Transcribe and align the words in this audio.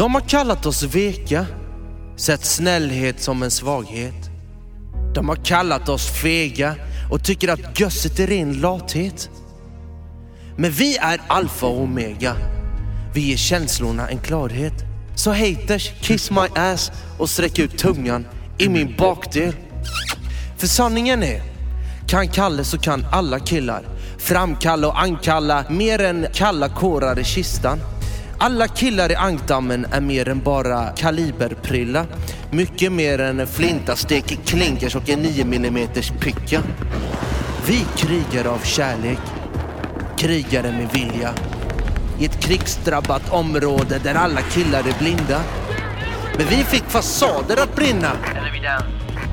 De 0.00 0.14
har 0.14 0.20
kallat 0.20 0.66
oss 0.66 0.82
veka, 0.82 1.46
sett 2.16 2.44
snällhet 2.44 3.22
som 3.22 3.42
en 3.42 3.50
svaghet. 3.50 4.30
De 5.14 5.28
har 5.28 5.36
kallat 5.36 5.88
oss 5.88 6.06
fega 6.06 6.74
och 7.10 7.24
tycker 7.24 7.48
att 7.48 7.80
gösset 7.80 8.20
är 8.20 8.26
ren 8.26 8.52
lathet. 8.52 9.30
Men 10.56 10.70
vi 10.70 10.96
är 10.96 11.20
alfa 11.26 11.66
och 11.66 11.82
omega. 11.82 12.36
Vi 13.14 13.20
ger 13.20 13.36
känslorna 13.36 14.08
en 14.08 14.18
klarhet. 14.18 14.72
Så 15.14 15.30
haters, 15.30 15.92
kiss 16.00 16.30
my 16.30 16.60
ass 16.60 16.92
och 17.18 17.30
sträck 17.30 17.58
ut 17.58 17.78
tungan 17.78 18.26
i 18.58 18.68
min 18.68 18.94
bakdel. 18.98 19.54
För 20.58 20.66
sanningen 20.66 21.22
är, 21.22 21.42
kan 22.08 22.28
Kalle 22.28 22.64
så 22.64 22.78
kan 22.78 23.06
alla 23.12 23.40
killar 23.40 23.84
framkalla 24.18 24.88
och 24.88 25.02
ankalla 25.02 25.64
mer 25.70 26.00
än 26.00 26.26
kalla 26.32 26.68
kårar 26.68 27.18
i 27.18 27.24
kistan. 27.24 27.80
Alla 28.42 28.68
killar 28.68 29.12
i 29.12 29.14
ankdammen 29.14 29.86
är 29.92 30.00
mer 30.00 30.28
än 30.28 30.40
bara 30.40 30.92
kaliberprilla. 30.96 32.06
Mycket 32.50 32.92
mer 32.92 33.20
än 33.20 33.46
flintastek, 33.46 34.38
klinkers 34.46 34.96
och 34.96 35.08
en 35.08 35.18
9 35.18 35.44
mm 35.44 35.88
picka. 36.20 36.62
Vi 37.66 37.84
krigar 37.96 38.46
av 38.46 38.58
kärlek, 38.58 39.18
krigare 40.18 40.72
med 40.72 40.88
vilja. 40.92 41.30
I 42.18 42.24
ett 42.24 42.40
krigsdrabbat 42.40 43.32
område 43.32 44.00
där 44.04 44.14
alla 44.14 44.40
killar 44.40 44.80
är 44.80 44.98
blinda. 44.98 45.40
Men 46.38 46.46
vi 46.46 46.56
fick 46.56 46.84
fasader 46.84 47.62
att 47.62 47.76
brinna. 47.76 48.12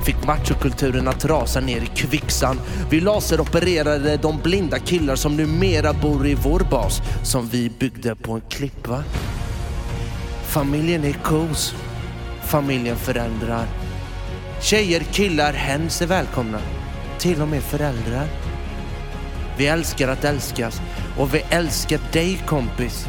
Fick 0.07 0.25
machokulturen 0.25 1.07
att 1.07 1.25
rasa 1.25 1.59
ner 1.59 1.81
i 1.81 1.85
kvicksand. 1.85 2.59
Vi 2.89 3.01
laseropererade 3.01 4.17
de 4.17 4.39
blinda 4.43 4.79
killar 4.79 5.15
som 5.15 5.37
numera 5.37 5.93
bor 5.93 6.27
i 6.27 6.35
vår 6.35 6.59
bas 6.59 7.01
som 7.23 7.47
vi 7.47 7.69
byggde 7.69 8.15
på 8.15 8.31
en 8.31 8.41
klippa. 8.49 9.03
Familjen 10.43 11.03
är 11.03 11.13
kos. 11.13 11.75
Familjen 12.41 12.95
förändrar. 12.95 13.67
Tjejer, 14.61 14.99
killar, 14.99 15.53
hens 15.53 16.01
är 16.01 16.07
välkomna. 16.07 16.59
Till 17.19 17.41
och 17.41 17.47
med 17.47 17.63
föräldrar. 17.63 18.27
Vi 19.57 19.67
älskar 19.67 20.07
att 20.07 20.23
älskas 20.23 20.81
och 21.17 21.33
vi 21.33 21.43
älskar 21.49 21.99
dig 22.11 22.41
kompis. 22.45 23.07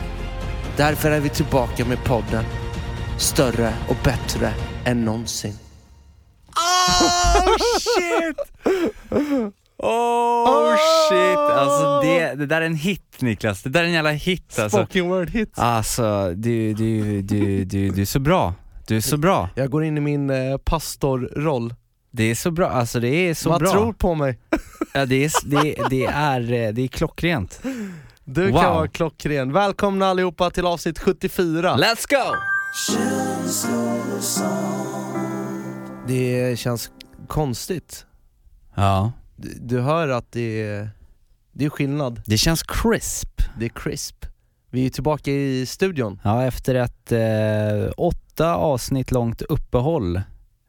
Därför 0.76 1.10
är 1.10 1.20
vi 1.20 1.28
tillbaka 1.28 1.84
med 1.84 2.04
podden. 2.04 2.44
Större 3.18 3.72
och 3.88 3.96
bättre 4.04 4.52
än 4.84 5.04
någonsin. 5.04 5.67
Oh 6.88 7.56
shit! 7.80 8.38
Oh 9.78 10.76
shit! 11.08 11.38
Alltså 11.38 12.00
det, 12.02 12.34
det 12.34 12.46
där 12.46 12.60
är 12.60 12.66
en 12.66 12.74
hit 12.74 13.02
Niklas, 13.18 13.62
det 13.62 13.70
där 13.70 13.80
är 13.80 13.84
en 13.84 13.92
jävla 13.92 14.10
hit 14.10 14.58
alltså. 14.58 14.78
Spoken 14.78 15.08
word 15.08 15.30
hits. 15.30 15.58
Alltså 15.58 16.32
du, 16.36 16.74
du, 16.74 17.22
du, 17.22 17.64
du, 17.64 17.88
du 17.90 18.00
är 18.02 18.06
så 18.06 18.18
bra. 18.20 18.54
Du 18.86 18.96
är 18.96 19.00
så 19.00 19.16
bra. 19.16 19.48
Jag 19.54 19.70
går 19.70 19.84
in 19.84 19.96
i 19.98 20.00
min 20.00 20.30
eh, 20.30 20.56
pastorroll. 20.58 21.74
Det 22.10 22.30
är 22.30 22.34
så 22.34 22.50
bra, 22.50 22.68
alltså 22.68 23.00
det 23.00 23.08
är 23.08 23.34
så 23.34 23.48
Man 23.48 23.58
bra. 23.58 23.72
tror 23.72 23.92
på 23.92 24.14
mig. 24.14 24.38
Ja, 24.94 25.06
det, 25.06 25.24
är, 25.24 25.32
det, 25.44 25.76
det, 25.90 26.04
är, 26.06 26.40
eh, 26.52 26.72
det 26.72 26.82
är 26.82 26.88
klockrent. 26.88 27.60
Du 28.24 28.50
Wow. 28.50 28.60
kan 28.62 28.74
vara 28.74 28.88
klockren. 28.88 29.52
Välkomna 29.52 30.06
allihopa 30.06 30.50
till 30.50 30.66
avsnitt 30.66 30.98
74. 30.98 31.76
Let's 31.76 32.06
go! 32.10 32.34
Det 36.08 36.58
känns 36.58 36.90
konstigt. 37.26 38.06
Ja, 38.74 39.12
Du, 39.36 39.54
du 39.60 39.80
hör 39.80 40.08
att 40.08 40.32
det 40.32 40.62
är, 40.62 40.90
det 41.52 41.64
är 41.64 41.70
skillnad. 41.70 42.22
det 42.26 42.38
känns 42.38 42.62
crisp. 42.62 43.42
Det 43.58 43.64
är 43.64 43.68
crisp. 43.68 44.26
Vi 44.70 44.86
är 44.86 44.90
tillbaka 44.90 45.30
i 45.30 45.66
studion. 45.66 46.20
Ja, 46.24 46.44
efter 46.44 46.74
ett 46.74 47.12
eh, 47.12 47.92
åtta 47.96 48.54
avsnitt 48.54 49.10
långt 49.10 49.42
uppehåll 49.42 50.20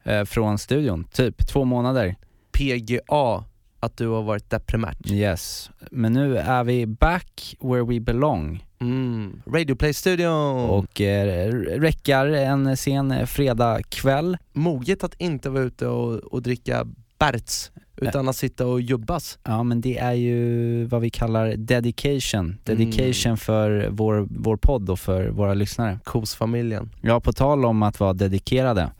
eh, 0.04 0.24
från 0.24 0.58
studion, 0.58 1.04
typ 1.12 1.46
två 1.48 1.64
månader. 1.64 2.16
PGA, 2.52 3.44
att 3.80 3.96
du 3.96 4.08
har 4.08 4.22
varit 4.22 4.50
deprimärt. 4.50 5.10
Yes, 5.10 5.70
men 5.90 6.12
nu 6.12 6.38
är 6.38 6.64
vi 6.64 6.86
back 6.86 7.56
where 7.60 7.82
we 7.84 8.00
belong 8.00 8.64
Mm. 8.82 9.42
Radio 9.46 9.74
Play-studion. 9.76 10.70
och 10.70 11.00
eh, 11.00 11.52
räckar 11.80 12.26
en 12.26 12.76
sen 12.76 13.26
fredagkväll. 13.26 14.36
Moget 14.52 15.04
att 15.04 15.14
inte 15.14 15.50
vara 15.50 15.62
ute 15.62 15.86
och, 15.86 16.14
och 16.16 16.42
dricka 16.42 16.86
Berts, 17.18 17.70
utan 17.96 18.28
att 18.28 18.36
sitta 18.36 18.66
och 18.66 18.80
jubbas. 18.80 19.38
Ja 19.44 19.62
men 19.62 19.80
det 19.80 19.98
är 19.98 20.12
ju 20.12 20.84
vad 20.84 21.00
vi 21.00 21.10
kallar 21.10 21.48
dedication, 21.56 22.58
dedication 22.64 23.36
för 23.36 23.88
vår, 23.90 24.26
vår 24.30 24.56
podd 24.56 24.90
och 24.90 24.98
för 25.00 25.28
våra 25.28 25.54
lyssnare. 25.54 25.98
Kosfamiljen. 26.04 26.90
Ja, 27.00 27.20
på 27.20 27.32
tal 27.32 27.64
om 27.64 27.82
att 27.82 28.00
vara 28.00 28.12
dedikerade 28.12 28.90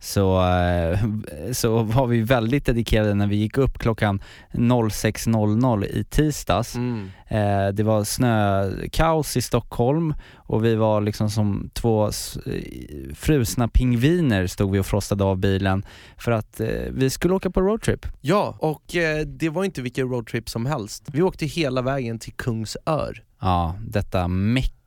så, 0.00 0.46
eh, 0.46 1.00
så 1.52 1.82
var 1.82 2.06
vi 2.06 2.20
väldigt 2.20 2.66
dedikerade 2.66 3.14
när 3.14 3.26
vi 3.26 3.36
gick 3.36 3.58
upp 3.58 3.78
klockan 3.78 4.22
06.00 4.52 5.84
i 5.84 6.04
tisdags. 6.04 6.74
Mm. 6.74 7.10
Eh, 7.28 7.68
det 7.68 7.82
var 7.82 8.04
snökaos 8.04 9.36
i 9.36 9.42
Stockholm 9.42 10.14
och 10.36 10.64
vi 10.64 10.74
var 10.74 11.00
liksom 11.00 11.30
som 11.30 11.70
två 11.72 12.06
eh, 12.06 12.10
frusna 13.14 13.68
pingviner 13.68 14.46
stod 14.46 14.72
vi 14.72 14.78
och 14.78 14.86
frostade 14.86 15.24
av 15.24 15.38
bilen 15.38 15.84
för 16.16 16.32
att 16.32 16.60
vi 16.90 17.10
skulle 17.10 17.34
åka 17.34 17.50
på 17.50 17.60
roadtrip. 17.60 18.06
Ja, 18.20 18.56
och 18.58 18.82
det 19.26 19.48
var 19.48 19.64
inte 19.64 19.82
vilken 19.82 20.08
roadtrip 20.08 20.48
som 20.48 20.66
helst. 20.66 21.04
Vi 21.12 21.22
åkte 21.22 21.46
hela 21.46 21.82
vägen 21.82 22.18
till 22.18 22.32
Kungsör. 22.32 23.22
Ja, 23.40 23.74
detta 23.80 24.28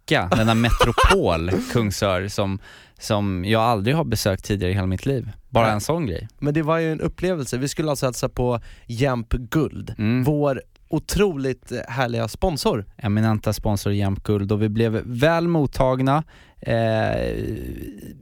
mecka, 0.01 0.29
denna 0.35 0.53
metropol, 0.55 1.51
Kungsör, 1.71 2.27
som, 2.27 2.59
som 2.99 3.45
jag 3.45 3.61
aldrig 3.61 3.95
har 3.95 4.03
besökt 4.03 4.45
tidigare 4.45 4.71
i 4.71 4.75
hela 4.75 4.87
mitt 4.87 5.05
liv. 5.05 5.31
Bara 5.49 5.65
Nej. 5.65 5.73
en 5.73 5.81
sån 5.81 6.05
grej. 6.05 6.27
Men 6.39 6.53
det 6.53 6.61
var 6.61 6.77
ju 6.77 6.91
en 6.91 7.01
upplevelse. 7.01 7.57
Vi 7.57 7.67
skulle 7.67 7.89
alltså 7.89 8.05
hälsa 8.05 8.29
på 8.29 8.59
Jämp 8.87 9.33
Guld, 9.33 9.95
Mm. 9.97 10.23
vår 10.23 10.61
otroligt 10.89 11.71
härliga 11.87 12.27
sponsor. 12.27 12.85
eminenta 12.97 13.53
sponsor 13.53 13.93
Jämt 13.93 14.23
Guld 14.23 14.51
och 14.51 14.61
vi 14.61 14.69
blev 14.69 14.91
väl 15.05 15.47
mottagna 15.47 16.23
eh, 16.59 17.29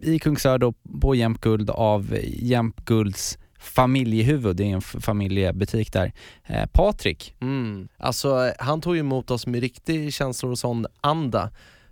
i 0.02 0.20
Kungsör 0.22 0.58
då 0.58 0.74
på 1.02 1.16
Jämt 1.16 1.42
Guld 1.42 1.70
av 1.70 2.18
Jämt 2.24 2.86
Gulds 2.86 3.38
familjehuvud, 3.60 4.56
det 4.56 4.64
är 4.64 4.74
en 4.74 4.82
familjebutik 4.82 5.94
där, 5.94 6.14
eh, 6.46 6.66
Patrik. 6.66 7.36
Mm. 7.42 7.88
Alltså, 7.98 8.52
han 8.60 8.82
tog 8.82 8.98
emot 8.98 9.32
oss 9.32 9.48
med 9.48 9.62
riktig 9.62 10.14
känslor 10.14 10.52
och 10.52 10.60
sån 10.60 10.86
anda. 11.02 11.50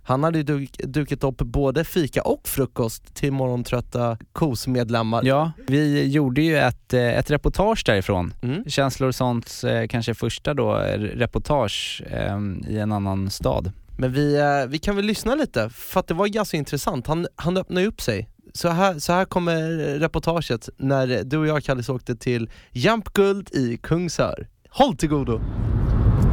Han 0.08 0.24
hade 0.24 0.38
ju 0.38 0.44
duk, 0.44 0.70
dukat 0.78 1.24
upp 1.24 1.38
både 1.38 1.84
fika 1.84 2.22
och 2.22 2.48
frukost 2.48 3.14
till 3.14 3.32
morgontrötta 3.32 4.18
KOS-medlemmar. 4.32 5.24
Ja, 5.24 5.52
vi 5.66 6.08
gjorde 6.08 6.42
ju 6.42 6.58
ett, 6.58 6.94
eh, 6.94 7.18
ett 7.18 7.30
reportage 7.30 7.82
därifrån. 7.86 8.34
Mm. 8.42 8.64
Känslor 8.66 9.08
och 9.08 9.14
sånt, 9.14 9.62
eh, 9.66 9.86
kanske 9.88 10.14
första 10.14 10.54
då, 10.54 10.78
eh, 10.78 10.98
reportage 10.98 12.02
eh, 12.06 12.38
i 12.68 12.78
en 12.78 12.92
annan 12.92 13.30
stad. 13.30 13.72
Men 13.98 14.12
vi, 14.12 14.36
vi 14.68 14.78
kan 14.78 14.96
väl 14.96 15.04
lyssna 15.04 15.34
lite, 15.34 15.70
för 15.70 16.00
att 16.00 16.06
det 16.06 16.14
var 16.14 16.26
ganska 16.26 16.56
intressant. 16.56 17.06
Han, 17.06 17.26
han 17.36 17.56
öppnade 17.56 17.80
ju 17.80 17.86
upp 17.86 18.00
sig. 18.00 18.28
Så 18.58 18.68
här, 18.68 18.98
så 18.98 19.12
här 19.12 19.24
kommer 19.24 19.62
reportaget 19.98 20.68
när 20.76 21.24
du 21.24 21.36
och 21.36 21.46
jag 21.46 21.64
Kallis 21.64 21.88
åkte 21.88 22.16
till 22.16 22.50
Jamp 22.72 23.12
Guld 23.12 23.48
i 23.52 23.76
Kungsör. 23.76 24.46
Håll 24.70 24.96
till 24.96 25.08
godo! 25.08 25.40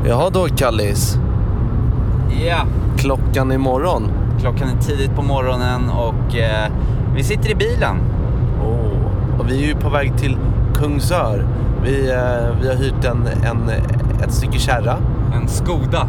Jaha 0.07 0.29
då 0.29 0.47
Kallis, 0.47 1.15
Ja, 2.47 2.67
klockan 2.97 3.51
imorgon. 3.51 4.11
klockan 4.41 4.69
är 4.69 4.81
tidigt 4.81 5.15
på 5.15 5.21
morgonen 5.21 5.89
och 5.89 6.37
eh, 6.37 6.71
vi 7.15 7.23
sitter 7.23 7.51
i 7.51 7.55
bilen. 7.55 7.97
Oh. 8.61 9.39
Och 9.39 9.49
vi 9.49 9.63
är 9.63 9.67
ju 9.67 9.75
på 9.75 9.89
väg 9.89 10.17
till 10.17 10.37
Kungsör. 10.75 11.47
Vi, 11.83 12.11
eh, 12.11 12.61
vi 12.61 12.67
har 12.67 12.75
hyrt 12.75 13.05
en, 13.05 13.27
en, 13.27 13.69
ett 14.23 14.33
stycke 14.33 14.59
kärra. 14.59 14.97
En 15.35 15.47
Skoda. 15.47 16.07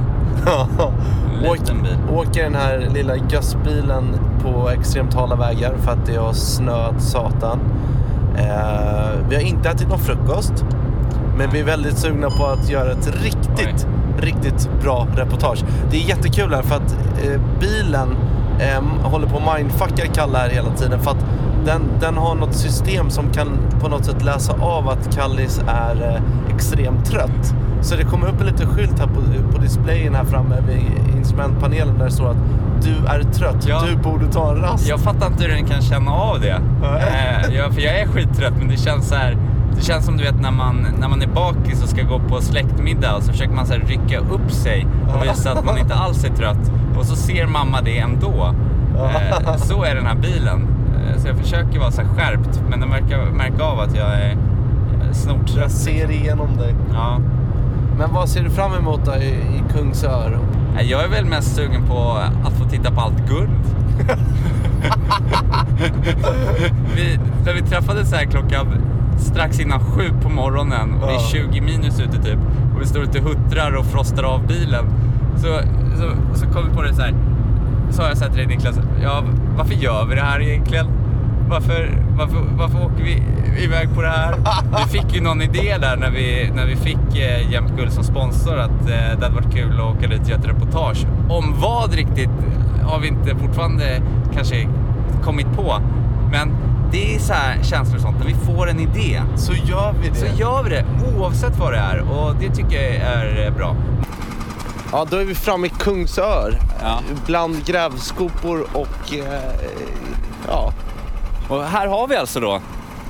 Liten 1.53 1.83
bil. 1.83 1.97
åker 2.13 2.43
den 2.43 2.55
här 2.55 2.89
lilla 2.95 3.17
gössbilen 3.17 4.05
på 4.43 4.71
extremt 4.71 5.15
hala 5.15 5.37
vägar 5.37 5.75
för 5.79 5.93
att 5.93 6.07
det 6.07 6.17
har 6.17 6.33
snöat 6.33 7.03
satan. 7.03 7.59
Eh, 8.39 9.29
vi 9.29 9.35
har 9.35 9.43
inte 9.43 9.69
ätit 9.69 9.89
någon 9.89 9.99
frukost. 9.99 10.65
Men 11.39 11.51
vi 11.51 11.61
är 11.61 11.65
väldigt 11.65 11.99
sugna 11.99 12.31
på 12.31 12.47
att 12.47 12.71
göra 12.71 12.93
ett 12.93 13.23
riktigt, 13.23 13.87
riktigt 14.19 14.71
bra 14.83 15.07
reportage. 15.17 15.65
Det 15.91 15.97
är 15.97 16.09
jättekul 16.09 16.55
här 16.55 16.63
för 16.63 16.75
att 16.75 16.97
eh, 17.25 17.41
bilen 17.61 18.17
eh, 18.61 19.09
håller 19.11 19.27
på 19.27 19.37
att 19.37 19.59
mindfucka 19.59 20.07
Kalle 20.15 20.39
här 20.39 20.49
hela 20.49 20.71
tiden. 20.71 21.01
För 21.01 21.11
att 21.11 21.27
den, 21.65 21.83
den 22.01 22.17
har 22.17 22.35
något 22.35 22.55
system 22.55 23.11
som 23.11 23.31
kan 23.33 23.49
på 23.81 23.89
något 23.89 24.05
sätt 24.05 24.25
läsa 24.25 24.53
av 24.61 24.89
att 24.89 25.17
Kallis 25.17 25.61
är 25.67 26.15
eh, 26.15 26.55
extremt 26.55 27.07
trött. 27.07 27.55
Så 27.87 27.97
det 27.97 28.05
kommer 28.05 28.29
upp 28.29 28.41
en 28.41 28.47
liten 28.47 28.67
skylt 28.67 28.99
här 28.99 29.07
på, 29.07 29.21
på 29.53 29.59
displayen 29.59 30.15
här 30.15 30.25
framme 30.25 30.57
vid 30.69 31.17
instrumentpanelen 31.19 31.99
där 31.99 32.05
det 32.05 32.11
står 32.11 32.31
att 32.31 32.37
du 32.83 33.07
är 33.07 33.23
trött, 33.33 33.67
Ja. 33.69 33.83
du 33.91 33.97
borde 33.97 34.27
ta 34.27 34.51
en 34.51 34.57
rast. 34.63 34.89
Jag 34.89 35.01
fattar 35.01 35.27
inte 35.27 35.45
hur 35.45 35.51
den 35.51 35.65
kan 35.67 35.83
känna 35.83 36.11
av 36.11 36.41
det. 36.41 36.61
Eh, 36.85 37.55
jag, 37.55 37.73
för 37.75 37.81
jag 37.81 37.99
är 38.01 38.07
skittrött 38.07 38.53
men 38.59 38.69
det 38.69 38.77
känns 38.77 39.09
så 39.09 39.15
här. 39.15 39.37
Det 39.77 39.83
känns 39.83 40.05
som 40.05 40.17
du 40.17 40.25
vet 40.25 40.41
när 40.41 40.51
man, 40.51 40.87
när 40.99 41.09
man 41.09 41.23
är 41.23 41.27
bakis 41.27 41.83
och 41.83 41.89
ska 41.89 42.03
gå 42.03 42.19
på 42.19 42.41
släktmiddag 42.41 43.17
och 43.17 43.23
så 43.23 43.33
försöker 43.33 43.53
man 43.53 43.67
så 43.67 43.73
här 43.73 43.81
rycka 43.81 44.19
upp 44.19 44.51
sig 44.51 44.87
och 45.09 45.25
visa 45.25 45.53
att 45.53 45.65
man 45.65 45.79
inte 45.79 45.95
alls 45.95 46.25
är 46.25 46.29
trött. 46.29 46.73
Och 46.99 47.05
så 47.07 47.17
ser 47.17 47.47
mamma 47.47 47.81
det 47.83 47.99
ändå. 47.99 48.55
Eh, 48.99 49.57
så 49.57 49.85
är 49.85 49.95
den 49.95 50.07
här 50.07 50.15
bilen. 50.17 50.67
Eh, 50.97 51.21
så 51.21 51.29
jag 51.29 51.37
försöker 51.37 51.79
vara 51.79 51.91
så 51.91 52.03
här 52.03 52.09
skärpt 52.09 52.63
men 52.71 52.81
den 52.81 52.91
verkar 52.91 53.25
märka 53.31 53.65
av 53.65 53.81
att 53.81 53.97
jag 53.97 54.07
är 54.15 54.31
eh, 54.31 55.13
snortrött. 55.13 55.57
Jag 55.57 55.71
ser 55.71 56.11
igenom 56.11 56.57
dig. 56.57 56.75
Ja. 56.95 57.19
Men 57.99 58.13
vad 58.13 58.29
ser 58.29 58.43
du 58.43 58.51
fram 58.51 58.75
emot 58.75 59.05
då 59.05 59.15
i, 59.15 59.29
i 59.29 59.63
Kungsör? 59.73 60.39
Jag 60.83 61.05
är 61.05 61.09
väl 61.09 61.25
mest 61.25 61.57
sugen 61.57 61.87
på 61.87 62.19
att 62.45 62.53
få 62.53 62.65
titta 62.65 62.91
på 62.91 63.01
allt 63.01 63.29
guld. 63.29 63.51
vi, 66.97 67.19
när 67.45 67.55
vi 67.55 67.63
träffades 67.63 68.13
här 68.13 68.25
klockan 68.25 68.67
strax 69.19 69.61
innan 69.61 69.81
sju 69.81 70.03
på 70.23 70.29
morgonen 70.29 70.95
och 70.95 71.07
det 71.07 71.15
är 71.15 71.19
20 71.19 71.61
minus 71.61 72.01
ute 72.01 72.23
typ 72.23 72.39
och 72.75 72.83
vi 72.83 72.87
står 72.87 73.03
ute 73.03 73.19
och 73.19 73.25
huttrar 73.25 73.77
och 73.77 73.87
frostar 73.87 74.23
av 74.23 74.47
bilen. 74.47 74.85
Så, 75.37 75.61
så, 75.97 76.11
så 76.39 76.47
kom 76.47 76.69
vi 76.69 76.77
på 76.77 76.83
det 76.83 76.95
så 76.95 77.03
här. 77.03 77.15
Så 77.91 78.03
har 78.03 78.09
jag 78.09 78.19
sagt 78.19 78.35
till 78.35 78.47
dig 78.47 78.57
Niklas, 78.57 78.81
ja, 79.03 79.25
varför 79.57 79.75
gör 79.75 80.07
vi 80.07 80.15
det 80.15 80.21
här 80.21 80.41
egentligen? 80.41 80.87
Varför, 81.49 82.03
varför, 82.19 82.37
varför 82.59 82.85
åker 82.85 83.05
vi 83.05 83.23
iväg 83.65 83.95
på 83.95 84.03
det 84.03 84.09
här? 84.09 84.35
Vi 84.85 84.99
fick 84.99 85.15
ju 85.15 85.21
någon 85.21 85.43
idé 85.43 85.77
där 85.81 85.97
när 85.97 86.11
vi, 86.11 86.51
när 86.55 86.67
vi 86.67 86.77
fick 86.77 87.19
eh, 87.19 87.53
Jämt 87.53 87.77
Guld 87.77 87.93
som 87.93 88.05
sponsor 88.05 88.59
att 88.59 88.71
eh, 88.81 88.87
det 88.87 89.25
hade 89.25 89.35
varit 89.35 89.55
kul 89.55 89.81
att 89.81 89.97
åka 89.97 90.07
dit 90.09 90.21
och 90.21 90.29
göra 90.29 90.41
ett 90.41 90.47
reportage. 90.49 91.07
Om 91.29 91.55
vad 91.61 91.95
riktigt 91.95 92.31
har 92.83 92.99
vi 93.01 93.09
inte 93.09 93.37
fortfarande 93.37 94.03
kanske 94.35 94.69
kommit 95.25 95.47
på. 95.57 95.81
Men 96.33 96.53
det 96.93 97.15
är 97.15 97.19
så 97.19 97.33
här 97.33 97.63
känslor 97.63 97.97
och 97.97 98.03
sånt, 98.03 98.19
när 98.19 98.27
vi 98.27 98.35
får 98.35 98.69
en 98.71 98.81
idé 98.81 99.23
Så 99.37 99.53
gör 99.53 99.95
vi 100.03 100.09
det. 100.09 100.15
så 100.15 100.27
gör 100.41 100.63
vi 100.63 100.71
det 100.71 100.85
oavsett 101.17 101.59
vad 101.59 101.73
det 101.73 101.79
är 101.79 102.01
och 102.11 102.35
det 102.41 102.55
tycker 102.55 102.77
jag 102.77 102.95
är 102.95 103.47
eh, 103.47 103.55
bra. 103.57 103.77
Ja, 104.93 105.07
då 105.11 105.17
är 105.17 105.25
vi 105.25 105.35
framme 105.35 105.67
i 105.67 105.71
Kungsör. 105.71 106.59
Ja. 106.83 106.99
Bland 107.27 107.65
grävskopor 107.65 108.67
och... 108.73 109.15
Eh, 109.15 109.55
ja, 110.49 110.73
Och 111.49 111.65
här 111.65 111.87
har 111.87 112.09
vi 112.09 112.17
alltså 112.17 112.41
då 112.41 112.61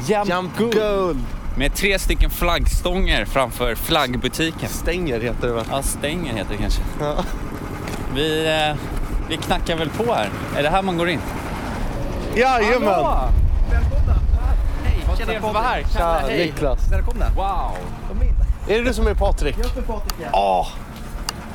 Jämt 0.06 0.28
Jump 0.28 0.56
Guld 0.58 0.74
Gold. 0.74 1.18
med 1.56 1.74
tre 1.74 1.98
stycken 1.98 2.30
flaggstånger 2.30 3.24
framför 3.24 3.74
flaggbutiken. 3.74 4.68
Stänger 4.68 5.20
heter 5.20 5.46
det 5.46 5.52
va? 5.52 5.62
Ja, 5.70 5.82
stänger 5.82 6.32
heter 6.34 6.50
det 6.50 6.56
kanske. 6.56 6.82
Ja. 7.00 7.14
Vi, 8.14 8.46
eh, 8.46 8.76
vi 9.28 9.36
knackar 9.36 9.76
väl 9.76 9.90
på 9.90 10.14
här. 10.14 10.30
Är 10.56 10.62
det 10.62 10.70
här 10.70 10.82
man 10.82 10.96
går 10.98 11.08
in? 11.08 11.20
Jajamän! 12.36 13.04
Hej, 14.84 14.98
vad 15.08 15.16
trevligt 15.16 15.36
att 15.44 15.54
vara 15.54 15.62
här. 15.64 15.84
Tja, 15.92 16.20
Niklas. 16.28 16.92
Välkomna. 16.92 17.26
Wow! 17.36 17.76
Är 18.68 18.78
det 18.78 18.84
du 18.84 18.94
som 18.94 19.06
är 19.06 19.14
Patrik? 19.14 19.56
Jag 19.58 19.66
är 19.76 19.82
Patrik 19.82 20.14
ja. 20.22 20.28
Åh! 20.32 20.68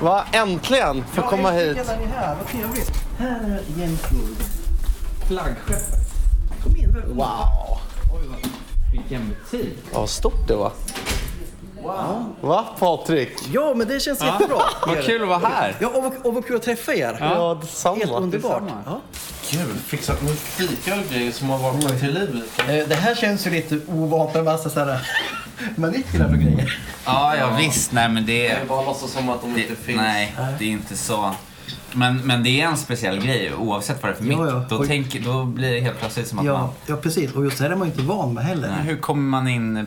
Va, 0.02 0.24
äntligen 0.32 1.04
få 1.14 1.22
komma 1.22 1.52
hit. 1.52 1.78
Redan 1.78 1.96
är 2.02 2.08
här, 2.08 2.36
vad 2.36 2.48
trevligt. 2.48 2.92
Här 3.20 3.30
är 3.30 3.80
Jämtguld. 3.82 4.38
Flaggskeppet. 5.28 6.01
Wow! 7.08 7.78
Vilken 8.92 9.30
butik. 9.52 9.78
Vad 9.94 10.10
stort 10.10 10.48
det 10.48 10.56
var. 10.56 10.72
Va 12.42 12.66
Patrik? 12.80 13.30
Ja, 13.54 13.74
men 13.76 13.88
det 13.88 14.00
känns 14.00 14.24
jättebra. 14.24 14.62
Vad 14.88 15.04
kul 15.04 15.22
att 15.22 15.28
vara 15.28 15.40
här. 15.40 15.76
Ja, 15.80 15.88
och, 15.88 16.26
och 16.26 16.34
vad 16.34 16.46
kul 16.48 16.56
att 16.56 16.64
träffa 16.64 16.94
er. 16.94 17.18
Ja, 17.20 17.58
detsamma. 17.62 17.96
Helt 17.96 18.12
underbart. 18.12 18.64
Ja. 18.86 19.02
Kul, 19.46 19.76
fixat 19.86 20.22
med 20.22 20.38
fika 20.38 20.96
och 20.96 21.06
grejer 21.14 21.32
som 21.32 21.50
har 21.50 21.58
vaknat 21.58 22.00
till 22.00 22.14
liv. 22.14 22.44
Eh, 22.58 22.88
Det 22.88 22.96
här 22.96 23.16
känns 23.16 23.48
ju 23.48 23.52
lite 23.52 23.80
ovant 23.88 24.34
med 24.34 24.44
massa 24.44 24.70
sådana 24.70 25.00
maniklar 25.76 26.26
och 26.30 26.38
grejer. 26.40 26.80
Ja, 27.06 27.36
ja 27.36 27.56
visst. 27.58 27.92
Nej, 27.92 28.10
men 28.10 28.26
det 28.26 28.44
Jag 28.44 28.68
bara 28.68 28.82
låtsas 28.86 29.12
som 29.12 29.30
att 29.30 29.42
de 29.42 29.54
Det, 29.54 29.62
inte 29.62 29.76
finns. 29.76 29.98
nej, 30.02 30.36
det 30.60 30.66
är 30.66 30.70
inte 30.70 30.98
så. 30.98 31.32
Men, 31.94 32.18
men 32.18 32.44
det 32.44 32.62
är 32.62 32.68
en 32.68 32.78
speciell 32.78 33.20
grej 33.22 33.54
oavsett 33.60 34.04
vad 34.04 34.12
det 34.12 34.16
är 34.16 34.18
för 34.24 34.32
Ja, 34.32 34.38
mitt. 34.44 34.54
ja. 34.54 34.66
Då, 34.70 34.76
Och- 34.76 34.88
tänk, 34.88 35.26
då 35.26 35.46
blir 35.46 35.72
det 35.74 35.80
helt 35.80 36.00
plötsligt 36.00 36.28
som 36.28 36.40
att 36.40 36.46
man... 36.46 36.54
Ja, 36.56 36.74
ja, 36.86 36.96
precis. 36.96 37.34
Och 37.34 37.44
just 37.44 37.58
det 37.58 37.64
här 37.64 37.72
är 37.72 37.76
man 37.76 37.88
ju 37.88 37.94
inte 37.94 38.04
van 38.06 38.34
med 38.34 38.44
heller. 38.44 38.70
Hur 38.84 38.98
kommer 38.98 39.22
man 39.30 39.48
in 39.48 39.78
eh, 39.78 39.84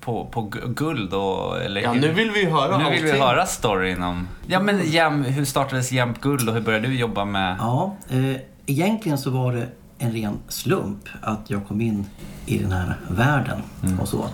på, 0.00 0.24
på 0.26 0.40
gu- 0.40 0.74
guld 0.74 1.12
och, 1.12 1.62
eller 1.62 1.80
Ja, 1.80 1.92
hur? 1.92 2.00
nu 2.00 2.12
vill 2.12 2.30
vi 2.30 2.40
ju 2.40 2.50
höra 2.50 2.78
Nu 2.78 2.90
vill 2.90 3.02
vi 3.02 3.10
allting. 3.10 3.22
höra 3.26 3.46
storyn 3.46 4.02
om... 4.02 4.28
Ja, 4.46 4.60
men 4.60 4.80
jäm, 4.90 5.22
hur 5.24 5.44
startades 5.44 5.92
Jämt 5.92 6.20
Guld 6.20 6.48
och 6.48 6.54
hur 6.54 6.60
började 6.62 6.88
du 6.88 6.94
jobba 6.98 7.24
med... 7.24 7.56
Ja, 7.58 7.96
eh, 8.10 8.36
egentligen 8.66 9.18
så 9.18 9.30
var 9.30 9.52
det 9.52 9.66
en 9.98 10.12
ren 10.12 10.38
slump 10.48 11.08
att 11.22 11.50
jag 11.50 11.66
kom 11.68 11.80
in 11.80 12.06
i 12.46 12.58
den 12.58 12.72
här 12.72 12.96
världen 13.08 13.62
och 14.00 14.08
så. 14.08 14.26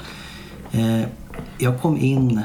Eh, 0.72 1.00
jag 1.58 1.80
kom 1.80 1.96
in 1.96 2.40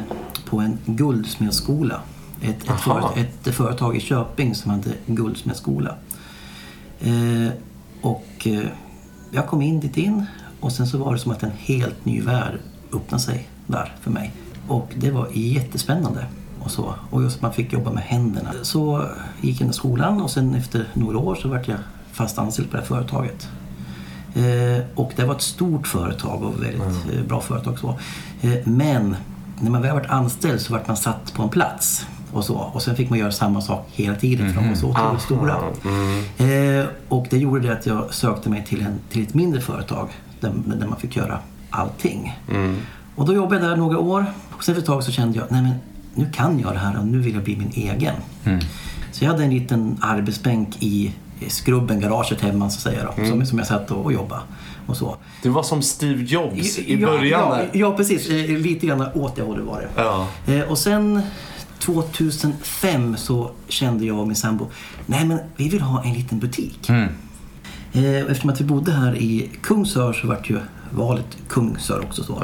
på 0.49 0.59
en 0.59 0.77
guldsmedsskola. 0.85 2.01
Ett, 2.41 2.69
ett, 2.69 2.79
företag, 2.79 3.17
ett 3.17 3.55
företag 3.55 3.95
i 3.95 3.99
Köping 3.99 4.55
som 4.55 4.71
hade 4.71 4.93
guldsmedsskola. 5.05 5.95
Eh, 6.99 7.51
och 8.01 8.27
eh, 8.47 8.67
jag 9.31 9.47
kom 9.47 9.61
in 9.61 9.79
dit 9.79 9.97
in 9.97 10.25
och 10.59 10.71
sen 10.71 10.87
så 10.87 10.97
var 10.97 11.13
det 11.13 11.19
som 11.19 11.31
att 11.31 11.43
en 11.43 11.51
helt 11.57 12.05
ny 12.05 12.21
värld 12.21 12.59
öppnade 12.93 13.23
sig 13.23 13.49
där 13.67 13.95
för 14.01 14.11
mig. 14.11 14.31
Och 14.67 14.93
det 14.95 15.11
var 15.11 15.27
jättespännande. 15.33 16.25
Och, 16.59 16.71
så. 16.71 16.93
och 17.09 17.23
just 17.23 17.35
att 17.35 17.41
man 17.41 17.53
fick 17.53 17.73
jobba 17.73 17.91
med 17.91 18.03
händerna. 18.03 18.49
Så 18.61 19.09
gick 19.41 19.61
jag 19.61 19.69
i 19.69 19.73
skolan 19.73 20.21
och 20.21 20.31
sen 20.31 20.55
efter 20.55 20.87
några 20.93 21.17
år 21.17 21.35
så 21.35 21.49
vart 21.49 21.67
jag 21.67 21.77
fast 22.11 22.39
anställd 22.39 22.71
på 22.71 22.77
det 22.77 22.81
här 22.81 22.87
företaget. 22.87 23.49
Eh, 24.35 24.85
och 24.95 25.13
det 25.15 25.25
var 25.25 25.35
ett 25.35 25.41
stort 25.41 25.87
företag 25.87 26.43
och 26.43 26.63
väldigt 26.63 27.13
eh, 27.13 27.23
bra 27.27 27.41
företag. 27.41 27.79
Så. 27.79 27.99
Eh, 28.41 28.57
men 28.63 29.15
när 29.59 29.71
man 29.71 29.81
väl 29.81 29.93
varit 29.93 30.09
anställd 30.09 30.61
så 30.61 30.73
vart 30.73 30.87
man 30.87 30.97
satt 30.97 31.33
på 31.33 31.43
en 31.43 31.49
plats. 31.49 32.05
Och, 32.31 32.45
så. 32.45 32.55
och 32.55 32.81
sen 32.81 32.95
fick 32.95 33.09
man 33.09 33.19
göra 33.19 33.31
samma 33.31 33.61
sak 33.61 33.87
hela 33.91 34.15
tiden 34.15 34.53
för 34.53 34.61
de 34.61 34.67
var 34.69 34.75
så 34.75 34.87
otroligt 34.89 35.21
stora. 35.21 35.55
Eh, 36.37 36.85
och 37.09 37.27
det 37.29 37.37
gjorde 37.37 37.67
det 37.67 37.73
att 37.73 37.85
jag 37.85 38.13
sökte 38.13 38.49
mig 38.49 38.65
till, 38.65 38.81
en, 38.81 38.99
till 39.09 39.23
ett 39.23 39.33
mindre 39.33 39.61
företag 39.61 40.09
där, 40.39 40.51
där 40.65 40.87
man 40.87 40.99
fick 40.99 41.15
göra 41.15 41.39
allting. 41.69 42.39
Och 43.15 43.25
då 43.25 43.33
jobbade 43.33 43.61
jag 43.61 43.69
där 43.69 43.75
några 43.77 43.99
år. 43.99 44.25
Och 44.51 44.63
sen 44.63 44.75
för 44.75 44.81
ett 44.81 44.87
tag 44.87 45.03
så 45.03 45.11
kände 45.11 45.37
jag, 45.37 45.47
nej 45.51 45.61
men 45.61 45.73
nu 46.15 46.31
kan 46.33 46.59
jag 46.59 46.73
det 46.73 46.79
här 46.79 46.99
och 46.99 47.07
nu 47.07 47.19
vill 47.19 47.33
jag 47.33 47.43
bli 47.43 47.55
min 47.55 47.71
egen. 47.73 48.15
Så 49.11 49.23
jag 49.23 49.31
hade 49.31 49.43
en 49.43 49.49
liten 49.49 49.97
arbetsbänk 50.01 50.77
i 50.79 51.13
i 51.39 51.49
skrubben, 51.49 51.99
garaget 51.99 52.41
hemma 52.41 52.69
så 52.69 52.77
att 52.77 52.81
säga 52.95 53.09
då, 53.17 53.25
som, 53.25 53.45
som 53.45 53.57
jag 53.57 53.67
satt 53.67 53.91
och, 53.91 54.05
och 54.05 54.13
jobbade. 54.13 54.41
Och 54.87 54.97
så. 54.97 55.17
Du 55.43 55.49
var 55.49 55.63
som 55.63 55.81
Steve 55.81 56.23
Jobs 56.23 56.79
i 56.79 57.01
ja, 57.01 57.07
början 57.07 57.49
ja, 57.49 57.61
ja, 57.73 57.97
precis. 57.97 58.29
Eh, 58.29 58.57
Lite 58.57 58.87
grann 58.87 59.07
åt 59.13 59.35
det 59.35 59.41
hållet 59.41 59.65
var 59.65 59.81
det. 59.81 60.01
Ja. 60.01 60.27
Eh, 60.47 60.61
Och 60.61 60.77
sen 60.77 61.21
2005 61.87 63.17
så 63.17 63.51
kände 63.67 64.05
jag 64.05 64.19
och 64.19 64.27
min 64.27 64.35
sambo, 64.35 64.67
nej 65.05 65.25
men 65.25 65.39
vi 65.55 65.69
vill 65.69 65.81
ha 65.81 66.03
en 66.03 66.13
liten 66.13 66.39
butik. 66.39 66.89
Mm. 66.89 67.09
Eh, 67.93 68.03
Eftersom 68.21 68.49
att 68.49 68.61
vi 68.61 68.65
bodde 68.65 68.91
här 68.91 69.15
i 69.15 69.49
Kungsör 69.61 70.13
så 70.13 70.27
vart 70.27 70.49
ju 70.49 70.59
valet 70.91 71.37
Kungsör 71.47 71.99
också 72.03 72.23
så. 72.23 72.43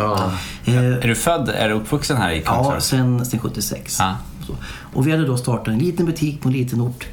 Eh, 0.65 0.75
Är 0.75 1.07
du 1.07 1.15
född, 1.15 1.50
är 1.50 1.69
du 1.69 1.75
uppvuxen 1.75 2.17
här 2.17 2.31
i 2.31 2.41
Kungsör? 2.41 2.73
Ja, 2.73 2.79
sen, 2.81 3.25
sen 3.25 3.39
76. 3.39 3.97
Ja. 4.00 4.15
Så. 4.47 4.55
Och 4.93 5.07
vi 5.07 5.12
hade 5.12 5.25
då 5.25 5.38
startat 5.38 5.67
en 5.67 5.79
liten 5.79 6.05
butik 6.05 6.41
på 6.41 6.47
en 6.50 6.53
liten 6.53 6.81
ort. 6.81 7.07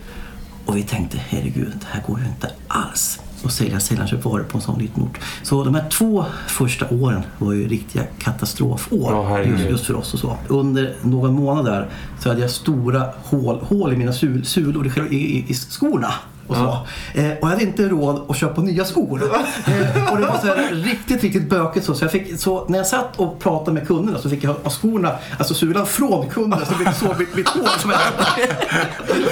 Och 0.67 0.77
vi 0.77 0.83
tänkte, 0.83 1.19
herregud, 1.29 1.73
det 1.81 1.87
här 1.91 2.03
går 2.07 2.19
ju 2.21 2.27
inte 2.27 2.51
alls 2.69 3.21
att 3.47 3.53
sälja 3.53 3.81
sällanköpvaror 3.81 4.43
på 4.43 4.59
en 4.59 4.63
sån 4.63 4.79
liten 4.79 5.03
ort. 5.03 5.19
Så 5.43 5.65
de 5.65 5.75
här 5.75 5.89
två 5.89 6.25
första 6.49 6.89
åren 6.89 7.23
var 7.39 7.53
ju 7.53 7.69
riktiga 7.69 8.03
katastrofår 8.19 9.25
herregud. 9.29 9.59
just, 9.59 9.71
just 9.71 9.87
för 9.87 9.95
oss. 9.95 10.15
och 10.15 10.21
så. 10.21 10.37
Under 10.49 10.95
några 11.03 11.31
månader 11.31 11.89
så 12.21 12.29
hade 12.29 12.41
jag 12.41 12.51
stora 12.51 13.05
hål, 13.25 13.61
hål 13.63 13.93
i 13.93 13.97
mina 13.97 14.13
sul, 14.13 14.45
sulor 14.45 14.93
i, 15.11 15.17
i, 15.17 15.45
i 15.49 15.55
skorna. 15.55 16.13
Och 16.51 16.57
så. 16.57 16.79
Eh, 17.15 17.31
och 17.31 17.39
jag 17.41 17.47
hade 17.47 17.63
inte 17.63 17.89
råd 17.89 18.23
att 18.29 18.37
köpa 18.37 18.61
nya 18.63 18.85
skor. 18.85 19.23
Eh, 19.67 20.13
och 20.13 20.19
det 20.19 20.27
var 20.27 20.39
så 20.39 20.47
här 20.47 20.69
riktigt, 20.75 21.23
riktigt 21.23 21.51
bökigt 21.51 21.87
så. 21.87 21.95
Så, 21.95 22.05
jag 22.05 22.13
fick, 22.13 22.41
så 22.41 22.65
när 22.69 22.79
jag 22.79 22.87
satt 22.87 23.17
och 23.17 23.39
pratade 23.41 23.73
med 23.73 23.87
kunderna 23.87 24.19
så 24.19 24.31
fick 24.31 24.45
jag 24.45 24.55
ha 24.55 24.71
skorna, 24.71 25.13
alltså 25.39 25.55
sulan 25.55 25.87
från 25.87 26.27
kunderna 26.29 26.65
så 26.65 26.75
fick 26.75 26.95
så 26.95 27.15
mitt, 27.19 27.37
mitt 27.37 27.49
hår 27.49 27.79
som 27.79 27.91
jag 27.91 28.01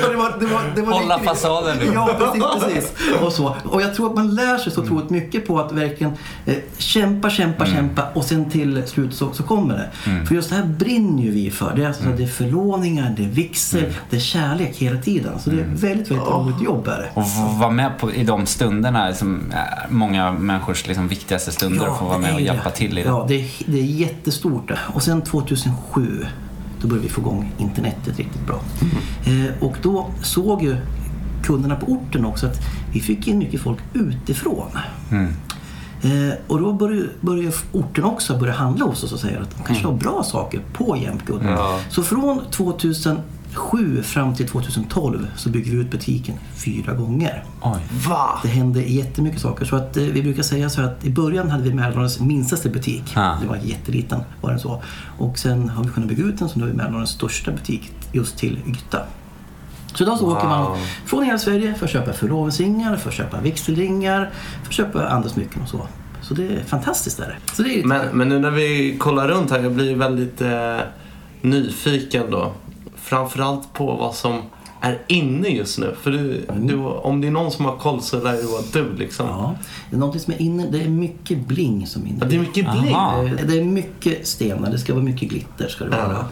Så 0.02 0.10
det 0.10 0.16
var, 0.16 0.34
det 0.40 0.46
var, 0.46 0.60
det 0.76 0.82
var 0.82 0.92
Hålla 0.92 1.14
riktigt- 1.14 1.28
fasaden 1.28 1.76
nu. 1.78 1.90
Ja, 1.94 2.10
precis, 2.18 2.44
precis. 2.64 2.92
Och, 3.22 3.32
så. 3.32 3.56
och 3.64 3.82
jag 3.82 3.94
tror 3.94 4.06
att 4.10 4.14
man 4.14 4.34
lär 4.34 4.58
sig 4.58 4.72
så 4.72 4.80
Mm. 4.80 4.92
otroligt 4.92 5.10
mycket 5.10 5.46
på 5.46 5.58
att 5.60 5.72
verkligen 5.72 6.12
eh, 6.46 6.54
kämpa, 6.78 7.30
kämpa, 7.30 7.66
kämpa 7.66 8.02
och 8.14 8.24
sen 8.24 8.50
till 8.50 8.82
slut 8.86 9.14
så, 9.14 9.32
så 9.32 9.42
kommer 9.42 9.74
det. 9.76 10.10
Mm. 10.10 10.26
För 10.26 10.34
just 10.34 10.50
det 10.50 10.56
här 10.56 10.64
brinner 10.64 11.22
ju 11.22 11.30
vi 11.30 11.50
för. 11.50 11.72
Det 11.76 11.82
är, 11.82 11.86
alltså, 11.86 12.02
det 12.16 12.22
är 12.22 12.26
förlåningar, 12.26 13.14
det 13.16 13.24
är 13.24 13.28
vigsel, 13.28 13.80
Mm. 13.80 13.92
det 14.10 14.16
är 14.16 14.20
kärlek 14.20 14.76
hela 14.76 15.00
tiden. 15.02 15.32
Så 15.40 15.50
det 15.50 15.56
är 15.60 15.64
väldigt, 15.64 16.10
väldigt 16.10 16.26
roligt 16.28 16.62
jobb 16.62 16.88
är 16.88 16.98
det. 16.98 17.07
Och 17.14 17.24
vara 17.58 17.70
med 17.70 17.98
på, 17.98 18.12
i 18.12 18.24
de 18.24 18.46
stunderna 18.46 19.14
som 19.14 19.40
är 19.52 19.86
många 19.90 20.32
människors 20.32 20.86
liksom, 20.86 21.08
viktigaste 21.08 21.52
stunder 21.52 21.88
och 21.88 21.98
få 21.98 22.04
vara 22.04 22.18
med 22.18 22.34
och 22.34 22.40
hjälpa 22.40 22.70
till 22.70 22.98
i 22.98 23.02
det. 23.02 23.08
Ja, 23.08 23.24
det 23.28 23.34
är, 23.34 23.48
det 23.66 23.78
är 23.78 23.84
jättestort. 23.84 24.70
Och 24.94 25.02
sen 25.02 25.22
2007 25.22 26.26
då 26.80 26.88
började 26.88 27.06
vi 27.08 27.12
få 27.12 27.20
igång 27.20 27.52
internetet 27.58 28.18
riktigt 28.18 28.46
bra. 28.46 28.60
Mm. 29.26 29.46
Eh, 29.46 29.52
och 29.60 29.76
då 29.82 30.10
såg 30.22 30.62
ju 30.62 30.76
kunderna 31.44 31.76
på 31.76 31.86
orten 31.86 32.24
också 32.24 32.46
att 32.46 32.56
vi 32.92 33.00
fick 33.00 33.28
in 33.28 33.38
mycket 33.38 33.60
folk 33.60 33.78
utifrån. 33.94 34.68
Mm. 35.10 35.32
Eh, 36.02 36.34
och 36.46 36.60
då 36.60 36.72
började, 36.72 37.08
började 37.20 37.56
orten 37.72 38.04
också 38.04 38.38
börja 38.38 38.52
handla 38.54 38.84
hos 38.84 39.04
oss 39.04 39.12
och 39.12 39.20
säga 39.20 39.40
att 39.40 39.50
de 39.50 39.56
kanske 39.56 39.84
Mm. 39.84 39.92
har 39.92 39.98
bra 40.00 40.22
saker 40.22 40.60
på 40.72 40.96
Jämtguld. 40.96 41.42
Så 41.90 42.02
från 42.02 42.40
2007 43.54 44.02
fram 44.02 44.34
till 44.34 44.48
2012 44.48 45.26
så 45.36 45.48
byggde 45.48 45.70
vi 45.70 45.76
ut 45.76 45.90
butiken 45.90 46.34
fyra 46.54 46.94
gånger. 46.94 47.44
Oj. 47.62 47.80
Det 48.42 48.48
hände 48.48 48.82
jättemycket 48.82 49.40
saker. 49.40 49.64
Så 49.64 49.76
att, 49.76 49.96
eh, 49.96 50.02
vi 50.02 50.22
brukar 50.22 50.42
säga 50.42 50.70
så 50.70 50.82
att 50.82 51.04
i 51.04 51.10
början 51.10 51.50
hade 51.50 51.62
vi 51.62 51.74
Mälardalens 51.74 52.20
minstaste 52.20 52.68
butik. 52.68 53.16
Ah. 53.16 53.34
Det 53.40 53.46
var 53.46 53.56
jätteliten, 53.56 54.20
var 54.40 54.50
den 54.50 54.60
så. 54.60 54.82
Och 55.18 55.38
sen 55.38 55.68
har 55.68 55.84
vi 55.84 55.90
kunnat 55.90 56.08
bygga 56.08 56.24
ut 56.24 56.38
den 56.38 56.48
så 56.48 56.58
nu 56.58 56.64
är 56.64 56.68
vi 56.68 56.76
Mälardalens 56.76 57.10
största 57.10 57.50
butik 57.50 57.90
just 58.12 58.38
till 58.38 58.58
yta. 58.66 59.02
Så 59.94 60.04
idag 60.04 60.18
så 60.18 60.36
åker 60.36 60.48
man 60.48 60.78
från 61.06 61.24
hela 61.24 61.38
Sverige 61.38 61.74
för 61.74 61.84
att 61.84 61.92
köpa 61.92 62.12
förlovningsringar, 62.12 62.96
för 62.96 63.08
att 63.08 63.14
köpa 63.14 63.40
vigselringar, 63.40 64.30
för 64.62 64.68
att 64.68 64.74
köpa 64.74 65.08
andra 65.08 65.28
smycken 65.28 65.62
och 65.62 65.68
så. 65.68 65.86
Så 66.22 66.34
det 66.34 66.46
är 66.46 66.64
fantastiskt. 66.64 67.18
Där. 67.18 67.38
Så 67.52 67.62
det 67.62 67.80
är, 67.80 67.84
Men, 67.84 68.06
men 68.12 68.28
nu 68.28 68.38
när 68.38 68.50
vi 68.50 68.96
kollar 68.98 69.28
runt 69.28 69.50
här, 69.50 69.58
jag 69.58 69.72
blir 69.72 69.96
väldigt 69.96 70.40
eh, 70.40 70.78
nyfiken 71.42 72.30
då. 72.30 72.52
Framförallt 73.08 73.72
på 73.72 73.86
vad 73.96 74.14
som 74.14 74.42
är 74.80 74.98
inne 75.06 75.48
just 75.48 75.78
nu. 75.78 75.96
För 76.02 76.10
du, 76.10 76.46
du, 76.60 76.76
om 76.76 77.20
det 77.20 77.26
är 77.26 77.30
någon 77.30 77.50
som 77.50 77.64
har 77.64 77.76
koll 77.76 78.02
så 78.02 78.20
lär 78.22 78.32
det 78.32 78.42
vara 78.42 78.62
du 78.72 78.96
liksom. 78.96 79.26
Ja, 79.26 79.54
det 79.90 79.96
är 79.96 80.00
någonting 80.00 80.20
som 80.20 80.32
är 80.32 80.42
inne. 80.42 80.66
Det 80.70 80.82
är 80.82 80.88
mycket 80.88 81.46
bling 81.46 81.86
som 81.86 82.02
är 82.02 82.06
inne. 82.06 82.18
Ja, 82.20 82.26
det 82.26 82.36
är 82.36 82.40
mycket 82.40 82.72
bling. 82.72 82.94
Aha. 82.94 83.24
Eh, 83.24 83.30
Det 83.46 83.58
är 83.58 83.64
mycket 83.64 84.26
stenar, 84.26 84.70
det 84.70 84.78
ska 84.78 84.94
vara 84.94 85.04
mycket 85.04 85.28
glitter. 85.28 85.68
Ska 85.68 85.84
det 85.84 85.90
vara. 85.90 86.24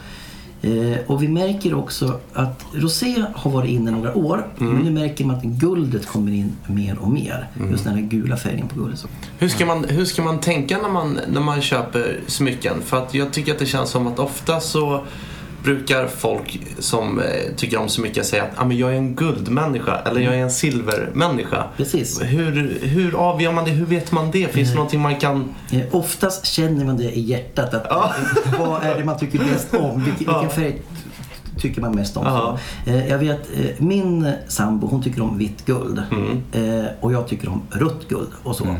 Eh, 0.62 0.98
och 1.06 1.22
vi 1.22 1.28
märker 1.28 1.74
också 1.74 2.20
att 2.32 2.64
rosé 2.72 3.24
har 3.34 3.50
varit 3.50 3.70
inne 3.70 3.90
några 3.90 4.14
år. 4.14 4.46
Mm. 4.60 4.72
Men 4.72 4.82
nu 4.84 4.90
märker 4.90 5.24
man 5.24 5.36
att 5.36 5.42
guldet 5.42 6.06
kommer 6.06 6.32
in 6.32 6.52
mer 6.66 6.98
och 6.98 7.08
mer. 7.10 7.48
Just 7.70 7.84
den 7.84 7.94
här 7.94 8.02
gula 8.02 8.36
färgen 8.36 8.68
på 8.68 8.80
guldet. 8.80 8.98
Så. 8.98 9.08
Hur 9.38 9.48
ska 9.48 9.66
man, 9.66 9.84
hur 9.84 10.04
ska 10.04 10.22
man 10.22 10.40
tänka 10.40 10.78
när 10.78 10.88
man, 10.88 11.20
när 11.28 11.40
man 11.40 11.62
köper 11.62 12.20
smycken? 12.26 12.74
För 12.84 12.96
att 13.02 13.14
jag 13.14 13.32
tycker 13.32 13.52
att 13.52 13.58
det 13.58 13.66
känns 13.66 13.90
som 13.90 14.06
att 14.06 14.18
ofta 14.18 14.60
så 14.60 15.04
brukar 15.66 16.06
folk 16.06 16.60
som 16.78 17.18
eh, 17.18 17.24
tycker 17.56 17.78
om 17.78 17.88
smycken 17.88 18.24
säga 18.24 18.42
att 18.42 18.50
ah, 18.56 18.64
men 18.64 18.76
jag 18.76 18.92
är 18.92 18.96
en 18.96 19.14
guldmänniska 19.14 19.96
eller 19.96 20.20
jag 20.20 20.34
är 20.34 20.38
en 20.38 20.50
silvermänniska. 20.50 21.64
Precis. 21.76 22.22
Hur, 22.22 22.78
hur 22.82 23.14
avgör 23.14 23.52
man 23.52 23.64
det? 23.64 23.70
Hur 23.70 23.86
vet 23.86 24.12
man 24.12 24.30
det? 24.30 24.52
Finns 24.52 24.68
det 24.68 24.74
någonting 24.74 25.00
man 25.00 25.16
kan... 25.16 25.54
Oftast 25.90 26.46
känner 26.46 26.84
man 26.84 26.96
det 26.96 27.18
i 27.18 27.20
hjärtat. 27.20 27.74
Att, 27.74 27.86
eh, 27.86 28.58
Vad 28.58 28.82
är 28.82 28.98
det 28.98 29.04
man 29.04 29.18
tycker 29.18 29.38
bäst 29.38 29.74
om? 29.74 30.04
Vilken, 30.04 30.34
vilken 30.34 30.50
färg 30.50 30.82
tycker 31.58 31.80
man 31.80 31.94
mest 31.94 32.16
om? 32.16 32.26
Ja. 32.26 32.58
Eh, 32.86 33.08
jag 33.08 33.18
vet, 33.18 33.40
eh, 33.54 33.66
min 33.78 34.32
sambo 34.48 34.86
hon 34.86 35.02
tycker 35.02 35.22
om 35.22 35.38
vitt 35.38 35.66
guld. 35.66 35.98
Eh, 36.52 36.84
och 37.00 37.12
jag 37.12 37.28
tycker 37.28 37.48
om 37.48 37.62
rött 37.70 38.08
guld 38.08 38.28
och 38.42 38.56
så. 38.56 38.76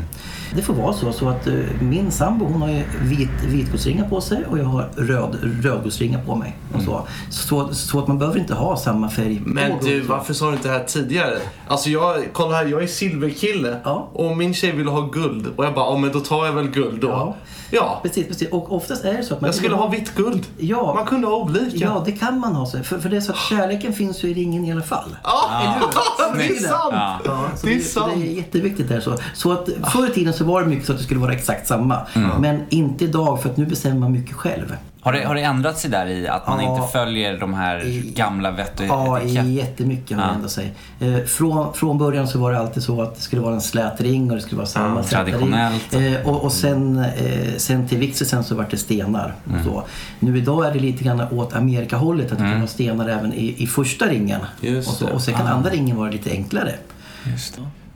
Det 0.55 0.61
får 0.61 0.73
vara 0.73 0.93
så, 0.93 1.11
så 1.11 1.29
att 1.29 1.47
eh, 1.47 1.53
min 1.81 2.11
sambo 2.11 2.45
hon 2.45 2.61
har 2.61 2.69
ju 2.69 2.83
vit, 3.01 3.29
vitguldsringar 3.47 4.09
på 4.09 4.21
sig 4.21 4.45
och 4.49 4.59
jag 4.59 4.63
har 4.65 4.89
röd, 4.95 5.37
rödguldsringar 5.63 6.23
på 6.25 6.35
mig. 6.35 6.57
Och 6.73 6.81
så. 6.81 7.07
Så, 7.29 7.73
så 7.73 7.99
att 7.99 8.07
man 8.07 8.17
behöver 8.19 8.39
inte 8.39 8.53
ha 8.53 8.77
samma 8.77 9.09
färg 9.09 9.41
Men 9.45 9.71
du, 9.83 10.01
varför 10.01 10.33
sa 10.33 10.47
du 10.47 10.53
inte 10.55 10.67
det 10.67 10.73
här 10.77 10.83
tidigare? 10.83 11.37
Alltså 11.67 11.89
jag, 11.89 12.15
kolla 12.33 12.55
här, 12.55 12.65
jag 12.65 12.83
är 12.83 12.87
silverkille 12.87 13.77
Ja. 13.83 14.09
och 14.13 14.37
min 14.37 14.53
tjej 14.53 14.71
vill 14.71 14.87
ha 14.87 15.01
guld. 15.01 15.47
Och 15.55 15.65
jag 15.65 15.73
bara, 15.73 15.85
ja 15.93 15.97
men 15.97 16.11
då 16.11 16.19
tar 16.19 16.45
jag 16.45 16.53
väl 16.53 16.67
guld 16.67 17.01
då. 17.01 17.07
Ja. 17.07 17.35
Ja, 17.71 17.99
Precis, 18.03 18.27
precis. 18.27 18.49
Och 18.51 18.75
oftast 18.75 19.05
är 19.05 19.13
det 19.13 19.23
så 19.23 19.33
att 19.33 19.41
man 19.41 19.47
jag 19.47 19.55
skulle 19.55 19.75
ha 19.75 19.87
vitt 19.87 20.15
guld. 20.15 20.45
Ja. 20.57 20.93
Man 20.95 21.05
kunde 21.05 21.27
ha 21.27 21.35
olika. 21.35 21.77
Ja, 21.77 22.03
det 22.05 22.11
kan 22.11 22.39
man 22.39 22.55
ha. 22.55 22.65
så. 22.65 22.83
För, 22.83 22.99
för 22.99 23.09
det 23.09 23.17
är 23.17 23.21
så 23.21 23.31
att 23.31 23.37
kärleken 23.37 23.93
finns 23.93 24.23
ju 24.23 24.27
i 24.29 24.33
ringen 24.33 24.65
i 24.65 24.71
alla 24.71 24.81
fall. 24.81 25.15
Ja, 25.23 25.49
det 26.37 26.43
är 26.43 26.59
sant! 26.59 26.73
Ja. 26.91 27.19
Ja, 27.25 27.49
så 27.55 27.67
Det 27.67 27.73
är 27.73 27.77
det, 27.77 27.83
sant. 27.83 28.13
det 28.15 28.21
är 28.27 28.31
jätteviktigt 28.31 28.89
där. 28.89 28.99
Så, 28.99 29.17
så 29.33 29.51
att 29.51 29.69
förr 29.93 30.07
i 30.09 30.13
tiden 30.13 30.33
så 30.33 30.43
var 30.45 30.61
det 30.61 30.67
mycket 30.67 30.85
så 30.85 30.91
att 30.91 30.97
det 30.97 31.03
skulle 31.03 31.19
vara 31.19 31.33
exakt 31.33 31.67
samma. 31.67 31.99
Men 32.39 32.61
inte 32.69 33.05
idag 33.05 33.41
för 33.41 33.49
att 33.49 33.57
nu 33.57 33.65
bestämmer 33.65 33.99
man 33.99 34.11
mycket 34.11 34.35
själv. 34.35 34.75
Har 35.07 35.13
det, 35.13 35.23
har 35.25 35.35
det 35.35 35.41
ändrat 35.41 35.77
sig 35.79 35.89
där 35.91 36.07
i 36.07 36.27
att 36.27 36.47
man 36.47 36.63
Ja. 36.63 36.75
inte 36.75 36.91
följer 36.91 37.39
de 37.39 37.53
här 37.53 37.85
I- 37.85 38.11
gamla 38.15 38.51
vett 38.51 38.79
och 38.79 38.85
Ja, 38.85 39.21
jättemycket 39.23 40.17
har 40.17 40.23
Ja. 40.23 40.29
det 40.29 40.35
ändrat 40.35 40.51
sig. 40.51 40.73
Eh, 40.99 41.23
från, 41.25 41.73
från 41.73 41.97
början 41.97 42.27
så 42.27 42.39
var 42.39 42.51
det 42.51 42.59
alltid 42.59 42.83
så 42.83 43.01
att 43.01 43.15
det 43.15 43.21
skulle 43.21 43.41
vara 43.41 43.53
en 43.53 43.61
slät 43.61 44.01
ring 44.01 44.29
och 44.29 44.35
det 44.35 44.41
skulle 44.41 44.57
vara 44.57 44.67
samma 44.67 44.99
Ja, 44.99 45.03
sätta 45.03 45.23
ring. 45.23 45.31
traditionellt. 45.33 45.93
Eh, 45.93 46.27
och, 46.29 46.43
och 46.43 46.51
sen, 46.51 46.99
eh, 46.99 47.55
sen 47.57 47.87
till 47.87 47.97
vigseln 47.97 48.29
sen 48.29 48.43
så 48.43 48.55
var 48.55 48.67
det 48.71 48.77
stenar. 48.77 49.35
Mm. 49.49 49.63
Så. 49.63 49.83
Nu 50.19 50.37
idag 50.37 50.65
är 50.65 50.73
det 50.73 50.79
lite 50.79 51.03
grann 51.03 51.21
åt 51.31 51.53
Amerikahållet 51.55 52.31
att 52.31 52.37
det 52.37 52.43
kan 52.43 52.57
vara 52.57 52.67
stenar 52.67 53.09
även 53.09 53.33
i, 53.33 53.55
i 53.63 53.67
första 53.67 54.05
ringen. 54.05 54.41
Just 54.61 54.89
och, 54.89 54.95
så, 54.95 55.05
det. 55.05 55.11
och 55.11 55.21
sen 55.21 55.33
kan 55.33 55.47
andra 55.47 55.69
ringen 55.69 55.97
vara 55.97 56.09
lite 56.09 56.31
enklare. 56.31 56.73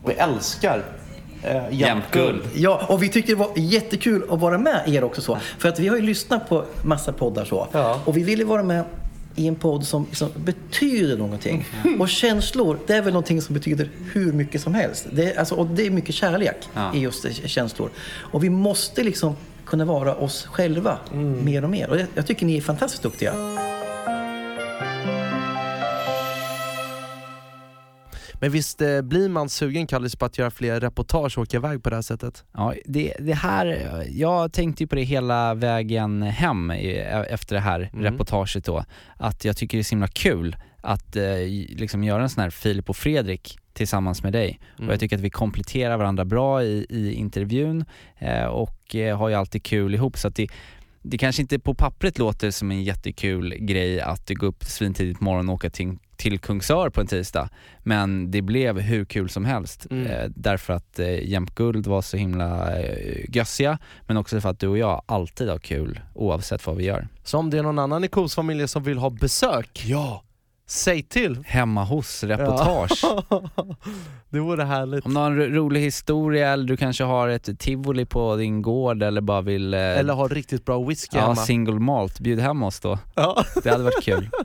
Vi 0.05 0.13
älskar 0.13 0.81
eh, 1.43 1.63
Jämtguld. 1.71 2.41
Ja, 2.55 2.85
och 2.89 3.03
vi 3.03 3.09
tycker 3.09 3.27
det 3.29 3.39
var 3.39 3.51
jättekul 3.55 4.23
att 4.29 4.39
vara 4.39 4.57
med 4.57 4.83
er 4.87 5.03
också 5.03 5.21
så. 5.21 5.37
För 5.57 5.69
att 5.69 5.79
vi 5.79 5.87
har 5.87 5.95
ju 5.95 6.01
lyssnat 6.01 6.49
på 6.49 6.65
massa 6.85 7.13
poddar 7.13 7.45
så. 7.45 7.67
Ja. 7.71 8.01
Och 8.05 8.17
vi 8.17 8.23
ville 8.23 8.45
vara 8.45 8.63
med 8.63 8.83
i 9.35 9.47
en 9.47 9.55
podd 9.55 9.85
som, 9.87 10.05
som 10.11 10.29
betyder 10.35 11.17
någonting. 11.17 11.65
Och 11.99 12.09
känslor, 12.09 12.77
det 12.87 12.93
är 12.93 13.01
väl 13.01 13.13
någonting 13.13 13.41
som 13.41 13.53
betyder 13.53 13.89
hur 14.13 14.33
mycket 14.33 14.61
som 14.61 14.73
helst. 14.73 15.05
Det 15.11 15.33
är, 15.33 15.39
alltså, 15.39 15.55
och 15.55 15.67
det 15.67 15.85
är 15.85 15.89
mycket 15.91 16.15
kärlek 16.15 16.55
Ja. 16.73 16.91
i 16.95 16.99
just 16.99 17.25
känslor. 17.45 17.89
Och 18.17 18.43
vi 18.43 18.49
måste 18.49 19.03
liksom 19.03 19.35
kunna 19.65 19.85
vara 19.85 20.15
oss 20.15 20.45
själva 20.45 20.97
mer 21.43 21.63
och 21.63 21.69
mer. 21.69 21.89
Och 21.89 21.97
jag, 21.99 22.07
jag 22.15 22.27
tycker 22.27 22.45
ni 22.45 22.57
är 22.57 22.61
fantastiskt 22.61 23.03
duktiga. 23.03 23.33
Men 28.41 28.51
visst 28.51 28.81
eh, 28.81 29.01
blir 29.01 29.29
man 29.29 29.49
sugen 29.49 29.87
Kallis 29.87 30.15
på 30.15 30.25
att 30.25 30.37
göra 30.37 30.51
fler 30.51 30.79
reportage 30.79 31.37
och 31.37 31.41
åka 31.41 31.57
iväg 31.57 31.83
på 31.83 31.89
det 31.89 31.95
här 31.95 32.01
sättet? 32.01 32.43
Ja, 32.53 32.73
det, 32.85 33.13
det 33.19 33.33
här, 33.33 34.05
jag 34.09 34.53
tänkte 34.53 34.83
ju 34.83 34.87
på 34.87 34.95
det 34.95 35.03
hela 35.03 35.53
vägen 35.53 36.21
hem 36.21 36.71
i, 36.71 36.97
efter 37.29 37.55
det 37.55 37.61
här 37.61 37.89
Mm. 37.93 38.03
reportaget 38.05 38.65
då, 38.65 38.83
att 39.17 39.45
jag 39.45 39.57
tycker 39.57 39.77
det 39.77 39.81
är 39.81 39.83
så 39.83 39.95
himla 39.95 40.07
kul 40.07 40.55
att 40.81 41.15
eh, 41.15 41.23
liksom 41.69 42.03
göra 42.03 42.23
en 42.23 42.29
sån 42.29 42.43
här 42.43 42.49
Filip 42.49 42.89
och 42.89 42.97
Fredrik 42.97 43.57
tillsammans 43.73 44.23
med 44.23 44.33
dig. 44.33 44.59
Mm. 44.77 44.87
Och 44.87 44.93
jag 44.93 44.99
tycker 44.99 45.15
att 45.15 45.21
vi 45.21 45.29
kompletterar 45.29 45.97
varandra 45.97 46.25
bra 46.25 46.63
i, 46.63 46.85
i 46.89 47.13
intervjun 47.13 47.85
eh, 48.19 48.45
och 48.45 48.95
eh, 48.95 49.17
har 49.17 49.29
ju 49.29 49.35
alltid 49.35 49.63
kul 49.63 49.95
ihop 49.95 50.17
så 50.17 50.27
att 50.27 50.35
det 50.35 50.47
det 51.03 51.17
kanske 51.17 51.41
inte 51.41 51.59
på 51.59 51.73
pappret 51.73 52.17
låter 52.17 52.51
som 52.51 52.71
en 52.71 52.83
jättekul 52.83 53.55
grej 53.59 54.01
att 54.01 54.29
gå 54.29 54.45
upp 54.45 54.63
svintidigt 54.63 55.19
på 55.19 55.23
morgonen 55.25 55.49
och 55.49 55.55
åka 55.55 55.69
till, 55.69 55.97
till 56.21 56.39
Kungsör 56.39 56.89
på 56.89 57.01
en 57.01 57.07
tisdag. 57.07 57.49
Men 57.83 58.31
det 58.31 58.41
blev 58.41 58.79
hur 58.79 59.05
kul 59.05 59.29
som 59.29 59.45
helst. 59.45 59.87
Mm. 59.91 60.07
Eh, 60.07 60.29
därför 60.35 60.73
att 60.73 60.99
eh, 60.99 61.29
Jämt 61.29 61.55
Guld 61.55 61.87
var 61.87 62.01
så 62.01 62.17
himla 62.17 62.79
eh, 62.79 63.35
gössiga, 63.35 63.77
men 64.07 64.17
också 64.17 64.41
för 64.41 64.49
att 64.49 64.59
du 64.59 64.67
och 64.67 64.77
jag 64.77 65.01
alltid 65.05 65.49
har 65.49 65.57
kul 65.57 65.99
oavsett 66.15 66.67
vad 66.67 66.75
vi 66.75 66.83
gör. 66.83 67.07
Så 67.23 67.37
om 67.37 67.49
det 67.49 67.57
är 67.57 67.63
någon 67.63 67.79
annan 67.79 68.03
i 68.03 68.07
Kos 68.07 68.35
familj 68.35 68.67
som 68.67 68.83
vill 68.83 68.97
ha 68.97 69.09
besök, 69.09 69.83
Ja. 69.85 70.23
Säg 70.71 71.03
till! 71.03 71.43
Hemma 71.45 71.83
hos 71.83 72.23
reportage. 72.23 73.01
det 74.29 74.39
vore 74.39 74.63
härligt. 74.63 75.05
Om 75.05 75.13
du 75.13 75.19
har 75.19 75.31
en 75.31 75.37
ro- 75.37 75.49
rolig 75.63 75.81
historia 75.81 76.49
eller 76.49 76.63
du 76.65 76.77
kanske 76.77 77.03
har 77.03 77.27
ett 77.27 77.59
tivoli 77.59 78.05
på 78.05 78.35
din 78.35 78.61
gård 78.61 79.03
eller 79.03 79.21
bara 79.21 79.41
vill 79.41 79.73
eh, 79.73 79.79
Eller 79.79 80.13
ha 80.13 80.27
riktigt 80.27 80.65
bra 80.65 80.83
whisky 80.83 81.17
ja, 81.17 81.21
hemma. 81.23 81.35
single 81.35 81.79
malt, 81.79 82.19
bjud 82.19 82.39
hem 82.39 82.63
oss 82.63 82.79
då. 82.79 82.99
Ja. 83.15 83.43
Det 83.63 83.69
hade 83.69 83.83
varit 83.83 84.03
kul. 84.03 84.29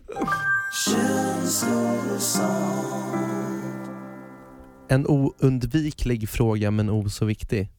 En 4.88 5.06
oundviklig 5.06 6.28
fråga 6.28 6.70
men 6.70 6.90
o 6.90 7.08
så 7.08 7.24
viktig. 7.24 7.70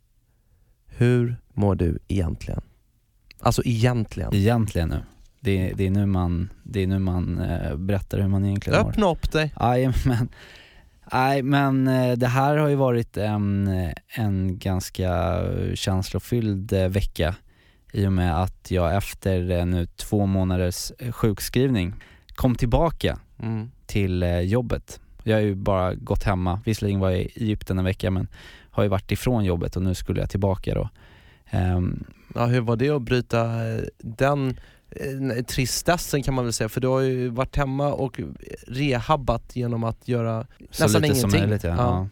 Hur 0.87 1.37
mår 1.53 1.75
du 1.75 1.99
egentligen? 2.07 2.61
Alltså 3.39 3.61
egentligen. 3.65 4.33
Egentligen 4.35 4.89
nu. 4.89 5.03
Det 5.47 5.69
är, 5.69 5.75
det 5.75 5.85
är 5.85 5.89
nu 5.91 6.05
man, 6.05 6.49
det 6.63 6.83
är 6.83 6.87
nu 6.87 6.99
man 6.99 7.39
eh, 7.39 7.75
berättar 7.75 8.19
hur 8.19 8.27
man 8.27 8.45
egentligen 8.45 8.81
mår. 8.81 8.89
Öppna 8.89 9.11
upp 9.11 9.31
dig. 9.31 9.53
Jajamän. 9.59 10.29
Nej 11.13 11.41
men 11.43 11.87
eh, 11.87 12.17
det 12.17 12.27
här 12.27 12.57
har 12.57 12.67
ju 12.67 12.75
varit 12.75 13.17
en, 13.17 13.69
en 14.07 14.57
ganska 14.59 15.39
känslofylld 15.73 16.73
eh, 16.73 16.87
vecka 16.87 17.35
i 17.93 18.07
och 18.07 18.13
med 18.13 18.41
att 18.43 18.71
jag 18.71 18.95
efter 18.95 19.51
eh, 19.51 19.65
nu 19.65 19.85
två 19.85 20.25
månaders 20.25 20.91
eh, 20.99 21.11
sjukskrivning 21.11 21.93
kom 22.35 22.55
tillbaka 22.55 23.19
Mm. 23.39 23.71
till 23.85 24.23
eh, 24.23 24.39
jobbet. 24.39 24.99
Jag 25.23 25.35
har 25.35 25.41
ju 25.41 25.55
bara 25.55 25.93
gått 25.95 26.23
hemma, 26.23 26.61
visserligen 26.65 26.99
var 26.99 27.09
jag 27.09 27.19
i 27.19 27.31
Egypten 27.35 27.79
en 27.79 27.85
vecka 27.85 28.11
men 28.11 28.27
har 28.71 28.83
ju 28.83 28.89
varit 28.89 29.11
ifrån 29.11 29.45
jobbet 29.45 29.75
och 29.75 29.81
nu 29.81 29.95
skulle 29.95 30.19
jag 30.19 30.29
tillbaka 30.29 30.73
då. 30.75 30.89
Ehm, 31.49 32.03
Ja, 32.35 32.45
hur 32.45 32.61
var 32.61 32.75
det 32.75 32.89
att 32.89 33.01
bryta 33.01 33.67
eh, 33.69 33.81
den 33.97 34.47
eh, 34.49 34.55
tristessen 35.47 36.23
kan 36.23 36.33
man 36.33 36.45
väl 36.45 36.53
säga, 36.53 36.69
för 36.69 36.81
du 36.81 36.87
har 36.87 36.99
ju 36.99 37.29
varit 37.29 37.55
hemma 37.55 37.93
och 37.93 38.19
rehabbat 38.67 39.55
genom 39.55 39.83
att 39.83 40.07
göra 40.07 40.47
så 40.71 40.83
nästan 40.83 41.01
lite 41.01 41.13
ingenting. 41.13 41.31
som 41.31 41.39
möjligt 41.39 41.63
ja. 41.63 41.75
ja. 41.77 42.07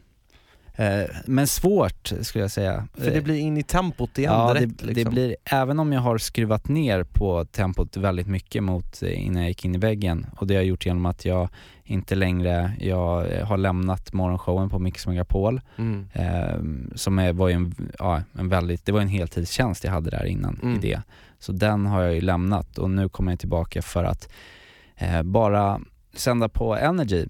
Eh, 0.77 1.03
men 1.25 1.47
svårt 1.47 2.11
skulle 2.21 2.43
jag 2.43 2.51
säga. 2.51 2.87
För 2.93 3.11
det 3.11 3.21
blir 3.21 3.39
in 3.39 3.57
i 3.57 3.63
tempot 3.63 4.17
igen 4.17 4.33
ja, 4.33 4.53
direkt 4.53 4.79
det, 4.79 4.85
liksom. 4.85 5.03
det 5.03 5.09
blir, 5.09 5.35
även 5.51 5.79
om 5.79 5.93
jag 5.93 6.01
har 6.01 6.17
skruvat 6.17 6.67
ner 6.67 7.03
på 7.03 7.45
tempot 7.45 7.97
väldigt 7.97 8.27
mycket 8.27 8.63
mot 8.63 9.03
eh, 9.03 9.25
innan 9.25 9.41
jag 9.41 9.49
gick 9.49 9.65
in 9.65 9.75
i 9.75 9.77
väggen 9.77 10.25
och 10.37 10.47
det 10.47 10.53
har 10.53 10.61
jag 10.61 10.67
gjort 10.67 10.85
genom 10.85 11.05
att 11.05 11.25
jag 11.25 11.49
inte 11.83 12.15
längre, 12.15 12.71
jag 12.79 13.31
eh, 13.33 13.45
har 13.47 13.57
lämnat 13.57 14.13
morgonshowen 14.13 14.69
på 14.69 14.79
Mix 14.79 15.07
Megapol 15.07 15.61
Mm. 15.77 16.07
eh, 16.13 16.95
som 16.95 17.19
är, 17.19 17.33
var 17.33 17.47
ju 17.47 17.53
en, 17.53 17.75
ja, 17.99 18.21
en 18.39 18.49
väldigt, 18.49 18.85
det 18.85 18.91
var 18.91 19.01
en 19.01 19.07
heltidstjänst 19.07 19.83
jag 19.83 19.91
hade 19.91 20.09
där 20.09 20.25
innan 20.25 20.59
Mm. 20.63 20.75
i 20.75 20.79
det. 20.79 21.01
Så 21.39 21.51
den 21.51 21.85
har 21.85 22.01
jag 22.01 22.13
ju 22.13 22.21
lämnat 22.21 22.77
och 22.77 22.89
nu 22.89 23.09
kommer 23.09 23.31
jag 23.31 23.39
tillbaka 23.39 23.81
för 23.81 24.03
att 24.03 24.29
eh, 24.95 25.23
bara 25.23 25.79
sända 26.15 26.49
på 26.49 26.75
Energy 26.75 27.25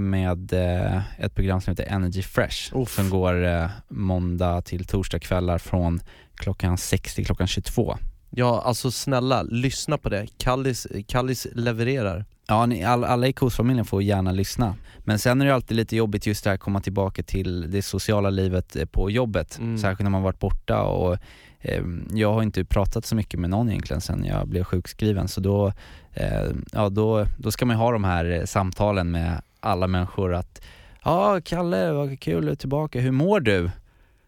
med 0.00 0.52
eh, 0.52 1.02
ett 1.18 1.34
program 1.34 1.60
som 1.60 1.70
heter 1.70 1.84
Energy 1.84 2.22
Fresh 2.22 2.76
Uff. 2.76 2.94
som 2.94 3.10
går 3.10 3.44
eh, 3.44 3.66
måndag 3.88 4.62
till 4.62 4.84
torsdag 4.84 5.18
kvällar 5.18 5.58
från 5.58 6.00
klockan 6.34 6.78
6 6.78 7.14
till 7.14 7.26
klockan 7.26 7.46
22. 7.46 7.96
Ja, 8.30 8.62
alltså 8.64 8.90
snälla, 8.90 9.42
lyssna 9.42 9.98
på 9.98 10.08
det. 10.08 10.26
Kallis, 10.38 10.86
Kallis 11.06 11.46
levererar. 11.52 12.24
Ja, 12.46 12.66
ni, 12.66 12.84
all, 12.84 13.04
alla 13.04 13.26
i 13.26 13.32
KOS-familjen 13.32 13.84
får 13.84 14.02
gärna 14.02 14.32
lyssna. 14.32 14.74
Men 14.98 15.18
sen 15.18 15.40
är 15.40 15.46
det 15.46 15.54
alltid 15.54 15.76
lite 15.76 15.96
jobbigt 15.96 16.26
just 16.26 16.44
det 16.44 16.50
här 16.50 16.54
att 16.54 16.60
komma 16.60 16.80
tillbaka 16.80 17.22
till 17.22 17.70
det 17.70 17.82
sociala 17.82 18.30
livet 18.30 18.76
eh, 18.76 18.84
på 18.84 19.10
jobbet. 19.10 19.58
Mm. 19.58 19.78
Särskilt 19.78 20.04
när 20.04 20.10
man 20.10 20.22
varit 20.22 20.40
borta 20.40 20.82
och 20.82 21.16
eh, 21.60 21.82
jag 22.12 22.32
har 22.32 22.42
inte 22.42 22.64
pratat 22.64 23.06
så 23.06 23.16
mycket 23.16 23.40
med 23.40 23.50
någon 23.50 23.68
egentligen 23.68 24.00
sen 24.00 24.24
jag 24.24 24.48
blev 24.48 24.64
sjukskriven. 24.64 25.28
Så 25.28 25.40
då, 25.40 25.72
eh, 26.12 26.44
ja, 26.72 26.88
då, 26.88 27.26
då 27.38 27.50
ska 27.50 27.66
man 27.66 27.76
ju 27.76 27.82
ha 27.82 27.92
de 27.92 28.04
här 28.04 28.30
eh, 28.30 28.44
samtalen 28.44 29.10
med 29.10 29.42
alla 29.64 29.86
människor 29.86 30.34
att 30.34 30.60
Ja, 31.04 31.40
Kalle, 31.44 31.92
vad 31.92 32.20
kul 32.20 32.44
du 32.46 32.50
är 32.52 32.56
tillbaka. 32.56 33.00
Hur 33.00 33.10
mår 33.10 33.40
du? 33.40 33.70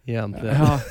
Egentligen. 0.04 0.56
Ja. 0.56 0.80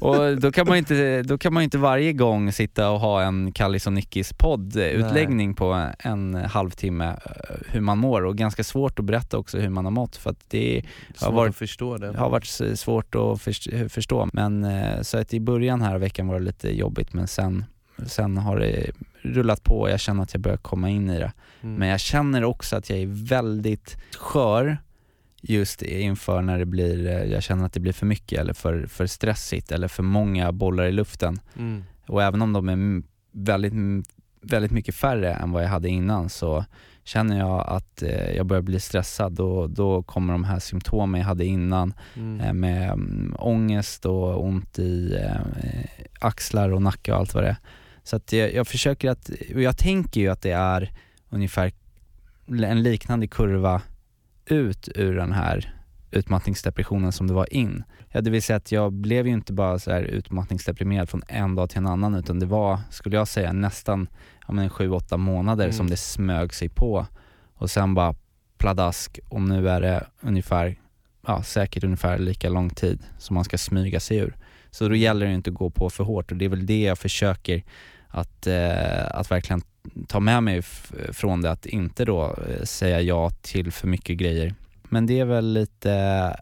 Och 0.00 0.36
då 0.40 0.52
kan 0.52 0.66
man 0.66 0.74
ju 0.74 0.78
inte, 0.78 1.22
då 1.22 1.38
kan 1.38 1.54
man 1.54 1.62
inte 1.62 1.78
varje 1.78 2.12
gång 2.12 2.52
sitta 2.52 2.90
och 2.90 3.00
ha 3.00 3.22
en 3.22 3.52
Kallis 3.52 3.86
och 3.86 3.92
Nickis 3.92 4.32
poddutläggning 4.32 5.54
på 5.54 5.90
en 5.98 6.34
halvtimme 6.34 7.04
eh, 7.08 7.56
hur 7.68 7.80
man 7.80 7.98
mår 7.98 8.24
och 8.24 8.36
ganska 8.36 8.64
svårt 8.64 8.98
att 8.98 9.04
berätta 9.04 9.38
också 9.38 9.58
hur 9.58 9.68
man 9.68 9.84
har 9.84 9.92
mått 9.92 10.16
för 10.16 10.30
att 10.30 10.40
det 10.48 10.82
Svårt 11.14 11.26
har 11.28 11.32
varit, 11.32 11.50
att 11.50 11.56
förstå 11.56 11.96
det. 11.96 12.16
har 12.18 12.30
varit 12.30 12.78
svårt 12.78 13.14
att 13.14 13.42
förs- 13.42 13.88
förstå. 13.92 14.28
Men 14.32 14.64
eh, 14.64 15.02
så 15.02 15.18
att 15.18 15.34
i 15.34 15.40
början 15.40 15.82
här 15.82 15.98
veckan 15.98 16.26
var 16.28 16.38
det 16.38 16.44
lite 16.44 16.76
jobbigt 16.76 17.12
men 17.12 17.26
sen, 17.28 17.64
sen 18.06 18.36
har 18.36 18.56
det 18.58 18.90
rullat 19.22 19.64
på 19.64 19.80
och 19.80 19.90
jag 19.90 20.00
känner 20.00 20.22
att 20.22 20.34
jag 20.34 20.40
börjar 20.40 20.56
komma 20.58 20.88
in 20.88 21.10
i 21.10 21.18
det. 21.18 21.32
Mm. 21.62 21.74
Men 21.74 21.88
jag 21.88 22.00
känner 22.00 22.44
också 22.44 22.76
att 22.76 22.90
jag 22.90 22.98
är 22.98 23.26
väldigt 23.26 23.96
skör 24.16 24.78
just 25.42 25.82
inför 25.82 26.42
när 26.42 26.58
det 26.58 26.66
blir, 26.66 27.06
eh, 27.06 27.24
jag 27.24 27.42
känner 27.42 27.66
att 27.66 27.72
det 27.72 27.80
blir 27.80 27.92
för 27.92 28.06
mycket 28.06 28.38
eller 28.38 28.52
för, 28.52 28.86
för 28.86 29.06
stressigt 29.06 29.72
eller 29.72 29.88
för 29.88 30.02
många 30.02 30.52
bollar 30.52 30.84
i 30.84 30.92
luften. 30.92 31.40
Mm. 31.58 31.84
Och 32.06 32.22
även 32.22 32.42
om 32.42 32.52
de 32.52 32.68
är 32.68 33.02
väldigt, 33.32 33.72
väldigt 34.40 34.72
mycket 34.72 34.94
färre 34.94 35.32
än 35.32 35.52
vad 35.52 35.64
jag 35.64 35.68
hade 35.68 35.88
innan 35.88 36.28
så 36.28 36.64
känner 37.04 37.38
jag 37.38 37.64
att 37.68 38.02
eh, 38.02 38.30
jag 38.30 38.46
börjar 38.46 38.62
bli 38.62 38.80
stressad 38.80 39.32
då, 39.32 39.66
då 39.66 40.02
kommer 40.02 40.32
de 40.32 40.44
här 40.44 40.58
symptomen 40.58 41.20
jag 41.20 41.28
hade 41.28 41.44
innan 41.44 41.94
Mm. 42.16 42.40
eh, 42.40 42.52
med 42.52 42.90
mm, 42.90 43.34
ångest 43.38 44.06
och 44.06 44.44
ont 44.44 44.78
i 44.78 45.14
eh, 45.14 45.40
axlar 46.20 46.70
och 46.70 46.82
nacke 46.82 47.12
och 47.12 47.18
allt 47.18 47.34
vad 47.34 47.44
det 47.44 47.48
är. 47.48 47.56
Så 48.02 48.16
att 48.16 48.32
jag, 48.32 48.54
jag 48.54 48.66
försöker 48.66 49.10
att, 49.10 49.30
och 49.54 49.62
jag 49.62 49.76
tänker 49.76 50.20
ju 50.20 50.28
att 50.28 50.42
det 50.42 50.50
är 50.52 50.92
ungefär 51.28 51.72
en 52.46 52.82
liknande 52.82 53.26
kurva 53.26 53.82
ut 54.46 54.88
ur 54.94 55.16
den 55.16 55.32
här 55.32 55.74
utmattningsdepressionen 56.10 57.12
som 57.12 57.26
det 57.26 57.34
var 57.34 57.54
in. 57.54 57.84
Ja, 58.08 58.20
det 58.20 58.30
vill 58.30 58.42
säga 58.42 58.56
att 58.56 58.72
jag 58.72 58.92
blev 58.92 59.26
ju 59.26 59.32
inte 59.32 59.52
bara 59.52 59.78
så 59.78 59.90
här 59.90 60.02
utmattningsdeprimerad 60.02 61.08
från 61.08 61.22
en 61.28 61.54
dag 61.54 61.70
till 61.70 61.78
en 61.78 61.86
annan 61.86 62.14
utan 62.14 62.38
det 62.38 62.46
var, 62.46 62.78
skulle 62.90 63.16
jag 63.16 63.28
säga, 63.28 63.52
nästan 63.52 64.08
ja, 64.46 64.52
men 64.52 64.70
sju, 64.70 64.90
åtta 64.90 65.16
månader 65.16 65.64
Mm. 65.64 65.76
som 65.76 65.90
det 65.90 65.96
smög 65.96 66.54
sig 66.54 66.68
på 66.68 67.06
och 67.54 67.70
sen 67.70 67.94
bara 67.94 68.14
pladask 68.58 69.20
och 69.28 69.40
nu 69.40 69.68
är 69.68 69.80
det 69.80 70.06
ungefär, 70.20 70.76
ja 71.26 71.42
säkert 71.42 71.84
ungefär 71.84 72.18
lika 72.18 72.48
lång 72.48 72.70
tid 72.70 73.02
som 73.18 73.34
man 73.34 73.44
ska 73.44 73.58
smyga 73.58 74.00
sig 74.00 74.16
ur. 74.16 74.36
Så 74.70 74.88
då 74.88 74.94
gäller 74.94 75.26
det 75.26 75.32
inte 75.34 75.50
att 75.50 75.56
gå 75.56 75.70
på 75.70 75.90
för 75.90 76.04
hårt 76.04 76.30
och 76.30 76.36
det 76.36 76.44
är 76.44 76.48
väl 76.48 76.66
det 76.66 76.80
jag 76.82 76.98
försöker 76.98 77.62
att, 78.08 78.46
eh, 78.46 79.06
att 79.10 79.30
verkligen 79.30 79.62
ta 80.08 80.20
med 80.20 80.42
mig 80.42 80.62
från 81.12 81.42
det, 81.42 81.50
att 81.50 81.66
inte 81.66 82.04
då 82.04 82.24
eh, 82.48 82.64
säga 82.64 83.00
ja 83.00 83.30
till 83.30 83.72
för 83.72 83.88
mycket 83.88 84.16
grejer. 84.18 84.54
Men 84.92 85.06
det 85.06 85.20
är 85.20 85.24
väl 85.24 85.52
lite 85.52 85.92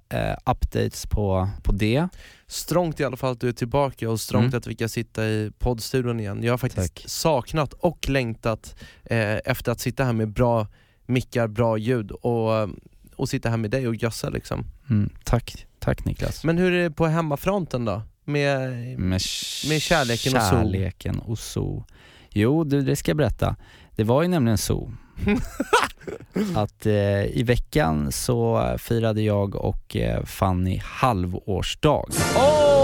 eh, 0.08 0.36
updates 0.52 1.06
på, 1.06 1.48
på 1.62 1.72
det. 1.72 2.08
Strångt 2.46 3.00
i 3.00 3.04
alla 3.04 3.16
fall 3.16 3.32
att 3.32 3.40
du 3.40 3.48
är 3.48 3.52
tillbaka 3.52 4.10
och 4.10 4.20
strångt 4.20 4.44
Mm. 4.46 4.58
att 4.58 4.66
vi 4.66 4.74
kan 4.74 4.88
sitta 4.88 5.26
i 5.26 5.50
poddstudion 5.58 6.20
igen. 6.20 6.42
Jag 6.42 6.52
har 6.52 6.58
faktiskt 6.58 6.94
Tack. 6.94 7.04
saknat 7.08 7.72
och 7.72 8.08
längtat 8.08 8.76
eh, 9.04 9.36
efter 9.44 9.72
att 9.72 9.80
sitta 9.80 10.04
här 10.04 10.12
med 10.12 10.28
bra 10.32 10.66
mickar, 11.06 11.46
bra 11.48 11.78
ljud 11.78 12.10
och, 12.10 12.68
och 13.16 13.28
sitta 13.28 13.50
här 13.50 13.56
med 13.56 13.70
dig 13.70 13.88
och 13.88 13.94
gössa 13.94 14.28
liksom. 14.30 14.64
Mm, 14.90 15.10
tack, 15.24 15.66
tack 15.78 16.04
Niklas. 16.04 16.44
Men 16.44 16.58
hur 16.58 16.72
är 16.72 16.82
det 16.82 16.90
på 16.90 17.06
hemmafronten 17.06 17.84
då? 17.84 18.02
Med, 18.28 18.70
Med, 18.98 19.20
med 19.68 19.82
kärleken 19.82 20.36
och 20.36 20.42
zoo. 20.42 20.50
kärleken 20.50 21.18
och 21.18 21.38
zoo. 21.38 21.84
Jo, 22.30 22.64
du, 22.64 22.82
det 22.82 22.96
ska 22.96 23.10
jag 23.10 23.16
berätta. 23.16 23.56
Det 23.96 24.04
var 24.04 24.22
ju 24.22 24.28
nämligen 24.28 24.58
så 24.58 24.92
att 26.56 26.86
eh, 26.86 27.24
i 27.24 27.42
veckan 27.46 28.12
så 28.12 28.74
firade 28.78 29.22
jag 29.22 29.54
och 29.54 29.96
eh, 29.96 30.24
Fanny 30.24 30.80
halvårsdag. 30.84 32.04
Oh! 32.36 32.78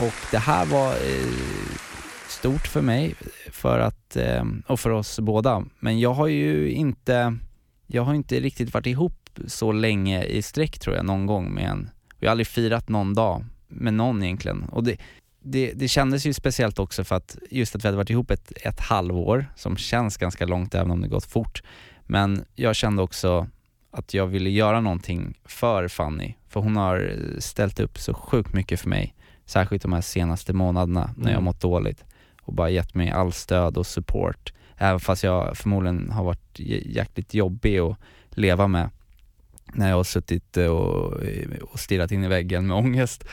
Och 0.00 0.14
det 0.30 0.38
här 0.38 0.66
var 0.66 0.88
eh, 0.92 1.73
stort 2.44 2.66
för 2.66 2.82
mig 2.82 3.14
för 3.50 3.78
att, 3.78 4.16
eh, 4.16 4.44
och 4.66 4.80
för 4.80 4.90
oss 4.90 5.20
båda. 5.20 5.64
Men 5.80 6.00
jag 6.00 6.14
har 6.14 6.26
ju 6.26 6.70
inte, 6.70 7.36
jag 7.86 8.02
har 8.02 8.14
inte 8.14 8.40
riktigt 8.40 8.74
varit 8.74 8.86
ihop 8.86 9.30
så 9.46 9.72
länge 9.72 10.24
i 10.24 10.42
sträck 10.42 10.78
tror 10.78 10.96
jag 10.96 11.04
någon 11.04 11.26
gång 11.26 11.54
med 11.54 11.64
en, 11.64 11.90
jag 12.18 12.28
har 12.28 12.30
aldrig 12.30 12.46
firat 12.46 12.88
någon 12.88 13.14
dag 13.14 13.44
med 13.68 13.94
någon 13.94 14.22
egentligen. 14.22 14.62
Och 14.62 14.84
det, 14.84 14.96
det, 15.42 15.72
det 15.72 15.88
kändes 15.88 16.26
ju 16.26 16.32
speciellt 16.32 16.78
också 16.78 17.04
för 17.04 17.16
att 17.16 17.38
just 17.50 17.74
att 17.76 17.84
vi 17.84 17.88
hade 17.88 17.96
varit 17.96 18.10
ihop 18.10 18.30
ett, 18.30 18.52
ett 18.62 18.80
halvår 18.80 19.46
som 19.56 19.76
känns 19.76 20.16
ganska 20.16 20.46
långt 20.46 20.74
även 20.74 20.90
om 20.90 21.00
det 21.00 21.08
gått 21.08 21.26
fort. 21.26 21.62
Men 22.06 22.44
jag 22.54 22.76
kände 22.76 23.02
också 23.02 23.46
att 23.90 24.14
jag 24.14 24.26
ville 24.26 24.50
göra 24.50 24.80
någonting 24.80 25.38
för 25.44 25.88
Fanny, 25.88 26.34
för 26.48 26.60
hon 26.60 26.76
har 26.76 27.16
ställt 27.38 27.80
upp 27.80 27.98
så 27.98 28.14
sjukt 28.14 28.52
mycket 28.52 28.80
för 28.80 28.88
mig 28.88 29.14
särskilt 29.46 29.82
de 29.82 29.92
här 29.92 30.00
senaste 30.00 30.52
månaderna 30.52 31.10
när 31.16 31.30
jag 31.30 31.32
Mm. 31.32 31.44
mått 31.44 31.60
dåligt 31.60 32.04
och 32.44 32.54
bara 32.54 32.70
gett 32.70 32.94
mig 32.94 33.10
all 33.10 33.32
stöd 33.32 33.76
och 33.76 33.86
support. 33.86 34.52
Även 34.76 35.00
fast 35.00 35.24
jag 35.24 35.56
förmodligen 35.56 36.10
har 36.10 36.24
varit 36.24 36.60
jäkligt 36.84 37.34
jobbig 37.34 37.78
att 37.78 37.98
leva 38.30 38.66
med 38.68 38.90
när 39.72 39.88
jag 39.88 39.96
har 39.96 40.04
suttit 40.04 40.56
och, 40.56 41.12
och 41.62 41.80
stirrat 41.80 42.12
in 42.12 42.24
i 42.24 42.28
väggen 42.28 42.66
med 42.66 42.76
ångest 42.76 43.24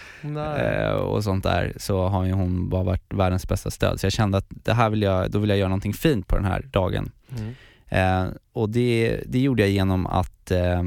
eh, 0.48 0.92
och 0.92 1.24
sånt 1.24 1.44
där 1.44 1.74
så 1.78 2.08
har 2.08 2.26
ju 2.26 2.32
hon 2.32 2.70
bara 2.70 2.84
varit 2.84 3.14
världens 3.14 3.48
bästa 3.48 3.72
stöd. 3.72 4.00
Så 4.00 4.06
jag 4.06 4.14
kände 4.14 4.38
att 4.38 4.48
det 4.50 4.74
här 4.74 4.90
vill 4.90 5.02
jag, 5.02 5.32
då 5.32 5.40
vill 5.40 5.50
jag 5.50 5.60
göra 5.60 5.70
någonting 5.70 5.94
fint 5.94 6.28
på 6.28 6.36
den 6.36 6.46
här 6.46 6.62
dagen. 6.72 7.12
Mm. 7.38 7.54
Eh, 7.88 8.34
och 8.54 8.70
det, 8.70 9.22
det 9.26 9.40
gjorde 9.40 9.62
jag 9.62 9.72
genom 9.72 10.08
att 10.08 10.52
eh, 10.52 10.84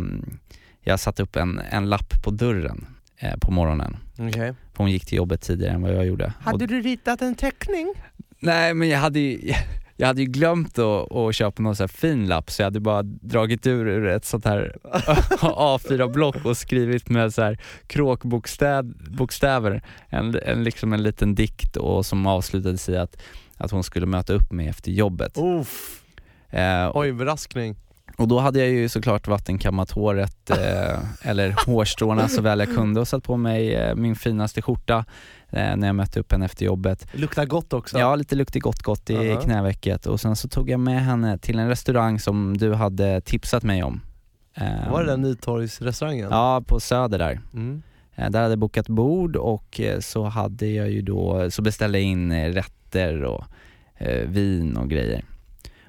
jag 0.80 1.00
satte 1.00 1.22
upp 1.22 1.36
en, 1.36 1.60
en 1.70 1.88
lapp 1.88 2.24
på 2.24 2.30
dörren 2.30 2.86
eh, 3.16 3.36
på 3.40 3.50
morgonen. 3.50 3.96
Okej. 4.18 4.54
För 4.74 4.84
hon 4.84 4.90
gick 4.90 5.06
till 5.06 5.16
jobbet 5.16 5.40
tidigare 5.40 5.74
än 5.74 5.82
vad 5.82 5.94
jag 5.94 6.06
gjorde. 6.06 6.32
Och, 6.44 6.58
du 6.58 6.80
ritat 6.80 7.22
en 7.22 7.34
teckning? 7.34 7.94
nej 8.38 8.74
men 8.74 8.88
jag 8.88 8.98
hade 8.98 9.20
ju, 9.20 9.40
jag 9.48 9.56
jag 9.96 10.06
hade 10.06 10.20
ju 10.20 10.26
glömt 10.26 10.78
att, 10.78 11.12
att 11.12 11.34
köpa 11.34 11.62
någon 11.62 11.76
sån 11.76 11.82
här 11.82 11.88
fin 11.88 12.26
lapp 12.26 12.50
så 12.50 12.62
jag 12.62 12.66
hade 12.66 12.80
bara 12.80 13.02
dragit 13.02 13.66
ur 13.66 13.88
ur 13.88 14.06
ett 14.06 14.24
sånt 14.24 14.44
här 14.44 14.76
A4-block 15.40 16.44
och 16.44 16.56
skrivit 16.56 17.08
med 17.08 17.34
så 17.34 17.42
här 17.42 17.58
kråkbokstäver 17.86 19.82
en, 20.08 20.38
en, 20.42 20.64
liksom 20.64 20.92
en 20.92 21.02
liten 21.02 21.34
dikt 21.34 21.76
och 21.76 22.06
som 22.06 22.26
avslutades 22.26 22.88
i 22.88 22.96
att, 22.96 23.22
att 23.56 23.70
hon 23.70 23.84
skulle 23.84 24.06
möta 24.06 24.32
upp 24.32 24.52
mig 24.52 24.68
efter 24.68 24.90
jobbet. 24.90 25.32
Uff. 25.36 26.02
Eh, 26.50 26.90
Oj, 26.94 27.08
överraskning. 27.08 27.76
Och 28.16 28.28
då 28.28 28.38
hade 28.38 28.58
jag 28.58 28.68
ju 28.68 28.88
såklart 28.88 29.28
vattenkammat 29.28 29.90
håret, 29.90 30.50
eh, 30.50 30.98
eller 31.22 31.66
hårstråna 31.66 32.28
så 32.28 32.42
väl 32.42 32.58
jag 32.58 32.74
kunde 32.74 33.00
och 33.00 33.08
satt 33.08 33.22
på 33.24 33.36
mig 33.36 33.74
eh, 33.74 33.94
min 33.94 34.16
finaste 34.16 34.62
skjorta 34.62 35.04
eh, 35.50 35.76
när 35.76 35.86
jag 35.86 35.96
mötte 35.96 36.20
upp 36.20 36.32
henne 36.32 36.44
efter 36.44 36.64
jobbet. 36.66 37.06
Luktar 37.12 37.44
gott 37.46 37.72
också. 37.72 37.98
Ja, 37.98 38.16
lite 38.16 38.34
luktig 38.36 38.62
gott 38.62 38.82
gott 38.82 39.10
i 39.10 39.14
Ja. 39.14 39.40
knävecket 39.40 40.06
och 40.06 40.20
sen 40.20 40.36
så 40.36 40.48
tog 40.48 40.70
jag 40.70 40.80
med 40.80 41.04
henne 41.04 41.38
till 41.38 41.58
en 41.58 41.68
restaurang 41.68 42.18
som 42.20 42.56
du 42.56 42.74
hade 42.74 43.20
tipsat 43.20 43.62
mig 43.62 43.82
om. 43.82 44.00
Eh, 44.54 44.90
Var 44.90 45.04
det 45.04 45.10
den 45.10 45.22
Nytorgsrestaurangen? 45.22 46.28
Ja, 46.30 46.62
på 46.66 46.80
Söder 46.80 47.18
där. 47.18 47.40
Mm. 47.54 47.82
Eh, 48.16 48.30
Där 48.30 48.40
hade 48.40 48.52
jag 48.52 48.58
bokat 48.58 48.88
bord 48.88 49.36
och 49.36 49.80
eh, 49.80 50.00
så 50.00 50.24
hade 50.24 50.66
jag 50.66 50.90
ju 50.90 51.02
då, 51.02 51.50
så 51.50 51.62
beställde 51.62 51.98
jag 51.98 52.06
in 52.08 52.52
rätter 52.52 53.24
och 53.24 53.44
vin 54.26 54.76
och 54.76 54.90
grejer. 54.90 55.24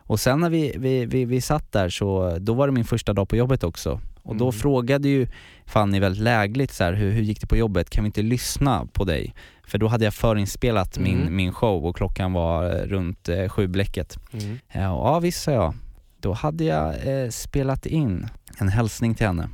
Och 0.08 0.20
sen 0.20 0.40
när 0.40 0.50
vi, 0.50 0.74
vi, 0.78 1.06
vi, 1.06 1.26
vi 1.26 1.42
satt 1.42 1.72
där 1.72 1.90
så, 1.90 2.38
då 2.40 2.54
var 2.54 2.68
det 2.68 2.74
min 2.74 2.86
första 2.86 3.14
dag 3.14 3.30
på 3.30 3.36
jobbet 3.36 3.64
också. 3.64 4.00
Och 4.24 4.36
då 4.36 4.46
Mm. 4.46 4.54
frågade 4.54 5.08
ju 5.10 5.28
Fanny 5.66 6.00
väldigt 6.00 6.22
lägligt 6.24 6.74
så 6.74 6.84
här, 6.84 6.94
hur, 6.94 7.12
hur 7.12 7.22
gick 7.22 7.42
det 7.42 7.48
på 7.48 7.58
jobbet? 7.58 7.90
Kan 7.90 8.04
vi 8.04 8.06
inte 8.06 8.22
lyssna 8.22 8.86
på 8.94 9.04
dig? 9.04 9.34
För 9.68 9.78
då 9.78 9.88
hade 9.88 10.06
jag 10.06 10.14
förinspelat 10.14 10.98
min, 10.98 11.22
Mm. 11.22 11.36
min 11.36 11.54
show 11.54 11.86
och 11.86 11.96
klockan 11.96 12.34
var 12.34 12.66
eh, 12.66 12.84
runt 12.84 13.30
eh, 13.30 13.50
sju 13.50 13.68
bläcket. 13.68 14.18
Mm. 14.34 14.60
Ja, 14.74 14.90
och 14.92 15.08
ja 15.08 15.20
visst 15.20 15.44
sa 15.44 15.52
jag. 15.52 15.74
Då 16.20 16.34
hade 16.34 16.64
jag 16.64 17.08
eh, 17.24 17.30
spelat 17.30 17.86
in 17.86 18.28
en 18.58 18.68
hälsning 18.70 19.16
till 19.16 19.28
henne. 19.28 19.50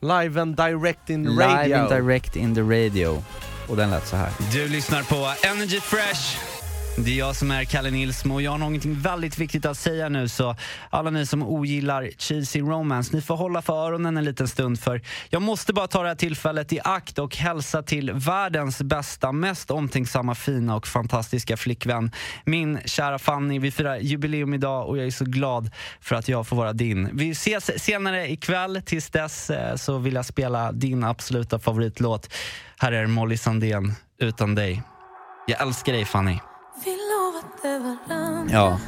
Live 0.00 0.42
and 0.42 0.56
direct 0.56 1.10
in 1.10 1.26
radio. 1.38 1.62
Live 1.64 1.76
and 1.78 1.90
direct 1.90 2.36
in 2.36 2.54
the 2.54 2.60
radio. 2.60 3.22
Och 3.68 3.76
den 3.76 3.90
lät 3.90 4.06
så 4.06 4.16
här. 4.16 4.30
Du 4.52 4.68
lyssnar 4.68 5.02
på 5.02 5.48
Energy 5.48 5.80
Fresh. 5.80 6.57
Det 7.04 7.10
är 7.10 7.18
jag 7.18 7.36
som 7.36 7.50
är 7.50 7.64
Kalle 7.64 7.90
Nilsmo 7.90 8.34
och 8.34 8.42
jag 8.42 8.50
har 8.50 8.58
någonting 8.58 8.94
väldigt 8.94 9.38
viktigt 9.38 9.66
att 9.66 9.78
säga 9.78 10.08
nu 10.08 10.28
så 10.28 10.56
alla 10.90 11.10
ni 11.10 11.26
som 11.26 11.42
ogillar 11.42 12.10
cheesy 12.18 12.60
romance, 12.60 13.16
ni 13.16 13.22
får 13.22 13.36
hålla 13.36 13.62
för 13.62 13.86
öronen 13.86 14.16
en 14.16 14.24
liten 14.24 14.48
stund 14.48 14.80
för 14.80 15.02
jag 15.30 15.42
måste 15.42 15.72
bara 15.72 15.86
ta 15.86 16.02
det 16.02 16.08
här 16.08 16.14
tillfället 16.14 16.72
i 16.72 16.80
akt 16.84 17.18
och 17.18 17.36
hälsa 17.36 17.82
till 17.82 18.12
världens 18.12 18.82
bästa, 18.82 19.32
mest 19.32 19.70
omtänksamma, 19.70 20.34
fina 20.34 20.76
och 20.76 20.86
fantastiska 20.86 21.56
flickvän. 21.56 22.10
Min 22.44 22.78
kära 22.84 23.18
Fanny, 23.18 23.58
vi 23.58 23.70
firar 23.70 23.96
jubileum 23.96 24.54
idag 24.54 24.88
och 24.88 24.98
jag 24.98 25.06
är 25.06 25.10
så 25.10 25.24
glad 25.24 25.70
för 26.00 26.16
att 26.16 26.28
jag 26.28 26.46
får 26.46 26.56
vara 26.56 26.72
din. 26.72 27.10
Vi 27.12 27.30
ses 27.30 27.82
senare 27.84 28.30
ikväll, 28.30 28.82
tills 28.84 29.10
dess 29.10 29.50
eh, 29.50 29.76
så 29.76 29.98
vill 29.98 30.14
jag 30.14 30.26
spela 30.26 30.72
din 30.72 31.04
absoluta 31.04 31.58
favoritlåt. 31.58 32.34
Här 32.78 32.92
är 32.92 33.06
Molly 33.06 33.36
Sandén, 33.36 33.94
Utan 34.18 34.54
dig. 34.54 34.82
Jag 35.46 35.60
älskar 35.62 35.92
dig 35.92 36.04
Fanny. 36.04 36.38
Ja. 38.52 38.80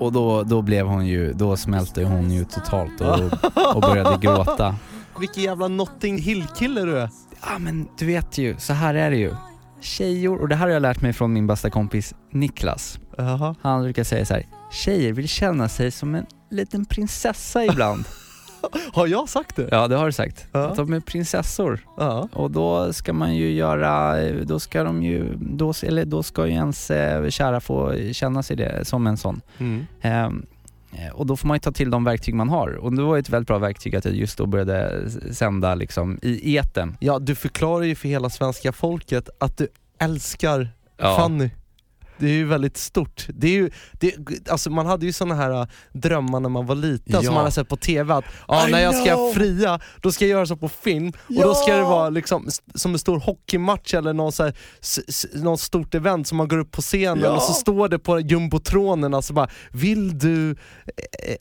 Och 0.00 0.12
då, 0.12 0.42
då 0.42 0.62
blev 0.62 0.86
hon 0.86 1.06
ju, 1.06 1.32
då 1.32 1.56
smälte 1.56 2.04
hon 2.04 2.30
ju 2.30 2.44
totalt 2.44 3.00
och, 3.00 3.74
och 3.76 3.82
började 3.82 4.18
gråta. 4.20 4.76
Vilken 5.20 5.42
jävla 5.42 5.68
Notting 5.68 6.18
Hill-kille 6.18 6.80
du 6.80 6.98
är. 6.98 7.10
Ja 7.42 7.58
men 7.58 7.88
du 7.98 8.06
vet 8.06 8.38
ju, 8.38 8.56
så 8.58 8.72
här 8.72 8.94
är 8.94 9.10
det 9.10 9.16
ju. 9.16 9.34
Tjejor, 9.80 10.40
och 10.40 10.48
det 10.48 10.54
här 10.54 10.66
har 10.66 10.72
jag 10.72 10.82
lärt 10.82 11.00
mig 11.00 11.12
från 11.12 11.32
min 11.32 11.46
bästa 11.46 11.70
kompis 11.70 12.14
Niklas. 12.32 12.98
Jaha. 13.18 13.54
Han 13.62 13.82
brukar 13.82 14.04
säga 14.04 14.24
så 14.26 14.34
här: 14.34 14.46
tjejer 14.70 15.12
vill 15.12 15.28
känna 15.28 15.68
sig 15.68 15.90
som 15.90 16.14
en 16.14 16.26
liten 16.50 16.84
prinsessa 16.84 17.64
ibland. 17.64 18.04
Har 18.92 19.06
jag 19.06 19.28
sagt 19.28 19.56
det? 19.56 19.68
ja 19.70 19.88
det 19.88 19.96
har 19.96 20.06
du 20.06 20.12
sagt. 20.12 20.46
Ja. 20.52 20.66
Att 20.66 20.76
de 20.76 20.92
är 20.92 21.00
prinsessor. 21.00 21.80
Ja. 21.96 22.28
Och 22.32 22.50
då 22.50 22.92
ska 22.92 23.12
man 23.12 23.36
ju 23.36 23.52
göra, 23.52 24.16
då 24.42 24.60
ska 24.60 24.84
de 24.84 25.02
ju, 25.02 25.34
då, 25.40 25.72
eller 25.82 26.04
då 26.04 26.22
ska 26.22 26.46
ju 26.46 26.52
ens 26.52 26.90
eh, 26.90 27.28
kära 27.28 27.60
få 27.60 27.94
känna 28.12 28.42
sig 28.42 28.56
det 28.56 28.84
som 28.84 29.06
en 29.06 29.16
sån. 29.16 29.40
Mm. 29.58 29.86
Ehm, 30.00 30.46
eh, 30.92 31.12
och 31.12 31.26
då 31.26 31.36
får 31.36 31.48
man 31.48 31.54
ju 31.54 31.60
ta 31.60 31.72
till 31.72 31.90
de 31.90 32.04
verktyg 32.04 32.34
man 32.34 32.48
har. 32.48 32.68
Och 32.68 32.92
det 32.92 33.02
var 33.02 33.16
ju 33.16 33.20
ett 33.20 33.30
väldigt 33.30 33.48
bra 33.48 33.58
verktyg 33.58 33.96
att 33.96 34.04
jag 34.04 34.14
just 34.14 34.38
då 34.38 34.46
började 34.46 35.10
sända 35.32 35.74
liksom 35.74 36.18
i 36.22 36.56
eten. 36.56 36.96
Ja, 37.00 37.18
du 37.18 37.34
förklarar 37.34 37.84
ju 37.84 37.94
för 37.94 38.08
hela 38.08 38.30
svenska 38.30 38.72
folket 38.72 39.28
att 39.38 39.58
du 39.58 39.68
älskar 39.98 40.68
Ja. 41.02 41.16
Fanny. 41.16 41.50
Det 42.20 42.26
är 42.26 42.34
ju 42.34 42.44
väldigt 42.46 42.76
stort. 42.76 43.26
Det 43.28 43.46
är 43.46 43.52
ju, 43.52 43.70
det, 43.92 44.14
alltså 44.50 44.70
man 44.70 44.86
hade 44.86 45.06
ju 45.06 45.12
såna 45.12 45.34
här 45.34 45.50
äh, 45.60 45.66
drömmar 45.92 46.40
när 46.40 46.48
man 46.48 46.66
var 46.66 46.74
liten 46.74 47.12
Ja. 47.12 47.22
som 47.22 47.34
man 47.34 47.44
har 47.44 47.50
sett 47.50 47.68
på 47.68 47.76
TV 47.76 48.14
att 48.14 48.24
ah, 48.48 48.68
I 48.68 48.70
när 48.70 48.80
jag 48.80 48.94
ska 48.94 49.14
know. 49.14 49.32
fria, 49.34 49.80
då 50.00 50.12
ska 50.12 50.24
jag 50.24 50.30
göra 50.30 50.46
så 50.46 50.56
på 50.56 50.68
film 50.68 51.12
och 51.28 51.42
då 51.42 51.54
ska 51.54 51.74
det 51.76 51.82
vara 51.82 52.08
liksom 52.10 52.48
som 52.74 52.92
en 52.92 52.98
stor 52.98 53.20
hockeymatch 53.20 53.94
eller 53.94 54.12
någon 54.12 54.32
så 54.32 54.42
här, 54.44 54.54
något 55.42 55.60
stort 55.60 55.94
event 55.94 56.26
som 56.28 56.38
man 56.38 56.48
går 56.48 56.58
upp 56.58 56.70
på 56.70 56.82
scenen 56.82 57.20
Ja. 57.24 57.30
och 57.36 57.42
så 57.42 57.52
står 57.52 57.88
det 57.88 57.98
på 57.98 58.20
jumbotronen 58.20 59.14
alltså 59.14 59.32
bara 59.32 59.48
Vill 59.72 60.18
du 60.18 60.56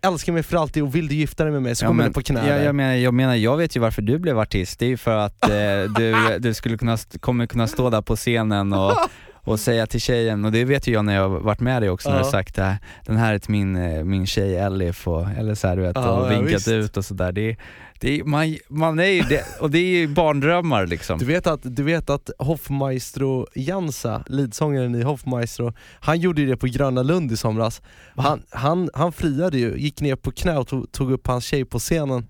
älska 0.02 0.32
mig 0.34 0.44
för 0.44 0.58
alltid 0.58 0.84
och 0.84 0.96
vill 0.96 1.08
du 1.08 1.16
gifta 1.16 1.44
dig 1.44 1.54
med 1.54 1.62
mig? 1.62 1.76
Så 1.76 1.86
kommer 1.86 2.04
det 2.04 2.12
på 2.12 2.22
knä 2.22 2.48
jag, 2.48 2.64
jag, 2.64 2.76
menar, 2.76 2.94
jag 2.94 3.14
menar, 3.14 3.36
jag 3.36 3.58
vet 3.58 3.76
ju 3.76 3.80
varför 3.80 4.02
du 4.02 4.20
blev 4.20 4.40
artist. 4.40 4.80
Det 4.80 4.86
är 4.86 4.90
ju 4.90 4.98
för 4.98 5.16
att 5.18 5.44
eh, 5.44 5.50
du, 5.98 6.38
du 6.40 6.54
skulle 6.54 6.78
kunna, 6.78 6.98
kommer 7.20 7.46
kunna 7.46 7.68
stå 7.68 7.90
där 7.90 8.02
på 8.02 8.16
scenen 8.16 8.74
och, 8.74 8.92
och 9.44 9.60
säga 9.60 9.88
till 9.88 10.02
tjejen, 10.02 10.46
och 10.46 10.52
det 10.52 10.66
vet 10.66 10.88
ju 10.88 10.94
jag 10.94 11.06
när 11.06 11.16
jag 11.16 11.30
har 11.30 11.40
varit 11.40 11.60
med 11.60 11.82
dig 11.82 11.90
också, 11.90 12.10
när 12.10 12.20
du 12.20 12.26
sagt 12.26 12.56
det 12.56 12.64
här, 12.64 12.78
den 13.06 13.18
här 13.18 13.34
är 13.34 13.40
till 13.40 13.52
min, 13.52 13.76
eh, 13.76 14.04
min 14.04 14.28
tjej 14.28 14.56
Elif, 14.56 15.08
och, 15.08 15.28
eller 15.38 15.56
så 15.56 15.68
här, 15.68 15.76
du 15.76 15.82
vet, 15.82 15.98
och 15.98 16.32
vinkat 16.32 16.68
ut 16.68 16.98
och 16.98 17.06
sådär. 17.06 17.32
Det, 17.32 17.58
det 18.00 18.24
man, 18.24 18.58
man 18.68 19.00
är 19.00 19.06
ju 19.06 19.22
det, 19.22 19.46
och 19.60 19.72
det 19.72 19.78
är 19.78 20.00
ju 20.00 20.08
barndrömmar 20.08 20.88
liksom. 20.88 21.20
Du 21.20 21.26
vet 21.26 21.48
att, 21.48 21.60
du 21.64 21.84
vet 21.84 22.10
att 22.10 22.30
Hoffmaestro 22.38 23.48
Jansa, 23.56 24.24
leadsångaren 24.28 24.96
i 24.96 25.04
Hoffmaestro, 25.04 25.74
han 26.00 26.20
gjorde 26.20 26.42
ju 26.42 26.48
det 26.48 26.58
på 26.58 26.68
Gröna 26.68 27.04
Lund 27.04 27.32
i 27.32 27.38
somras. 27.38 27.82
Han, 28.16 28.44
han, 28.50 28.90
han 28.94 29.12
friade 29.12 29.58
ju, 29.58 29.78
gick 29.78 30.02
ner 30.02 30.16
på 30.16 30.32
knä 30.32 30.58
och 30.58 30.68
tog, 30.68 30.92
tog 30.92 31.12
upp 31.12 31.28
hans 31.28 31.46
tjej 31.46 31.66
på 31.66 31.80
scenen 31.80 32.28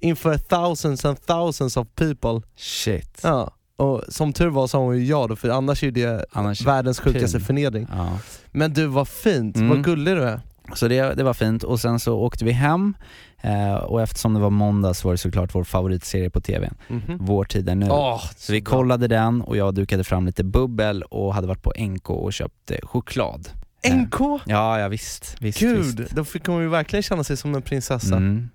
inför 0.00 0.38
thousands 0.38 1.04
and 1.04 1.26
thousands 1.26 1.76
of 1.76 1.88
people. 1.94 2.48
Shit. 2.56 3.20
Ja. 3.22 3.50
Och 3.80 4.02
som 4.08 4.32
tur 4.32 4.48
var 4.48 4.66
sa 4.66 4.78
hon 4.78 4.96
ju 4.98 5.04
ja 5.04 5.26
då, 5.26 5.36
för 5.36 5.48
annars 5.48 5.82
är 5.84 5.90
det 5.90 6.24
Annars, 6.32 6.62
världens 6.66 7.00
sjukaste 7.00 7.38
pin. 7.38 7.46
förnedring. 7.46 7.86
ja. 7.96 8.18
Men 8.50 8.72
du, 8.72 8.86
vad 8.86 9.08
fint, 9.08 9.56
Mm. 9.56 9.68
vad 9.68 9.84
gullig 9.84 10.16
du 10.16 10.22
är. 10.24 10.40
Så 10.74 10.88
det, 10.88 11.14
det 11.14 11.22
var 11.22 11.34
fint 11.34 11.62
och 11.62 11.80
sen 11.80 12.00
så 12.00 12.18
åkte 12.18 12.44
vi 12.44 12.52
hem 12.52 12.94
eh, 13.40 13.74
och 13.74 14.02
eftersom 14.02 14.34
det 14.34 14.40
var 14.40 14.50
måndag 14.50 14.94
så 14.94 15.08
var 15.08 15.14
det 15.14 15.18
såklart 15.18 15.54
vår 15.54 15.64
favoritserie 15.64 16.30
på 16.30 16.40
TV, 16.40 16.70
Mhm. 16.88 17.18
Vår 17.20 17.44
tid 17.44 17.68
är 17.68 17.74
nu. 17.74 17.88
Åh, 17.90 18.22
så 18.36 18.52
vi 18.52 18.60
bra. 18.62 18.70
kollade 18.70 19.08
den 19.08 19.42
och 19.42 19.56
jag 19.56 19.74
dukade 19.74 20.04
fram 20.04 20.26
lite 20.26 20.44
bubbel 20.44 21.02
och 21.02 21.34
hade 21.34 21.46
varit 21.46 21.62
på 21.62 21.72
NK 21.78 22.10
och 22.10 22.32
köpt 22.32 22.70
eh, 22.70 22.76
choklad. 22.82 23.48
NK? 23.92 24.20
Ja, 24.46 24.78
ja 24.80 24.88
visst. 24.88 25.36
visst 25.40 25.58
Gud, 25.60 26.00
visst. 26.00 26.16
då 26.16 26.24
fick 26.24 26.46
hon 26.46 26.62
ju 26.62 26.68
verkligen 26.68 27.02
känna 27.02 27.24
sig 27.24 27.36
som 27.36 27.54
en 27.54 27.62
prinsessa. 27.62 28.16
Mm. 28.16 28.48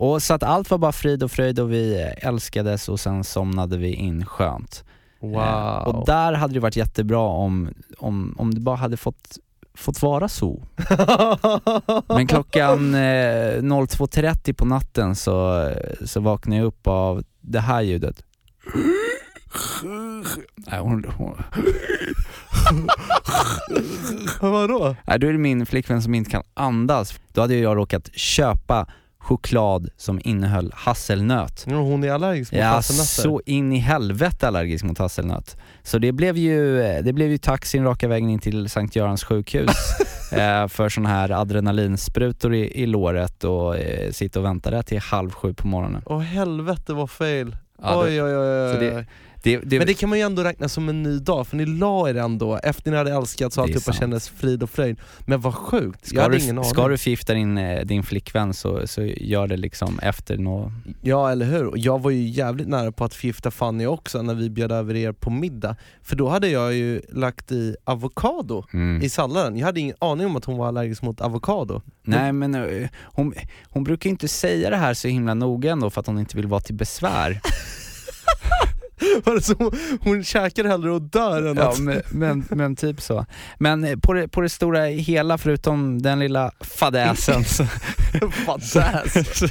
Och 0.00 0.22
så 0.22 0.34
att 0.34 0.42
allt 0.42 0.70
var 0.70 0.78
bara 0.78 0.92
frid 0.92 1.22
och 1.22 1.30
fröjd 1.30 1.60
och 1.60 1.72
vi 1.72 2.02
eh, 2.02 2.28
älskades 2.28 2.88
och 2.88 3.00
sen 3.00 3.24
somnade 3.24 3.76
vi 3.76 3.94
in 3.94 4.26
skönt. 4.26 4.84
Wow. 5.20 5.40
Eh, 5.40 5.76
och 5.76 6.06
där 6.06 6.32
hade 6.32 6.54
det 6.54 6.60
varit 6.60 6.76
jättebra 6.76 7.20
om, 7.20 7.70
om, 7.98 8.34
om 8.38 8.54
det 8.54 8.60
bara 8.60 8.76
hade 8.76 8.96
fått, 8.96 9.38
fått 9.74 10.02
vara 10.02 10.28
så. 10.28 10.62
Men 12.08 12.26
klockan 12.26 12.94
eh, 12.94 12.98
02.30 12.98 14.52
på 14.52 14.64
natten 14.64 15.16
så, 15.16 15.70
så 16.04 16.20
vaknade 16.20 16.60
jag 16.60 16.66
upp 16.66 16.86
av 16.86 17.24
det 17.40 17.60
här 17.60 17.80
ljudet. 17.82 18.24
Nej, 20.56 20.80
hon, 20.80 21.04
hon, 21.16 21.42
Vadå? 24.40 24.96
nej, 25.06 25.18
då 25.18 25.26
är 25.26 25.32
det 25.32 25.38
min 25.38 25.66
flickvän 25.66 26.02
som 26.02 26.14
inte 26.14 26.30
kan 26.30 26.42
andas. 26.54 27.20
Då 27.32 27.40
hade 27.40 27.54
jag 27.54 27.76
råkat 27.76 28.14
köpa 28.14 28.86
choklad 29.22 29.88
som 29.96 30.20
innehöll 30.24 30.72
hasselnöt. 30.74 31.64
Ja, 31.68 31.76
hon 31.76 32.04
är 32.04 32.10
allergisk 32.12 32.52
mot 32.52 32.58
Ja, 32.60 32.66
hasselnötter. 32.66 33.04
så 33.22 33.40
in 33.46 33.72
i 33.72 33.78
helvete 33.78 34.48
allergisk 34.48 34.84
mot 34.84 34.98
hasselnöt. 34.98 35.56
Så 35.82 35.98
det 35.98 36.12
blev 36.12 36.36
ju, 36.36 36.76
det 37.02 37.12
blev 37.12 37.30
ju 37.30 37.38
taxin 37.38 37.84
raka 37.84 38.08
vägen 38.08 38.30
in 38.30 38.38
till 38.38 38.70
Sankt 38.70 38.96
Görans 38.96 39.24
sjukhus 39.24 39.70
eh, 40.32 40.68
för 40.68 40.88
sådana 40.88 41.08
här 41.08 41.30
adrenalinsprutor 41.30 42.54
i, 42.54 42.82
i 42.82 42.86
låret 42.86 43.44
och 43.44 43.76
eh, 43.76 44.10
sitta 44.10 44.38
och 44.38 44.44
vänta 44.44 44.70
där 44.70 44.82
till 44.82 44.98
halv 44.98 45.30
sju 45.30 45.54
på 45.54 45.66
morgonen. 45.66 46.02
Åh 46.06 46.20
helvete 46.20 46.92
vad 46.92 47.10
fail. 47.10 47.56
Ja, 47.82 47.90
det- 47.90 47.96
oj, 48.08 48.22
oj, 48.22 48.36
oj, 48.36 48.66
oj. 48.68 48.74
så 48.74 48.80
det- 48.80 49.06
Det, 49.42 49.56
det, 49.56 49.78
Men 49.78 49.86
det 49.86 49.94
kan 49.94 50.08
man 50.08 50.18
ju 50.18 50.24
ändå 50.24 50.44
räkna 50.44 50.68
som 50.68 50.88
en 50.88 51.02
ny 51.02 51.18
dag, 51.18 51.46
för 51.46 51.56
ni 51.56 51.66
la 51.66 52.08
er 52.08 52.14
ändå 52.14 52.56
efter 52.62 52.90
ni 52.90 52.96
hade 52.96 53.10
Det 53.10 53.14
är 53.14 53.60
alltihopa 53.60 53.92
kändes 53.92 54.28
frid 54.28 54.62
och 54.62 54.70
fröjd. 54.70 55.00
Men 55.26 55.40
vad 55.40 55.54
sjukt, 55.54 55.98
jag 56.02 56.08
ska, 56.08 56.22
hade 56.22 56.36
du, 56.36 56.42
ingen 56.44 56.58
aning. 56.58 56.70
ska 56.70 56.88
du 56.88 56.98
förgifta 56.98 57.34
din, 57.34 57.58
eh, 57.58 57.84
din 57.84 58.02
flickvän 58.02 58.54
så, 58.54 58.86
så 58.86 59.02
gör 59.02 59.46
det 59.46 59.56
liksom 59.56 59.98
efter 59.98 60.38
nå... 60.38 60.72
Ja 61.00 61.30
eller 61.30 61.46
hur, 61.46 61.66
och 61.66 61.78
jag 61.78 62.02
var 62.02 62.10
ju 62.10 62.28
jävligt 62.28 62.68
nära 62.68 62.92
på 62.92 63.04
att 63.04 63.14
förgifta 63.14 63.50
Fanny 63.50 63.86
också 63.86 64.22
när 64.22 64.34
vi 64.34 64.50
bjöd 64.50 64.72
över 64.72 64.96
er 64.96 65.12
på 65.12 65.30
middag. 65.30 65.76
För 66.02 66.16
då 66.16 66.28
hade 66.28 66.48
jag 66.48 66.74
ju 66.74 67.00
lagt 67.12 67.52
i 67.52 67.76
avokado 67.84 68.64
Mm. 68.72 69.02
i 69.02 69.08
salladen. 69.08 69.56
Jag 69.56 69.66
hade 69.66 69.80
ingen 69.80 69.96
aning 69.98 70.26
om 70.26 70.36
att 70.36 70.44
hon 70.44 70.56
var 70.56 70.68
allergisk 70.68 71.02
mot 71.02 71.20
avokado. 71.20 71.82
Nej 72.02 72.32
men 72.32 72.54
eh, 72.54 72.88
hon, 73.02 73.34
hon 73.64 73.84
brukar 73.84 74.10
inte 74.10 74.28
säga 74.28 74.70
det 74.70 74.76
här 74.76 74.94
så 74.94 75.08
himla 75.08 75.34
noga 75.34 75.72
ändå 75.72 75.90
för 75.90 76.00
att 76.00 76.06
hon 76.06 76.18
inte 76.18 76.36
vill 76.36 76.46
vara 76.46 76.60
till 76.60 76.74
besvär. 76.74 77.40
Var 79.24 79.34
det 79.34 79.42
så 79.42 79.54
hon, 79.58 79.70
hon 80.02 80.24
käkar 80.24 80.64
hellre 80.64 80.92
och 80.92 81.02
dör 81.02 81.42
än 81.42 81.56
Ja 81.56 81.70
att... 81.70 81.78
men, 81.78 82.02
men, 82.10 82.44
men 82.50 82.76
typ 82.76 83.02
så. 83.02 83.26
Men 83.58 83.84
eh, 83.84 83.96
på 83.96 84.12
det, 84.12 84.28
på 84.28 84.40
det 84.40 84.48
stora 84.48 84.84
hela, 84.84 85.38
förutom 85.38 86.02
den 86.02 86.18
lilla 86.18 86.50
fadäsen 86.60 87.44
så, 87.44 87.64
Fadäs. 88.46 89.12
så, 89.38 89.48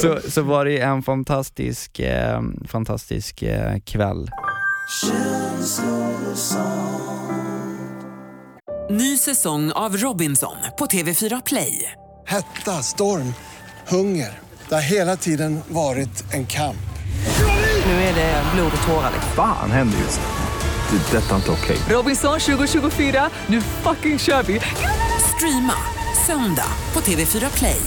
så, 0.00 0.30
så 0.30 0.42
var 0.42 0.64
det 0.64 0.78
en 0.78 1.02
fantastisk, 1.02 1.98
eh, 1.98 2.42
fantastisk 2.68 3.42
eh, 3.42 3.78
kväll. 3.78 4.30
Ny 8.90 9.16
säsong 9.16 9.72
av 9.72 9.96
Robinson 9.96 10.56
på 10.78 10.86
TV4 10.86 11.42
Play. 11.46 11.92
Hetta, 12.26 12.70
storm, 12.70 13.34
hunger. 13.88 14.38
Det 14.68 14.74
har 14.74 14.82
hela 14.82 15.16
tiden 15.16 15.60
varit 15.68 16.34
en 16.34 16.46
kamp. 16.46 16.91
Nu 17.86 17.92
är 17.92 18.14
det 18.14 18.42
blod 18.54 18.72
och 18.80 18.86
tårar. 18.88 19.10
Fan 19.36 19.70
händer 19.70 19.98
just 19.98 20.20
nu. 20.20 20.98
Det. 20.98 21.16
är 21.16 21.20
Detta 21.20 21.32
är 21.32 21.36
inte 21.36 21.50
okej. 21.50 21.76
Robinson 21.88 22.40
2024, 22.40 23.30
nu 23.46 23.60
fucking 23.60 24.18
kör 24.18 24.42
vi! 24.42 24.60
Streama 25.36 25.74
söndag 26.26 26.66
på 26.92 27.00
TV4 27.00 27.58
Play. 27.58 27.80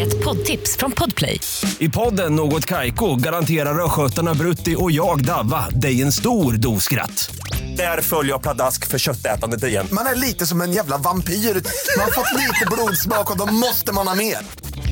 Ett 0.00 0.24
poddtips 0.24 0.76
från 0.76 0.92
Podplay. 0.92 1.40
I 1.78 1.88
podden 1.88 2.34
Något 2.36 2.66
Kaiko 2.66 3.16
garanterar 3.16 3.84
östgötarna 3.84 4.34
Brutti 4.34 4.76
och 4.78 4.90
jag, 4.90 5.24
Davva, 5.24 5.68
dig 5.70 6.02
en 6.02 6.12
stor 6.12 6.52
dos 6.52 6.84
skratt. 6.84 7.30
Där 7.76 8.00
följer 8.02 8.32
jag 8.32 8.42
pladask 8.42 8.86
för 8.86 8.98
köttätandet 8.98 9.64
igen. 9.64 9.86
Man 9.92 10.06
är 10.06 10.14
lite 10.14 10.46
som 10.46 10.60
en 10.60 10.72
jävla 10.72 10.98
vampyr. 10.98 11.32
Man 11.32 12.04
har 12.04 12.10
fått 12.10 12.32
lite 12.40 12.66
blodsmak 12.72 13.30
och 13.30 13.38
då 13.38 13.46
måste 13.46 13.92
man 13.92 14.08
ha 14.08 14.14
mer. 14.14 14.38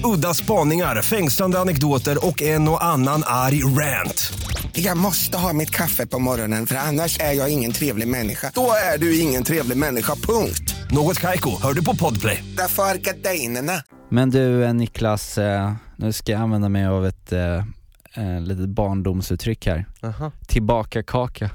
Udda 0.02 0.34
spaningar, 0.34 1.02
fängslande 1.02 1.58
anekdoter 1.58 2.26
och 2.26 2.42
en 2.42 2.68
och 2.68 2.84
annan 2.84 3.22
arg 3.26 3.64
rant. 3.64 4.32
Jag 4.72 4.96
måste 4.96 5.38
ha 5.38 5.52
mitt 5.52 5.70
kaffe 5.70 6.06
på 6.06 6.18
morgonen 6.18 6.66
för 6.66 6.76
annars 6.76 7.20
är 7.20 7.32
jag 7.32 7.52
ingen 7.52 7.72
trevlig 7.72 8.08
människa. 8.08 8.50
Då 8.54 8.70
är 8.94 8.98
du 8.98 9.20
ingen 9.20 9.44
trevlig 9.44 9.76
människa, 9.76 10.14
punkt. 10.14 10.74
Något 10.90 11.20
Kaiko, 11.20 11.50
hör 11.62 11.72
du 11.72 11.84
på 11.84 11.96
Podplay. 11.96 12.44
Därför 12.56 12.82
är 12.82 12.94
gardinerna. 12.94 13.72
Men 14.08 14.30
du 14.30 14.64
eh, 14.64 14.74
Niklas, 14.74 15.38
eh, 15.38 15.72
nu 15.96 16.12
ska 16.12 16.32
jag 16.32 16.40
använda 16.40 16.68
mig 16.68 16.86
av 16.86 17.06
ett 17.06 17.32
eh, 17.32 18.40
litet 18.40 18.68
barndomsuttryck 18.68 19.66
här. 19.66 19.86
Aha. 20.02 20.32
Tillbaka 20.46 21.02
kaka. 21.02 21.50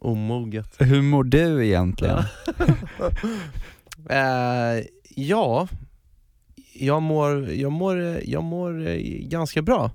Omoget. 0.00 0.74
Hur 0.78 1.02
mår 1.02 1.24
du 1.24 1.66
egentligen? 1.66 2.22
Eh, 4.10 4.84
ja, 5.14 5.68
jag 6.80 7.02
mår, 7.02 7.50
jag, 7.50 7.72
mår, 7.72 8.20
jag 8.24 8.44
mår 8.44 8.86
eh, 8.88 8.96
ganska 9.20 9.62
bra 9.62 9.90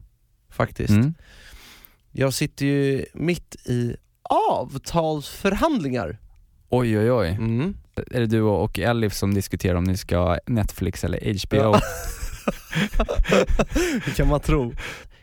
faktiskt. 0.49 0.89
Mm. 0.89 1.13
Jag 2.11 2.33
sitter 2.33 2.65
ju 2.65 3.05
mitt 3.13 3.55
i 3.65 3.95
avtalsförhandlingar. 4.29 6.17
Oj 6.69 6.99
oj 6.99 7.11
oj. 7.11 7.27
Mm. 7.29 7.73
Är 8.11 8.19
det 8.19 8.25
du 8.25 8.41
och 8.41 8.79
Elif 8.79 9.13
som 9.13 9.33
diskuterar 9.33 9.75
om 9.75 9.83
ni 9.83 9.97
ska 9.97 10.39
Netflix 10.47 11.03
eller 11.03 11.19
HBO? 11.47 11.79
Det 14.05 14.15
kan 14.15 14.27
man 14.27 14.39
tro. 14.39 14.73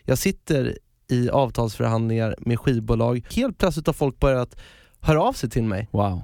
Jag 0.04 0.18
sitter 0.18 0.78
i 1.10 1.30
avtalsförhandlingar 1.30 2.34
med 2.38 2.60
skivbolag. 2.60 3.26
Helt 3.36 3.58
plötsligt 3.58 3.86
har 3.86 3.94
folk 3.94 4.20
börjat 4.20 4.56
höra 5.00 5.22
av 5.22 5.32
sig 5.32 5.50
till 5.50 5.64
mig. 5.64 5.88
Wow. 5.90 6.22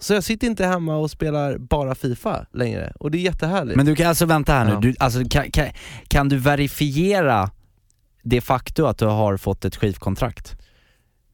Så 0.00 0.14
jag 0.14 0.24
sitter 0.24 0.46
inte 0.46 0.66
hemma 0.66 0.96
och 0.96 1.10
spelar 1.10 1.58
bara 1.58 1.94
Fifa 1.94 2.46
längre 2.52 2.92
och 3.00 3.10
det 3.10 3.18
är 3.18 3.22
jättehärligt. 3.22 3.76
Men 3.76 3.86
du 3.86 3.96
kan 3.96 4.06
alltså, 4.08 4.26
vänta 4.26 4.52
här 4.52 4.64
nu, 4.64 4.70
Ja. 4.72 4.80
du, 4.80 4.94
alltså, 4.98 5.24
kan, 5.30 5.50
kan, 5.50 5.66
kan 6.08 6.28
du 6.28 6.36
verifiera 6.36 7.50
det 8.22 8.40
faktum 8.40 8.86
att 8.86 8.98
du 8.98 9.06
har 9.06 9.36
fått 9.36 9.64
ett 9.64 9.76
skivkontrakt? 9.76 10.56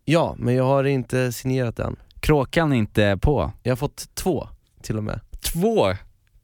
Ja, 0.05 0.35
men 0.39 0.55
jag 0.55 0.65
har 0.65 0.85
inte 0.85 1.33
signerat 1.33 1.79
än. 1.79 1.97
Kråkan 2.21 2.73
är 2.73 2.77
inte 2.77 3.19
på? 3.23 3.53
Jag 3.63 3.71
har 3.71 3.77
fått 3.77 4.15
två 4.15 4.49
till 4.83 4.97
och 4.97 5.05
med. 5.05 5.21
Två? 5.41 5.95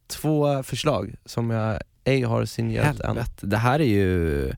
Två 0.06 0.62
förslag 0.62 1.14
som 1.24 1.50
jag 1.50 1.80
ej 2.04 2.22
har 2.22 2.44
signerat 2.44 3.00
än. 3.00 3.06
Helvete, 3.06 3.46
det 3.46 3.56
här 3.56 3.80
är 3.80 3.84
ju... 3.84 4.52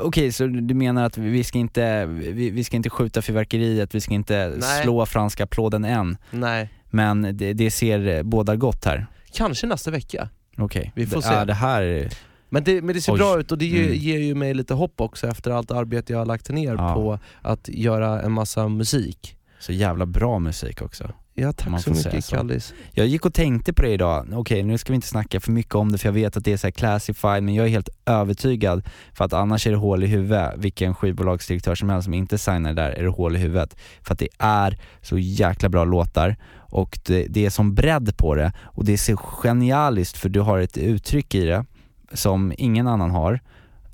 Okej, 0.00 0.32
så 0.32 0.46
du 0.46 0.74
menar 0.74 1.04
att 1.04 1.18
vi 1.18 1.44
ska 1.44 1.58
inte, 1.58 2.06
vi, 2.06 2.50
vi 2.50 2.64
ska 2.64 2.76
inte 2.76 2.90
skjuta 2.90 3.22
fyrverkeriet, 3.22 3.94
vi 3.94 4.00
ska 4.00 4.14
inte 4.14 4.48
Nej. 4.60 4.82
slå 4.82 5.06
franska 5.06 5.44
applåden 5.44 5.84
än, 5.84 6.16
Nej, 6.30 6.68
men 6.90 7.36
det, 7.36 7.52
det 7.52 7.70
ser 7.70 8.22
båda 8.22 8.56
gott 8.56 8.84
här? 8.84 9.06
kanske 9.32 9.66
nästa 9.66 9.90
vecka. 9.90 10.28
Okej, 10.58 10.92
Vi 10.94 11.06
får 11.06 11.16
det, 11.16 11.22
se. 11.22 11.34
Ja, 11.34 11.44
det 11.44 11.54
här... 11.54 12.08
Men 12.48 12.64
det, 12.64 12.82
men 12.82 12.94
det 12.94 13.00
ser 13.00 13.12
Oj. 13.12 13.18
bra 13.18 13.40
ut 13.40 13.52
och 13.52 13.58
det 13.58 13.66
ger, 13.66 13.84
Mm. 13.84 13.94
ger 13.98 14.18
ju 14.18 14.34
mig 14.34 14.54
lite 14.54 14.74
hopp 14.74 15.00
också 15.00 15.26
efter 15.26 15.50
allt 15.50 15.70
arbete 15.70 16.12
jag 16.12 16.18
har 16.18 16.26
lagt 16.26 16.48
ner 16.50 16.72
Ja. 16.74 16.94
på 16.94 17.18
att 17.42 17.68
göra 17.68 18.22
en 18.22 18.32
massa 18.32 18.68
musik. 18.68 19.36
Så 19.60 19.72
jävla 19.72 20.06
bra 20.06 20.38
musik 20.38 20.82
också. 20.82 21.12
Ja, 21.34 21.52
tack 21.52 21.82
så 21.82 21.90
mycket 21.90 22.24
så. 22.24 22.36
Kallis. 22.36 22.74
Jag 22.92 23.06
gick 23.06 23.26
och 23.26 23.34
tänkte 23.34 23.72
på 23.72 23.82
det 23.82 23.88
idag, 23.90 24.26
okej 24.32 24.62
nu 24.62 24.78
ska 24.78 24.92
vi 24.92 24.94
inte 24.94 25.06
snacka 25.06 25.40
för 25.40 25.52
mycket 25.52 25.74
om 25.74 25.92
det 25.92 25.98
för 25.98 26.08
jag 26.08 26.12
vet 26.12 26.36
att 26.36 26.44
det 26.44 26.52
är 26.52 26.56
så 26.56 26.72
classified 26.72 27.42
men 27.42 27.54
jag 27.54 27.66
är 27.66 27.70
helt 27.70 27.88
övertygad 28.06 28.82
för 29.12 29.24
att 29.24 29.32
annars 29.32 29.66
är 29.66 29.70
det 29.70 29.76
hål 29.76 30.04
i 30.04 30.06
huvudet, 30.06 30.52
vilken 30.56 30.94
skivbolagsdirektör 30.94 31.74
som 31.74 31.90
helst 31.90 32.04
som 32.04 32.14
inte 32.14 32.38
signar 32.38 32.72
där 32.74 32.90
är 32.90 33.02
det 33.02 33.08
hål 33.08 33.36
i 33.36 33.38
huvudet. 33.38 33.76
För 34.02 34.12
att 34.12 34.18
det 34.18 34.28
är 34.38 34.78
så 35.02 35.18
jäkla 35.18 35.68
bra 35.68 35.84
låtar 35.84 36.36
och 36.70 36.98
det, 37.06 37.26
det 37.28 37.46
är 37.46 37.50
som 37.50 37.74
bredd 37.74 38.16
på 38.16 38.34
det 38.34 38.52
och 38.62 38.84
det 38.84 38.92
är 38.92 38.96
så 38.96 39.16
genialiskt 39.16 40.16
för 40.16 40.28
du 40.28 40.40
har 40.40 40.58
ett 40.58 40.78
uttryck 40.78 41.34
i 41.34 41.44
det 41.44 41.64
som 42.12 42.52
ingen 42.58 42.86
annan 42.86 43.10
har. 43.10 43.40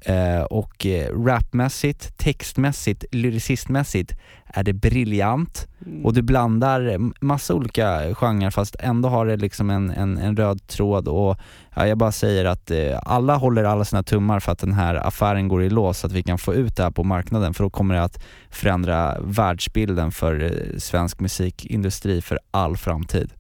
Eh, 0.01 0.43
och 0.43 0.87
eh, 0.87 1.25
rapmässigt, 1.25 2.19
textmässigt, 2.19 3.05
lyricistmässigt 3.13 4.17
är 4.57 4.63
det 4.63 4.73
briljant 4.73 5.69
och 6.05 6.15
du 6.15 6.23
blandar 6.23 6.99
massa 7.25 7.55
olika 7.55 8.15
genrer 8.15 8.51
fast 8.51 8.77
ändå 8.79 9.09
har 9.09 9.27
det 9.27 9.37
liksom 9.37 9.71
en, 9.71 9.91
en, 9.91 10.19
en 10.19 10.37
röd 10.37 10.67
tråd 10.67 11.09
och 11.09 11.39
ja, 11.75 11.87
jag 11.87 11.99
bara 11.99 12.13
säger 12.13 12.45
att 12.45 12.71
eh, 12.71 12.99
alla 13.03 13.37
håller 13.37 13.65
alla 13.65 13.85
sina 13.85 14.03
tummar 14.03 14.41
för 14.41 14.53
att 14.53 14.59
den 14.59 14.73
här 14.73 14.95
affären 14.95 15.49
går 15.49 15.63
i 15.63 15.71
lås 15.71 15.99
så 15.99 16.07
att 16.07 16.13
vi 16.13 16.23
kan 16.23 16.39
få 16.39 16.55
ut 16.55 16.77
det 16.77 16.83
här 16.83 16.91
på 16.91 17.05
marknaden 17.05 17.55
för 17.55 17.65
då 17.65 17.71
kommer 17.71 17.95
det 17.95 18.03
att 18.03 18.25
förändra 18.51 19.17
världsbilden 19.21 20.13
för 20.13 20.43
eh, 20.43 20.79
svensk 20.79 21.21
musikindustri 21.21 22.23
för 22.23 22.39
all 22.51 22.77
framtid. 22.77 23.33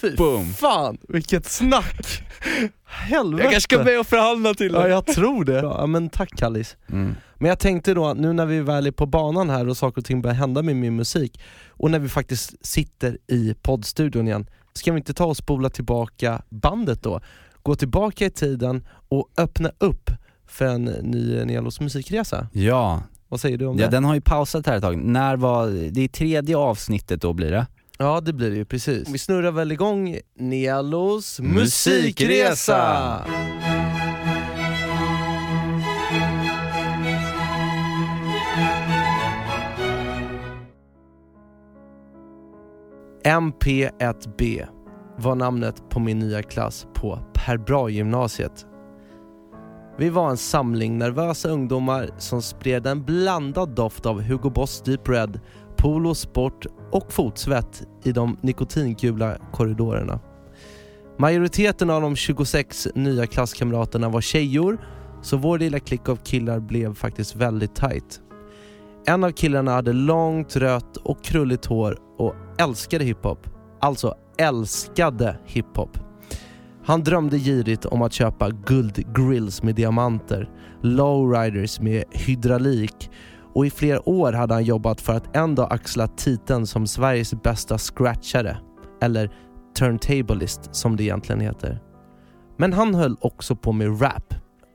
Fy 0.00 0.16
Boom. 0.16 0.52
fan, 0.52 0.98
vilket 1.08 1.46
snack! 1.46 2.22
Helvete! 2.84 3.42
Jag 3.42 3.52
kanske 3.52 3.76
ska 3.76 3.84
med 3.84 4.00
och 4.00 4.06
förhandla 4.06 4.54
till 4.54 4.72
Ja, 4.72 4.88
jag 4.88 5.06
tror 5.06 5.44
det. 5.44 5.60
Ja, 5.60 5.86
men 5.86 6.08
tack 6.08 6.36
Kallis. 6.36 6.76
Mm. 6.92 7.14
Men 7.42 7.48
jag 7.48 7.58
tänkte 7.58 7.94
då, 7.94 8.14
nu 8.14 8.32
när 8.32 8.46
vi 8.46 8.60
väl 8.60 8.86
är 8.86 8.90
på 8.90 9.06
banan 9.06 9.50
här 9.50 9.68
och 9.68 9.76
saker 9.76 10.00
och 10.00 10.04
ting 10.04 10.22
börjar 10.22 10.34
hända 10.34 10.62
med 10.62 10.76
min 10.76 10.96
musik 10.96 11.40
och 11.68 11.90
när 11.90 11.98
vi 11.98 12.08
faktiskt 12.08 12.66
sitter 12.66 13.18
i 13.26 13.54
poddstudion 13.62 14.26
igen, 14.28 14.46
ska 14.72 14.92
vi 14.92 14.98
inte 14.98 15.14
ta 15.14 15.24
och 15.24 15.36
spola 15.36 15.70
tillbaka 15.70 16.42
bandet 16.48 17.02
då? 17.02 17.20
Gå 17.62 17.74
tillbaka 17.74 18.26
i 18.26 18.30
tiden 18.30 18.86
och 19.08 19.28
öppna 19.36 19.70
upp 19.78 20.10
för 20.46 20.64
en 20.66 20.84
ny 20.84 21.44
Nelos 21.44 21.80
musikresa. 21.80 22.48
Ja, 22.52 23.02
Vad 23.28 23.40
säger 23.40 23.58
du 23.58 23.66
om 23.66 23.78
ja 23.78 23.84
det? 23.86 23.90
den 23.90 24.04
har 24.04 24.14
ju 24.14 24.20
pausat 24.20 24.66
här 24.66 24.76
ett 24.76 24.82
tag. 24.82 24.96
När 24.96 25.36
var, 25.36 25.90
det 25.90 26.00
är 26.04 26.08
tredje 26.08 26.56
avsnittet 26.56 27.20
då 27.22 27.32
blir 27.32 27.50
det? 27.50 27.66
Ja 27.98 28.20
det 28.20 28.32
blir 28.32 28.50
det 28.50 28.56
ju, 28.56 28.64
precis. 28.64 29.08
Vi 29.08 29.18
snurrar 29.18 29.50
väl 29.50 29.72
igång 29.72 30.18
Nelos 30.38 31.40
Musikresa! 31.40 31.60
musikresa! 32.20 33.69
MP1B 43.24 44.66
var 45.18 45.34
namnet 45.34 45.90
på 45.90 46.00
min 46.00 46.18
nya 46.18 46.42
klass 46.42 46.86
på 46.94 47.18
Per 47.34 47.56
Bra-gymnasiet. 47.56 48.66
Vi 49.98 50.10
var 50.10 50.30
en 50.30 50.36
samling 50.36 50.98
nervösa 50.98 51.48
ungdomar 51.48 52.10
som 52.18 52.42
spred 52.42 52.86
en 52.86 53.04
blandad 53.04 53.74
doft 53.74 54.06
av 54.06 54.22
Hugo 54.22 54.50
Boss 54.50 54.82
Deep 54.82 55.08
Red, 55.08 55.40
Polo 55.76 56.14
Sport 56.14 56.66
och 56.92 57.12
fotsvett 57.12 57.86
i 58.02 58.12
de 58.12 58.36
nikotingula 58.40 59.36
korridorerna. 59.52 60.20
Majoriteten 61.18 61.90
av 61.90 62.02
de 62.02 62.16
26 62.16 62.88
nya 62.94 63.26
klasskamraterna 63.26 64.08
var 64.08 64.20
tjejor, 64.20 64.78
så 65.22 65.36
vår 65.36 65.58
lilla 65.58 65.78
klick 65.78 66.08
av 66.08 66.16
killar 66.16 66.60
blev 66.60 66.94
faktiskt 66.94 67.36
väldigt 67.36 67.74
tight. 67.74 68.20
En 69.06 69.24
av 69.24 69.30
killarna 69.30 69.72
hade 69.72 69.92
långt 69.92 70.56
rött 70.56 70.96
och 70.96 71.24
krulligt 71.24 71.66
hår 71.66 71.98
och 72.18 72.34
älskade 72.60 73.04
hiphop. 73.04 73.46
Alltså 73.80 74.14
älskade 74.38 75.38
hiphop. 75.44 75.98
Han 76.84 77.02
drömde 77.02 77.38
girigt 77.38 77.84
om 77.84 78.02
att 78.02 78.12
köpa 78.12 78.50
guldgrills 78.50 79.62
med 79.62 79.74
diamanter, 79.74 80.50
lowriders 80.82 81.80
med 81.80 82.04
hydraulik 82.10 83.10
och 83.54 83.66
i 83.66 83.70
flera 83.70 84.08
år 84.08 84.32
hade 84.32 84.54
han 84.54 84.64
jobbat 84.64 85.00
för 85.00 85.12
att 85.12 85.36
en 85.36 85.54
dag 85.54 85.72
axla 85.72 86.06
titeln 86.08 86.66
som 86.66 86.86
Sveriges 86.86 87.42
bästa 87.42 87.78
scratchare, 87.78 88.58
eller 89.02 89.30
turntablist 89.78 90.74
som 90.74 90.96
det 90.96 91.02
egentligen 91.02 91.40
heter. 91.40 91.80
Men 92.56 92.72
han 92.72 92.94
höll 92.94 93.16
också 93.20 93.56
på 93.56 93.72
med 93.72 94.02
rap. 94.02 94.34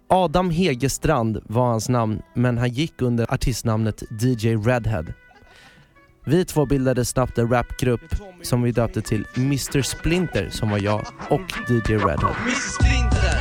Adam 0.09 0.49
Hegestrand 0.49 1.39
var 1.43 1.67
hans 1.67 1.89
namn, 1.89 2.21
men 2.35 2.57
han 2.57 2.69
gick 2.69 3.01
under 3.01 3.33
artistnamnet 3.33 4.03
DJ 4.21 4.55
Redhead. 4.55 5.05
Vi 6.27 6.45
två 6.45 6.65
bildade 6.65 7.05
snabbt 7.05 7.37
en 7.37 7.49
rapgrupp 7.49 8.15
som 8.41 8.61
vi 8.61 8.71
döpte 8.71 9.01
till 9.01 9.25
Mr 9.35 9.81
Splinter 9.81 10.49
som 10.49 10.69
var 10.69 10.77
jag 10.77 11.05
och 11.29 11.41
DJ 11.69 11.93
Redhead. 11.93 12.35
Mr 12.41 12.55
Splinter, 12.75 13.37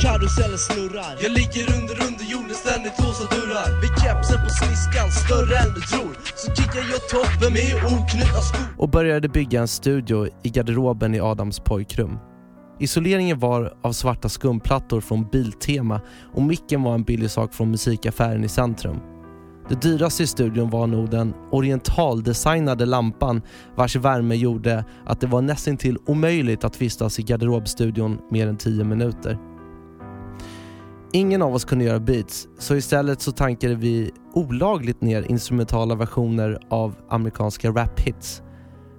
karusellen 0.00 0.58
snurrar 0.58 1.18
Jag 1.22 1.32
ligger 1.32 1.82
under 1.82 1.94
underjorden, 2.08 2.54
ständigt 2.54 2.98
låsa 2.98 3.34
dörrar 3.34 3.80
Vid 3.80 3.90
kepsen 4.02 4.38
på 4.44 4.50
sniskan, 4.50 5.10
större 5.10 5.56
än 5.58 5.74
du 5.74 5.80
tror 5.80 6.16
Så 6.36 6.54
kickar 6.54 6.84
jag 6.90 7.08
toppen 7.08 7.52
med 7.52 7.74
oknutna 7.84 8.40
skor 8.40 8.66
och 8.78 8.88
började 8.88 9.28
bygga 9.28 9.60
en 9.60 9.68
studio 9.68 10.28
i 10.42 10.48
garderoben 10.50 11.14
i 11.14 11.20
Adams 11.20 11.60
pojkrum. 11.60 12.18
Isoleringen 12.78 13.38
var 13.38 13.74
av 13.82 13.92
svarta 13.92 14.28
skumplattor 14.28 15.00
från 15.00 15.28
Biltema 15.32 16.00
och 16.34 16.42
micken 16.42 16.82
var 16.82 16.94
en 16.94 17.02
billig 17.02 17.30
sak 17.30 17.54
från 17.54 17.70
musikaffären 17.70 18.44
i 18.44 18.48
centrum. 18.48 19.00
Det 19.70 19.82
dyraste 19.82 20.22
i 20.22 20.26
studion 20.26 20.70
var 20.70 20.86
nog 20.86 21.10
den 21.10 21.34
orientaldesignade 21.50 22.86
lampan 22.86 23.42
vars 23.76 23.96
värme 23.96 24.34
gjorde 24.34 24.84
att 25.06 25.20
det 25.20 25.26
var 25.26 25.42
nästintill 25.42 25.98
omöjligt 26.06 26.64
att 26.64 26.82
vistas 26.82 27.18
i 27.18 27.22
garderobstudion 27.22 28.18
mer 28.30 28.46
än 28.46 28.56
10 28.56 28.84
minuter. 28.84 29.38
Ingen 31.12 31.42
av 31.42 31.54
oss 31.54 31.64
kunde 31.64 31.84
göra 31.84 32.00
beats, 32.00 32.48
så 32.58 32.76
istället 32.76 33.20
så 33.20 33.32
tankade 33.32 33.74
vi 33.74 34.10
olagligt 34.34 35.00
ner 35.00 35.30
instrumentala 35.30 35.94
versioner 35.94 36.58
av 36.70 36.94
amerikanska 37.08 37.70
rap-hits. 37.70 38.42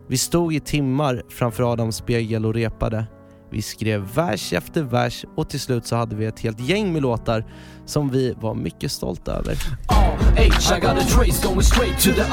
Vi 0.08 0.18
stod 0.18 0.54
i 0.54 0.60
timmar 0.60 1.24
framför 1.30 1.74
Adams 1.74 1.96
spegel 1.96 2.46
och 2.46 2.54
repade. 2.54 3.06
Vi 3.50 3.62
skrev 3.62 4.16
vers 4.16 4.54
efter 4.54 4.84
vers 4.84 5.26
och 5.36 5.50
till 5.50 5.60
slut 5.60 5.86
så 5.86 5.96
hade 5.96 6.16
vi 6.16 6.26
ett 6.26 6.40
helt 6.40 6.60
gäng 6.60 6.94
med 6.94 7.02
låtar 7.02 7.46
som 7.86 8.10
vi 8.10 8.34
var 8.42 8.56
mycket 8.56 8.92
stolta 8.92 9.32
över. 9.32 9.56
H, 10.38 10.72
I 10.72 10.80
got 10.80 10.98
a 10.98 11.08
trace 11.08 11.40
going 11.40 11.62
straight 11.62 11.98
to 12.00 12.12
the 12.12 12.26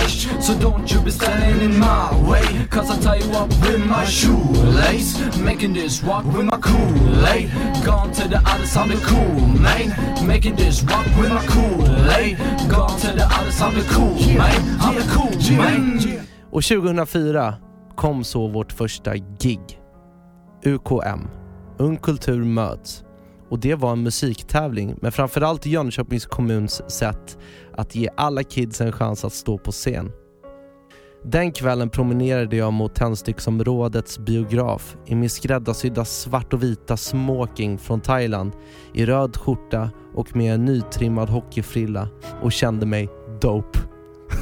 age 0.00 0.28
So 0.42 0.58
don't 0.58 0.90
you 0.90 1.00
be 1.00 1.10
standing 1.10 1.70
in 1.70 1.78
my 1.78 2.10
way 2.28 2.66
Cause 2.70 2.90
I 2.90 2.98
tie 3.00 3.16
you 3.16 3.32
up 3.32 3.48
with 3.48 3.84
my 3.86 4.04
shoelace. 4.04 5.36
Making 5.38 5.74
this 5.74 6.02
rock 6.02 6.24
with 6.24 6.46
my 6.46 6.58
Kool-Aid. 6.58 7.50
Gone 7.84 8.12
to 8.12 8.28
the 8.28 8.40
other 8.44 8.66
side 8.66 8.90
of 8.90 9.02
cool, 9.02 9.46
man 9.60 10.26
Making 10.26 10.56
this 10.56 10.82
rock 10.82 11.06
with 11.18 11.30
my 11.30 11.44
Kool-Aid. 11.46 12.38
Gone 12.68 13.00
to 13.00 13.12
the 13.12 13.26
other 13.30 13.52
side 13.52 13.76
of 13.76 13.88
cool, 13.88 14.14
man 14.36 14.80
I'm 14.80 14.94
the 14.94 15.06
cool, 15.14 15.56
man 15.56 15.98
Och 16.50 16.64
2004 16.64 17.54
kom 17.96 18.24
så 18.24 18.48
vårt 18.48 18.72
första 18.72 19.16
gig. 19.16 19.60
UKM, 20.64 21.28
Ung 21.78 21.96
Kultur 21.96 22.44
Möts. 22.44 23.04
Och 23.48 23.58
det 23.58 23.74
var 23.74 23.92
en 23.92 24.02
musiktävling, 24.02 24.94
men 25.00 25.12
framförallt 25.12 25.66
Jönköpings 25.66 26.26
kommuns 26.26 26.82
sätt 26.90 27.38
att 27.72 27.94
ge 27.94 28.08
alla 28.16 28.42
kids 28.42 28.80
en 28.80 28.92
chans 28.92 29.24
att 29.24 29.32
stå 29.32 29.58
på 29.58 29.72
scen. 29.72 30.12
Den 31.24 31.52
kvällen 31.52 31.90
promenerade 31.90 32.56
jag 32.56 32.72
mot 32.72 32.94
tändsticksområdets 32.94 34.18
biograf 34.18 34.96
i 35.06 35.14
min 35.14 35.30
skräddarsydda 35.30 36.04
svart 36.04 36.52
och 36.52 36.62
vita 36.62 36.96
smoking 36.96 37.78
från 37.78 38.00
Thailand 38.00 38.52
i 38.94 39.06
röd 39.06 39.36
skjorta 39.36 39.90
och 40.14 40.36
med 40.36 40.54
en 40.54 40.64
nytrimmad 40.64 41.28
hockeyfrilla 41.28 42.08
och 42.42 42.52
kände 42.52 42.86
mig 42.86 43.08
dope. 43.40 43.78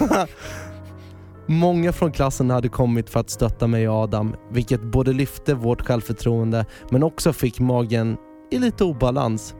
Många 1.46 1.92
från 1.92 2.12
klassen 2.12 2.50
hade 2.50 2.68
kommit 2.68 3.10
för 3.10 3.20
att 3.20 3.30
stötta 3.30 3.66
mig 3.66 3.88
och 3.88 3.94
Adam, 3.94 4.34
vilket 4.50 4.82
både 4.82 5.12
lyfte 5.12 5.54
vårt 5.54 5.82
självförtroende 5.82 6.66
men 6.90 7.02
också 7.02 7.32
fick 7.32 7.60
magen 7.60 8.16
i 8.50 8.58
lite 8.58 8.84
obalans. 8.84 9.54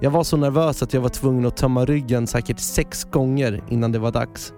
Jag 0.00 0.10
var 0.10 0.24
så 0.24 0.36
nervös 0.36 0.82
att 0.82 0.94
jag 0.94 1.00
var 1.00 1.08
tvungen 1.08 1.46
att 1.46 1.56
tömma 1.56 1.84
ryggen 1.84 2.26
säkert 2.26 2.58
sex 2.58 3.04
gånger 3.04 3.64
innan 3.68 3.92
det 3.92 3.98
var 3.98 4.10
dags. 4.10 4.52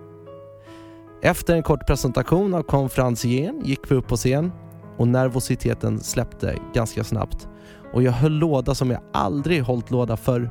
Efter 1.23 1.55
en 1.55 1.63
kort 1.63 1.87
presentation 1.87 2.55
av 2.55 2.63
konferencieren 2.63 3.63
gick 3.65 3.91
vi 3.91 3.95
upp 3.95 4.09
på 4.09 4.17
scen 4.17 4.53
och 4.97 5.09
nervositeten 5.09 6.01
släppte 6.01 6.59
ganska 6.75 7.05
snabbt 7.05 7.49
och 7.93 8.03
jag 8.03 8.13
höll 8.13 8.33
låda 8.33 8.75
som 8.75 8.91
jag 8.91 9.01
aldrig 9.13 9.63
hållit 9.63 9.91
låda 9.91 10.17
förr. 10.17 10.51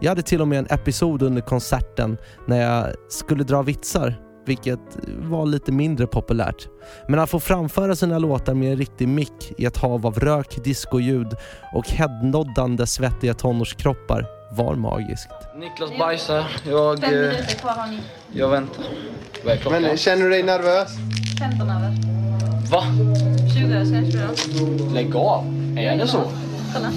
Jag 0.00 0.08
hade 0.08 0.22
till 0.22 0.40
och 0.40 0.48
med 0.48 0.58
en 0.58 0.66
episod 0.70 1.22
under 1.22 1.42
konserten 1.42 2.16
när 2.46 2.62
jag 2.62 2.94
skulle 3.08 3.44
dra 3.44 3.62
vitsar, 3.62 4.25
vilket 4.46 4.80
var 5.18 5.46
lite 5.46 5.72
mindre 5.72 6.06
populärt. 6.06 6.68
Men 7.08 7.20
att 7.20 7.30
få 7.30 7.40
framföra 7.40 7.96
sina 7.96 8.18
låtar 8.18 8.54
med 8.54 8.70
en 8.72 8.78
riktig 8.78 9.08
mick 9.08 9.52
i 9.58 9.64
ett 9.64 9.76
hav 9.76 10.06
av 10.06 10.20
rök, 10.20 10.64
discoljud 10.64 11.36
och 11.74 11.88
headnoddande 11.88 12.86
svettiga 12.86 13.34
tonårskroppar 13.34 14.26
var 14.56 14.74
magiskt. 14.74 15.28
Niklas 15.56 15.98
bajsar. 15.98 16.44
Jag, 16.64 17.00
Fem 17.00 17.14
eh, 17.14 17.20
minuter 17.20 17.58
kvar 17.58 17.70
har 17.70 17.86
ni. 17.86 18.00
jag 18.32 18.48
väntar. 18.48 18.84
Vad 19.44 19.54
är 19.54 19.58
klockan? 19.58 19.82
Men 19.82 19.96
känner 19.96 20.22
du 20.22 20.30
dig 20.30 20.42
nervös? 20.42 20.88
15 21.40 21.70
över. 21.70 21.92
Va? 22.70 22.82
20 23.54 23.64
över 23.64 24.02
jag 24.02 24.38
spela. 24.38 24.92
Lägg 24.94 25.16
av. 25.16 25.44
Är 25.78 25.96
det 25.96 26.06
så? 26.06 26.22
Kolla. 26.74 26.90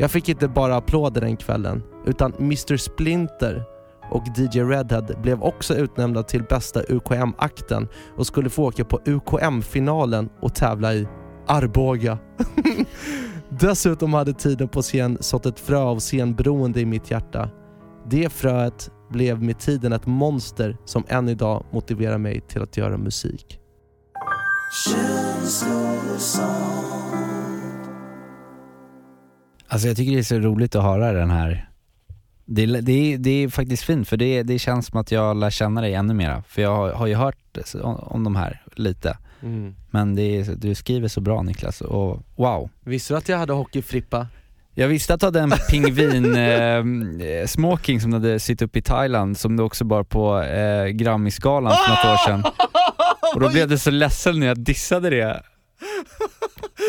Jag 0.00 0.10
fick 0.10 0.28
inte 0.28 0.48
bara 0.48 0.76
applåder 0.76 1.20
den 1.20 1.36
kvällen, 1.36 1.82
utan 2.06 2.34
Mr 2.38 2.76
Splinter 2.76 3.64
och 4.10 4.24
DJ 4.36 4.60
Redhead 4.60 5.06
blev 5.22 5.42
också 5.42 5.74
utnämnda 5.74 6.22
till 6.22 6.42
bästa 6.42 6.82
UKM-akten 6.88 7.88
och 8.16 8.26
skulle 8.26 8.50
få 8.50 8.64
åka 8.64 8.84
på 8.84 9.00
UKM-finalen 9.04 10.28
och 10.40 10.54
tävla 10.54 10.94
i 10.94 11.08
Arboga. 11.46 12.18
Dessutom 13.48 14.14
hade 14.14 14.32
tiden 14.32 14.68
på 14.68 14.82
scen 14.82 15.18
sått 15.20 15.46
ett 15.46 15.60
frö 15.60 15.78
av 15.78 15.98
scenberoende 15.98 16.80
i 16.80 16.86
mitt 16.86 17.10
hjärta. 17.10 17.50
Det 18.10 18.32
fröet 18.32 18.90
blev 19.10 19.42
med 19.42 19.58
tiden 19.58 19.92
ett 19.92 20.06
monster 20.06 20.76
som 20.84 21.04
än 21.08 21.28
idag 21.28 21.64
motiverar 21.72 22.18
mig 22.18 22.40
till 22.40 22.62
att 22.62 22.76
göra 22.76 22.96
musik. 22.96 23.60
Alltså 29.68 29.88
jag 29.88 29.96
tycker 29.96 30.12
det 30.12 30.18
är 30.18 30.22
så 30.22 30.38
roligt 30.38 30.74
att 30.74 30.82
höra 30.82 31.12
den 31.12 31.30
här. 31.30 31.68
Det, 32.44 32.62
är- 32.62 32.82
det, 32.82 33.16
det 33.16 33.30
är 33.30 33.48
faktiskt 33.48 33.82
fint 33.82 34.08
för 34.08 34.16
det, 34.16 34.42
det 34.42 34.58
känns 34.58 34.86
som 34.86 35.00
att 35.00 35.12
jag 35.12 35.36
lär 35.36 35.50
känna 35.50 35.80
dig 35.80 35.94
ännu 35.94 36.14
mera. 36.14 36.42
För 36.48 36.62
jag 36.62 36.76
har, 36.76 36.92
har 36.92 37.06
ju 37.06 37.14
hört 37.14 37.36
om, 37.82 37.94
om 37.96 38.24
de 38.24 38.36
här 38.36 38.62
lite. 38.74 39.18
Mm. 39.42 39.74
Men 39.90 40.14
det 40.14 40.42
du 40.62 40.74
skriver 40.74 41.08
så 41.08 41.20
bra 41.20 41.42
Niklas 41.42 41.80
och 41.80 42.22
wow. 42.36 42.70
Visste 42.84 43.14
du 43.14 43.18
att 43.18 43.28
jag 43.28 43.38
hade 43.38 43.52
hockeyfrippa? 43.52 44.26
Jag 44.74 44.88
visste 44.88 45.14
att 45.14 45.20
du 45.20 45.26
hade 45.26 45.40
en 45.40 45.52
pingvin 45.70 46.34
eh, 47.20 47.46
smoking 47.46 48.00
som 48.00 48.10
du 48.10 48.16
hade 48.16 48.40
sytt 48.40 48.62
upp 48.62 48.76
i 48.76 48.82
Thailand 48.82 49.38
som 49.38 49.56
du 49.56 49.62
också 49.62 49.84
bar 49.84 50.02
på 50.04 50.42
eh, 50.42 50.86
Grammisgalan 50.86 51.72
för 51.72 51.90
något 51.90 52.04
år 52.14 52.26
sedan. 52.26 52.52
Och 53.34 53.40
då 53.40 53.48
blev 53.50 53.68
du 53.68 53.78
så 53.78 53.90
ledsen 53.90 54.40
när 54.40 54.46
jag 54.46 54.58
dissade 54.58 55.10
det 55.10 55.42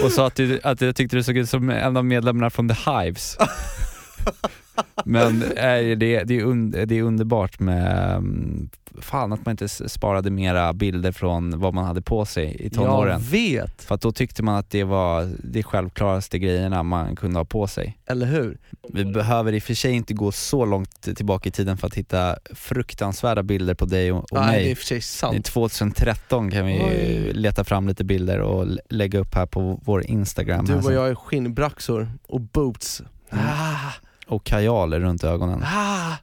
och 0.03 0.11
sa 0.11 0.27
att, 0.27 0.35
du, 0.35 0.59
att 0.63 0.81
jag 0.81 0.95
tyckte 0.95 1.15
du 1.15 1.23
såg 1.23 1.37
ut 1.37 1.49
som 1.49 1.69
en 1.69 1.97
av 1.97 2.05
medlemmarna 2.05 2.49
från 2.49 2.69
The 2.69 2.91
Hives. 2.91 3.37
Men 5.05 5.41
eh, 5.43 5.97
det, 5.97 6.23
det, 6.23 6.39
är 6.39 6.43
un, 6.43 6.71
det 6.71 6.91
är 6.97 7.01
underbart 7.03 7.59
med, 7.59 8.11
mm, 8.15 8.69
fan 9.01 9.33
att 9.33 9.45
man 9.45 9.51
inte 9.51 9.69
sparade 9.69 10.29
mera 10.29 10.73
bilder 10.73 11.11
från 11.11 11.59
vad 11.59 11.73
man 11.73 11.85
hade 11.85 12.01
på 12.01 12.25
sig 12.25 12.55
i 12.59 12.69
tonåren. 12.69 13.11
Jag 13.11 13.19
vet! 13.19 13.81
För 13.83 13.97
då 13.97 14.11
tyckte 14.11 14.43
man 14.43 14.55
att 14.55 14.69
det 14.69 14.83
var 14.83 15.29
de 15.43 15.63
självklaraste 15.63 16.39
grejerna 16.39 16.83
man 16.83 17.15
kunde 17.15 17.39
ha 17.39 17.45
på 17.45 17.67
sig. 17.67 17.97
Eller 18.05 18.25
hur? 18.25 18.57
Vi 18.93 19.05
behöver 19.05 19.53
i 19.53 19.59
och 19.59 19.63
för 19.63 19.73
sig 19.73 19.91
inte 19.91 20.13
gå 20.13 20.31
så 20.31 20.65
långt 20.65 21.01
tillbaka 21.15 21.49
i 21.49 21.51
tiden 21.51 21.77
för 21.77 21.87
att 21.87 21.95
hitta 21.95 22.35
fruktansvärda 22.55 23.43
bilder 23.43 23.73
på 23.73 23.85
dig 23.85 24.11
och, 24.11 24.17
och 24.33 24.39
Nej, 24.39 24.45
mig. 24.47 24.59
det 24.59 24.67
är 24.67 24.71
i 24.71 24.73
och 24.73 24.77
för 24.77 24.85
sig 24.85 25.01
sant. 25.01 25.35
I 25.37 25.41
2013 25.41 26.51
kan 26.51 26.65
vi 26.65 26.79
Oj. 26.79 27.31
leta 27.33 27.63
fram 27.63 27.87
lite 27.87 28.03
bilder 28.03 28.39
och 28.39 28.67
lä- 28.67 28.81
lägga 28.89 29.19
upp 29.19 29.35
här 29.35 29.45
på 29.45 29.79
vår 29.83 30.05
Instagram. 30.05 30.65
Du 30.65 30.75
och 30.75 30.93
jag 30.93 31.11
i 31.11 31.15
skinnbraxor 31.15 32.11
och 32.27 32.41
boots. 32.41 33.01
Ah, 33.29 33.91
Och 34.29 34.43
kajaler 34.43 34.99
runt 34.99 35.23
ögonen. 35.23 35.63
ah. 35.65 36.13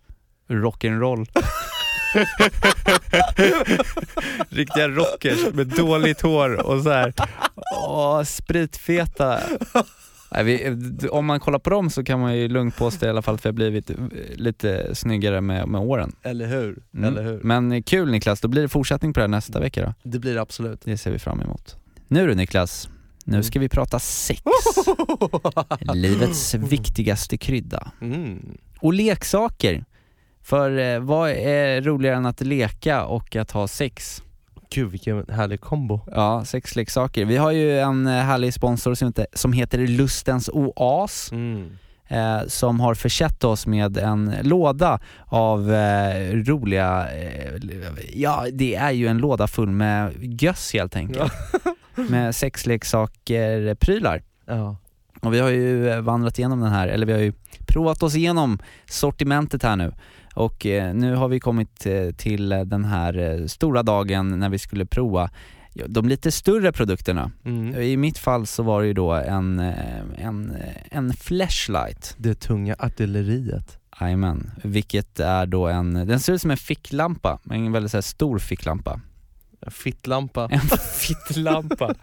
Rock'n'roll. 0.49 1.27
Riktiga 4.49 4.89
rockers 4.89 5.55
med 5.55 5.67
dåligt 5.67 6.21
hår 6.21 6.67
och 6.67 6.83
så 6.83 6.91
här. 6.91 7.13
Åh, 7.87 8.23
spritfeta. 8.23 9.41
Nej, 10.33 10.45
vi, 10.45 11.09
om 11.09 11.27
man 11.27 11.41
kollar 11.41 11.59
på 11.59 11.71
dem 11.71 11.91
så 11.91 12.05
kan 12.05 12.21
man 12.21 12.37
ju 12.37 12.49
lugnt 12.49 12.77
påstå 12.77 13.07
i 13.07 13.09
alla 13.09 13.23
fall 13.23 13.35
att 13.35 13.45
vi 13.45 13.49
har 13.49 13.53
blivit 13.55 13.91
eh, 13.91 13.97
lite 14.35 14.95
snyggare 14.95 15.41
med, 15.41 15.69
med 15.69 15.81
åren. 15.81 16.13
Eller 16.23 16.47
hur? 16.47 16.79
Mm. 16.95 17.05
Eller 17.05 17.23
hur? 17.23 17.41
Men 17.43 17.83
kul 17.83 18.11
Niklas, 18.11 18.41
då 18.41 18.49
blir 18.49 18.63
det 18.63 18.69
fortsättning 18.69 19.13
på 19.13 19.21
det 19.21 19.25
här 19.25 19.29
nästa 19.29 19.61
vecka 19.61 19.83
då. 19.85 19.95
Det 20.11 20.19
blir 20.19 20.35
det 20.35 20.41
absolut. 20.41 20.81
Det 20.85 20.99
ser 20.99 21.11
vi 21.11 21.19
fram 21.19 21.41
emot. 21.41 21.77
Nu 22.09 22.27
du 22.27 22.35
Niklas, 22.35 22.89
nu 23.27 23.43
ska 23.43 23.59
vi 23.59 23.69
prata 23.69 23.99
sex. 23.99 24.43
Livets 25.95 26.55
viktigaste 26.55 27.37
krydda. 27.37 27.93
Mm. 28.01 28.59
Och 28.81 28.93
leksaker. 28.93 29.85
För 30.43 30.79
eh, 30.79 31.01
vad 31.01 31.31
är 31.31 31.83
roligare 31.83 32.17
än 32.17 32.27
att 32.27 32.41
leka 32.41 33.05
och 33.05 33.37
att 33.37 33.51
ha 33.51 33.69
sex? 33.69 34.23
Gud 34.71 34.91
vilken 34.91 35.27
härlig 35.29 35.61
kombo. 35.61 36.01
Ja, 36.07 36.45
sexleksaker. 36.45 37.25
Vi 37.25 37.37
har 37.37 37.51
ju 37.51 37.79
en 37.79 38.07
eh, 38.07 38.13
härlig 38.13 38.55
sponsor 38.55 38.95
som 38.95 39.09
heter, 39.09 39.27
som 39.33 39.53
heter 39.53 39.79
Lustens 39.79 40.49
Oas. 40.49 41.33
Mm. 41.33 41.71
Eh, 42.09 42.47
som 42.47 42.81
har 42.81 42.95
försett 42.95 43.45
oss 43.45 43.67
med 43.67 43.97
en 43.97 44.35
låda 44.43 45.01
av 45.27 45.73
eh, 45.73 46.33
roliga, 46.33 47.09
eh, 47.17 47.53
ja 48.15 48.47
det 48.53 48.75
är 48.75 48.91
ju 48.91 49.07
en 49.07 49.19
låda 49.19 49.47
full 49.47 49.71
med 49.71 50.13
göss 50.43 50.73
helt 50.73 50.97
enkelt. 50.97 51.33
med 52.09 52.35
sexleksaker, 52.35 53.75
prylar. 53.75 54.23
Ja. 54.47 54.77
Och 55.21 55.35
vi 55.35 55.41
har 55.41 55.51
ju 55.51 55.89
eh, 55.89 56.01
vandrat 56.01 56.39
igenom 56.39 56.61
den 56.61 56.73
här, 56.73 56.89
eller 56.89 57.07
vi 57.07 57.13
har 57.13 57.21
ju 57.21 57.33
provat 57.67 58.03
oss 58.03 58.15
igenom 58.15 58.59
sortimentet 58.87 59.63
här 59.63 59.77
nu. 59.77 59.93
Och 60.35 60.67
eh, 60.67 60.95
nu 60.95 61.15
har 61.15 61.29
vi 61.29 61.41
kommit 61.41 61.87
eh, 61.87 62.11
till 62.11 62.49
den 62.49 62.85
här 62.85 63.45
stora 63.47 63.83
dagen 63.83 64.39
när 64.39 64.49
vi 64.49 64.59
skulle 64.59 64.87
prova 64.87 65.31
de 65.87 66.09
lite 66.09 66.33
större 66.33 66.73
produkterna. 66.73 67.31
Mm. 67.45 67.83
I 67.83 67.97
mitt 67.97 68.19
fall 68.19 68.47
så 68.47 68.63
var 68.63 68.81
det 68.81 68.87
ju 68.87 68.93
då 68.93 69.13
en, 69.13 69.59
en, 70.19 70.57
en 70.91 71.13
flashlight. 71.13 72.15
Det 72.19 72.35
tunga 72.35 72.77
artilleriet. 72.79 73.79
Jajamän, 74.01 74.51
vilket 74.65 75.21
är 75.21 75.47
då 75.47 75.67
en, 75.67 75.95
den 75.95 76.21
ser 76.21 76.33
ut 76.33 76.41
som 76.41 76.51
en 76.51 76.57
ficklampa, 76.57 77.39
en 77.51 77.73
väldigt 77.73 77.93
så 77.93 78.03
stor 78.03 78.39
ficklampa. 78.39 79.01
En 79.61 79.71
fittlampa. 79.71 80.49
En 80.51 80.61
fittlampa. 81.01 81.95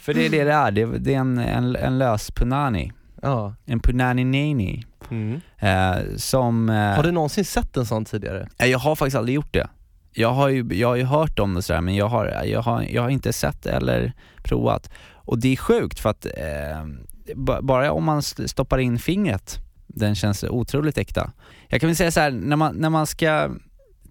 För 0.00 0.14
det 0.14 0.26
är 0.26 0.30
det 0.30 0.44
det 0.44 0.52
är, 0.52 0.70
det 0.70 0.80
är, 0.82 0.86
det 0.86 1.14
är 1.14 1.18
en, 1.18 1.38
en, 1.38 1.76
en 1.76 1.98
lös 1.98 2.30
punani. 2.30 2.92
Ja. 3.22 3.54
En 3.64 3.80
punani 3.80 4.24
nani. 4.24 4.84
Mm. 5.10 5.40
Eh, 5.58 6.16
som... 6.16 6.68
Eh, 6.68 6.74
Har 6.76 7.02
du 7.02 7.10
någonsin 7.12 7.44
sett 7.44 7.76
en 7.76 7.86
sån 7.86 8.04
tidigare? 8.04 8.48
Nej, 8.58 8.70
jag 8.70 8.78
har 8.78 8.96
faktiskt 8.96 9.16
aldrig 9.16 9.34
gjort 9.34 9.52
det. 9.54 9.68
Jag 10.12 10.32
har 10.32 10.48
ju, 10.48 10.68
jag 10.74 10.88
har 10.88 10.96
ju 10.96 11.04
hört 11.04 11.38
om 11.38 11.54
det 11.54 11.62
sådär 11.62 11.80
men 11.80 11.94
jag 11.94 12.08
har, 12.08 12.26
jag, 12.44 12.62
har, 12.62 12.82
jag 12.82 13.02
har 13.02 13.10
inte 13.10 13.32
sett 13.32 13.66
eller 13.66 14.12
provat. 14.42 14.90
Och 15.14 15.38
det 15.38 15.52
är 15.52 15.56
sjukt 15.56 15.98
för 16.00 16.10
att 16.10 16.26
eh, 16.26 16.86
ba- 17.34 17.62
bara 17.62 17.92
om 17.92 18.04
man 18.04 18.18
st- 18.18 18.48
stoppar 18.48 18.78
in 18.78 18.98
fingret, 18.98 19.58
den 19.86 20.14
känns 20.14 20.44
otroligt 20.44 20.98
äkta. 20.98 21.32
Jag 21.68 21.80
kan 21.80 21.88
väl 21.88 21.96
säga 21.96 22.10
så 22.10 22.20
här, 22.20 22.30
när 22.30 22.56
man, 22.56 22.74
när 22.76 22.90
man 22.90 23.06
ska 23.06 23.50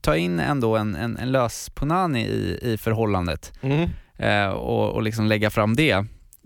ta 0.06 0.18
in 0.18 0.39
ändå 0.39 0.78
en, 0.78 0.95
en, 0.95 1.18
en 1.18 1.32
lös 1.32 1.70
punani 1.70 2.22
i, 2.26 2.60
i 2.62 2.78
förhållandet 2.78 3.53
Mm. 3.62 3.89
eh, 4.18 4.47
och, 4.49 4.89
och 4.93 5.01
liksom 5.03 5.26
lägga 5.26 5.49
fram 5.49 5.76
det 5.76 5.91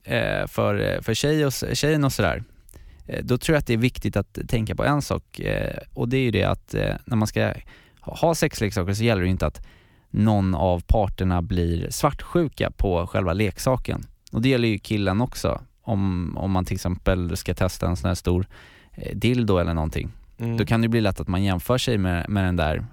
eh, 0.04 0.48
för, 0.48 1.02
för 1.02 1.14
tjej 1.14 1.46
och, 1.46 1.54
tjejen 1.74 2.04
och 2.04 2.14
sådär. 2.14 2.44
Eh, 3.08 3.24
Då 3.24 3.38
tror 3.38 3.54
jag 3.54 3.60
att 3.60 3.68
det 3.68 3.74
är 3.74 3.78
viktigt 3.78 4.18
att 4.18 4.38
tänka 4.48 4.76
på 4.76 4.84
en 4.84 5.02
sak 5.02 5.40
eh, 5.40 5.78
och 5.94 6.10
det 6.10 6.18
är 6.18 6.22
ju 6.22 6.32
det 6.32 6.44
att 6.44 6.74
eh, 6.74 6.96
när 7.06 7.16
man 7.18 7.28
ska 7.28 7.54
ha 8.02 8.36
sexleksaker 8.36 8.94
så 8.94 9.04
gäller 9.04 9.22
det 9.22 9.28
inte 9.30 9.48
att 9.48 9.66
någon 10.12 10.56
av 10.56 10.84
parterna 10.88 11.42
blir 11.42 11.90
svartsjuka 11.90 12.72
på 12.72 13.08
själva 13.08 13.34
leksaken. 13.34 14.04
Och 14.32 14.42
det 14.42 14.50
gäller 14.50 14.68
ju 14.68 14.80
killen 14.80 15.22
också. 15.22 15.62
Om, 15.82 16.34
om 16.38 16.52
man 16.52 16.66
till 16.66 16.76
exempel 16.76 17.38
ska 17.38 17.54
testa 17.54 17.88
en 17.88 17.96
sån 17.96 18.08
här 18.08 18.16
stor 18.16 18.46
eh, 18.92 19.16
dildo 19.16 19.58
eller 19.58 19.74
någonting. 19.74 20.10
Mm. 20.40 20.58
Då 20.58 20.66
kan 20.66 20.82
det 20.82 20.88
bli 20.88 21.02
lätt 21.02 21.20
att 21.20 21.28
man 21.28 21.44
jämför 21.44 21.78
sig 21.78 21.98
med, 21.98 22.30
med 22.30 22.44
den 22.46 22.56
där 22.56 22.86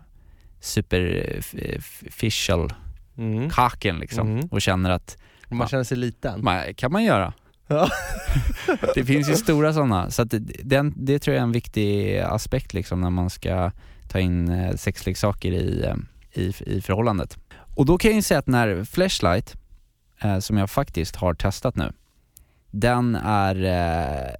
superficial 0.67 2.73
Mm. 3.19 3.51
kaken 3.51 3.99
liksom 3.99 4.29
Mm. 4.33 4.47
och 4.51 4.63
känner 4.63 4.91
att 4.91 5.19
Man 5.49 5.69
känner 5.69 5.85
sig 5.85 5.97
liten. 5.97 6.45
man, 6.45 6.75
kan 6.75 6.93
man 6.93 7.05
göra. 7.05 7.33
Ja. 7.67 7.89
det 8.95 9.05
finns 9.05 9.31
ju 9.31 9.35
stora 9.37 9.73
sådana, 9.73 10.11
så 10.11 10.25
den, 10.65 10.95
det 10.97 11.19
tror 11.19 11.35
jag 11.35 11.41
är 11.41 11.45
en 11.45 11.53
viktig 11.53 12.19
aspekt 12.19 12.75
liksom 12.75 13.01
när 13.01 13.11
man 13.11 13.31
ska 13.31 13.71
ta 14.09 14.19
in 14.19 14.49
eh, 14.49 14.75
sexleksaker 14.77 15.53
i, 15.53 15.85
eh, 15.85 15.95
i, 16.43 16.53
i 16.67 16.81
förhållandet. 16.81 17.39
Och 17.77 17.87
då 17.87 17.99
kan 17.99 18.11
jag 18.11 18.17
ju 18.17 18.23
säga 18.23 18.39
att 18.39 18.47
den 18.47 18.55
här 18.55 18.85
Flashlight, 18.85 19.55
eh, 20.21 20.39
som 20.39 20.57
jag 20.57 20.71
faktiskt 20.71 21.17
har 21.17 21.35
testat 21.35 21.77
nu, 21.77 21.93
den 22.71 23.15
är, 23.15 23.65
eh, 23.65 24.31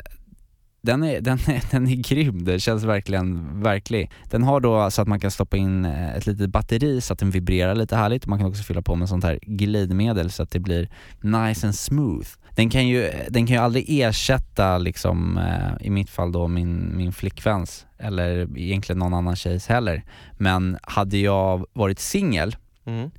den 0.87 1.03
är, 1.05 1.21
den 1.21 1.39
är, 1.47 1.63
den 1.71 1.87
är 1.89 1.95
grym, 1.97 2.45
det 2.45 2.61
känns 2.61 2.85
verkligen 2.85 3.61
verklig. 3.63 4.11
Den 4.31 4.43
har 4.43 4.61
då 4.61 4.91
så 4.91 5.03
att 5.03 5.09
man 5.09 5.21
kan 5.21 5.31
stoppa 5.31 5.57
in 5.57 5.85
eh, 5.85 6.17
ett 6.17 6.27
litet 6.27 6.51
batteri 6.51 7.01
så 7.01 7.13
att 7.13 7.19
den 7.19 7.31
vibrerar 7.31 7.75
lite 7.75 7.97
härligt. 7.97 8.27
Man 8.27 8.39
kan 8.39 8.49
också 8.49 8.63
fylla 8.63 8.83
på 8.83 8.95
med 8.95 9.09
sånt 9.09 9.25
här 9.25 9.39
glidmedel 9.43 10.31
så 10.31 10.43
att 10.43 10.51
det 10.51 10.61
blir 10.61 10.89
nice 11.21 11.67
and 11.67 11.75
smooth. 11.75 12.29
Den 12.55 12.71
kan 12.71 12.89
ju, 12.89 13.11
den 13.29 13.47
kan 13.47 13.57
ju 13.57 13.63
aldrig 13.63 13.85
ersätta 14.01 14.79
liksom, 14.79 15.39
eh, 15.39 15.87
i 15.87 15.91
mitt 15.91 16.11
fall 16.11 16.33
då 16.33 16.49
min, 16.49 16.97
min 16.97 17.13
flickväns, 17.13 17.87
eller 17.99 18.59
egentligen 18.59 18.99
någon 18.99 19.15
annan 19.15 19.37
tjejs 19.37 19.67
heller. 19.67 20.05
Men 20.39 20.79
hade 20.83 21.19
jag 21.19 21.67
varit 21.73 21.99
singel 21.99 22.57
Mm. 22.87 23.11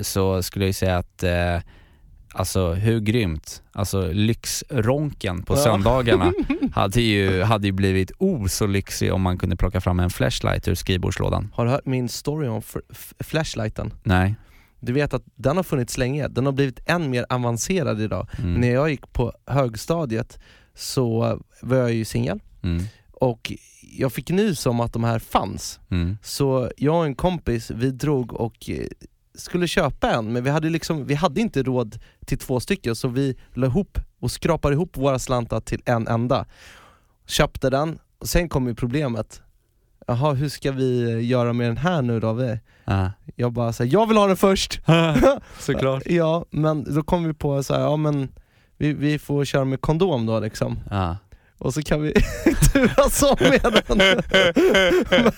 så 0.00 0.42
skulle 0.42 0.64
jag 0.64 0.68
ju 0.68 0.72
säga 0.72 0.96
att 0.98 1.22
eh, 1.22 1.58
Alltså 2.38 2.72
hur 2.72 3.00
grymt, 3.00 3.62
alltså 3.72 4.12
lyxronken 4.12 5.42
på 5.42 5.54
Ja. 5.54 5.58
söndagarna 5.58 6.32
hade 6.72 7.00
ju, 7.00 7.42
hade 7.42 7.66
ju 7.66 7.72
blivit 7.72 8.10
oh 8.18 8.46
så 8.46 8.66
lyxig 8.66 9.12
om 9.12 9.22
man 9.22 9.38
kunde 9.38 9.56
plocka 9.56 9.80
fram 9.80 10.00
en 10.00 10.10
flashlight 10.10 10.68
ur 10.68 10.74
skrivbordslådan. 10.74 11.50
Har 11.54 11.64
du 11.64 11.70
hört 11.70 11.86
min 11.86 12.08
story 12.08 12.48
om 12.48 12.62
flashlighten? 13.20 13.92
Nej. 14.02 14.34
Du 14.80 14.92
vet 14.92 15.14
att 15.14 15.22
den 15.34 15.56
har 15.56 15.64
funnits 15.64 15.98
länge, 15.98 16.28
den 16.28 16.46
har 16.46 16.52
blivit 16.52 16.80
än 16.86 17.10
mer 17.10 17.26
avancerad 17.28 18.00
idag. 18.00 18.28
Mm. 18.38 18.54
När 18.54 18.68
jag 18.74 18.90
gick 18.90 19.12
på 19.12 19.32
högstadiet 19.46 20.38
så 20.74 21.40
var 21.62 21.76
jag 21.76 21.92
ju 21.92 22.04
singel 22.04 22.40
Mm. 22.62 22.84
och 23.12 23.52
jag 23.98 24.12
fick 24.12 24.30
nys 24.30 24.66
om 24.66 24.80
att 24.80 24.92
de 24.92 25.04
här 25.04 25.18
fanns. 25.18 25.80
Mm. 25.90 26.18
Så 26.22 26.70
jag 26.76 26.96
och 26.98 27.04
en 27.06 27.14
kompis, 27.14 27.70
vi 27.70 27.90
drog 27.90 28.32
och 28.32 28.70
eh, 28.70 28.86
skulle 29.36 29.68
köpa 29.68 30.10
en, 30.10 30.32
men 30.32 30.44
vi 30.44 30.50
hade, 30.50 30.70
liksom, 30.70 31.06
vi 31.06 31.14
hade 31.14 31.40
inte 31.40 31.62
råd 31.62 31.98
till 32.26 32.38
två 32.38 32.60
stycken 32.60 32.96
så 32.96 33.08
vi 33.08 33.36
la 33.54 33.66
ihop 33.66 33.98
och 34.20 34.30
skrapade 34.30 34.74
ihop 34.74 34.96
våra 34.96 35.18
slantar 35.18 35.60
till 35.60 35.82
en 35.84 36.08
enda. 36.08 36.46
Köpte 37.26 37.70
den, 37.70 37.98
och 38.18 38.28
sen 38.28 38.48
kom 38.48 38.66
ju 38.68 38.74
problemet. 38.74 39.42
Jaha, 40.06 40.32
hur 40.32 40.48
ska 40.48 40.72
vi 40.72 41.20
göra 41.20 41.52
med 41.52 41.68
den 41.68 41.76
här 41.76 42.02
nu 42.02 42.20
då? 42.20 42.32
Vi- 42.32 42.60
Ah. 42.88 43.08
Jag 43.36 43.52
bara 43.52 43.72
såhär, 43.72 43.90
jag 43.92 44.06
vill 44.06 44.16
ha 44.16 44.26
den 44.26 44.36
först! 44.36 44.80
Såklart. 45.58 46.02
Ja, 46.06 46.44
men 46.50 46.94
då 46.94 47.02
kom 47.02 47.24
vi 47.24 47.34
på 47.34 47.62
så 47.62 47.74
här, 47.74 47.80
ja 47.80 47.96
men 47.96 48.28
vi, 48.76 48.92
vi 48.92 49.18
får 49.18 49.44
köra 49.44 49.64
med 49.64 49.80
kondom 49.80 50.26
då 50.26 50.40
liksom. 50.40 50.78
Ah. 50.90 51.14
Och 51.58 51.74
så 51.74 51.82
kan 51.82 52.02
vi 52.02 52.12
turas 52.72 53.22
om 53.22 53.36
med 53.40 53.82
den. 53.86 54.22
men 55.10 55.32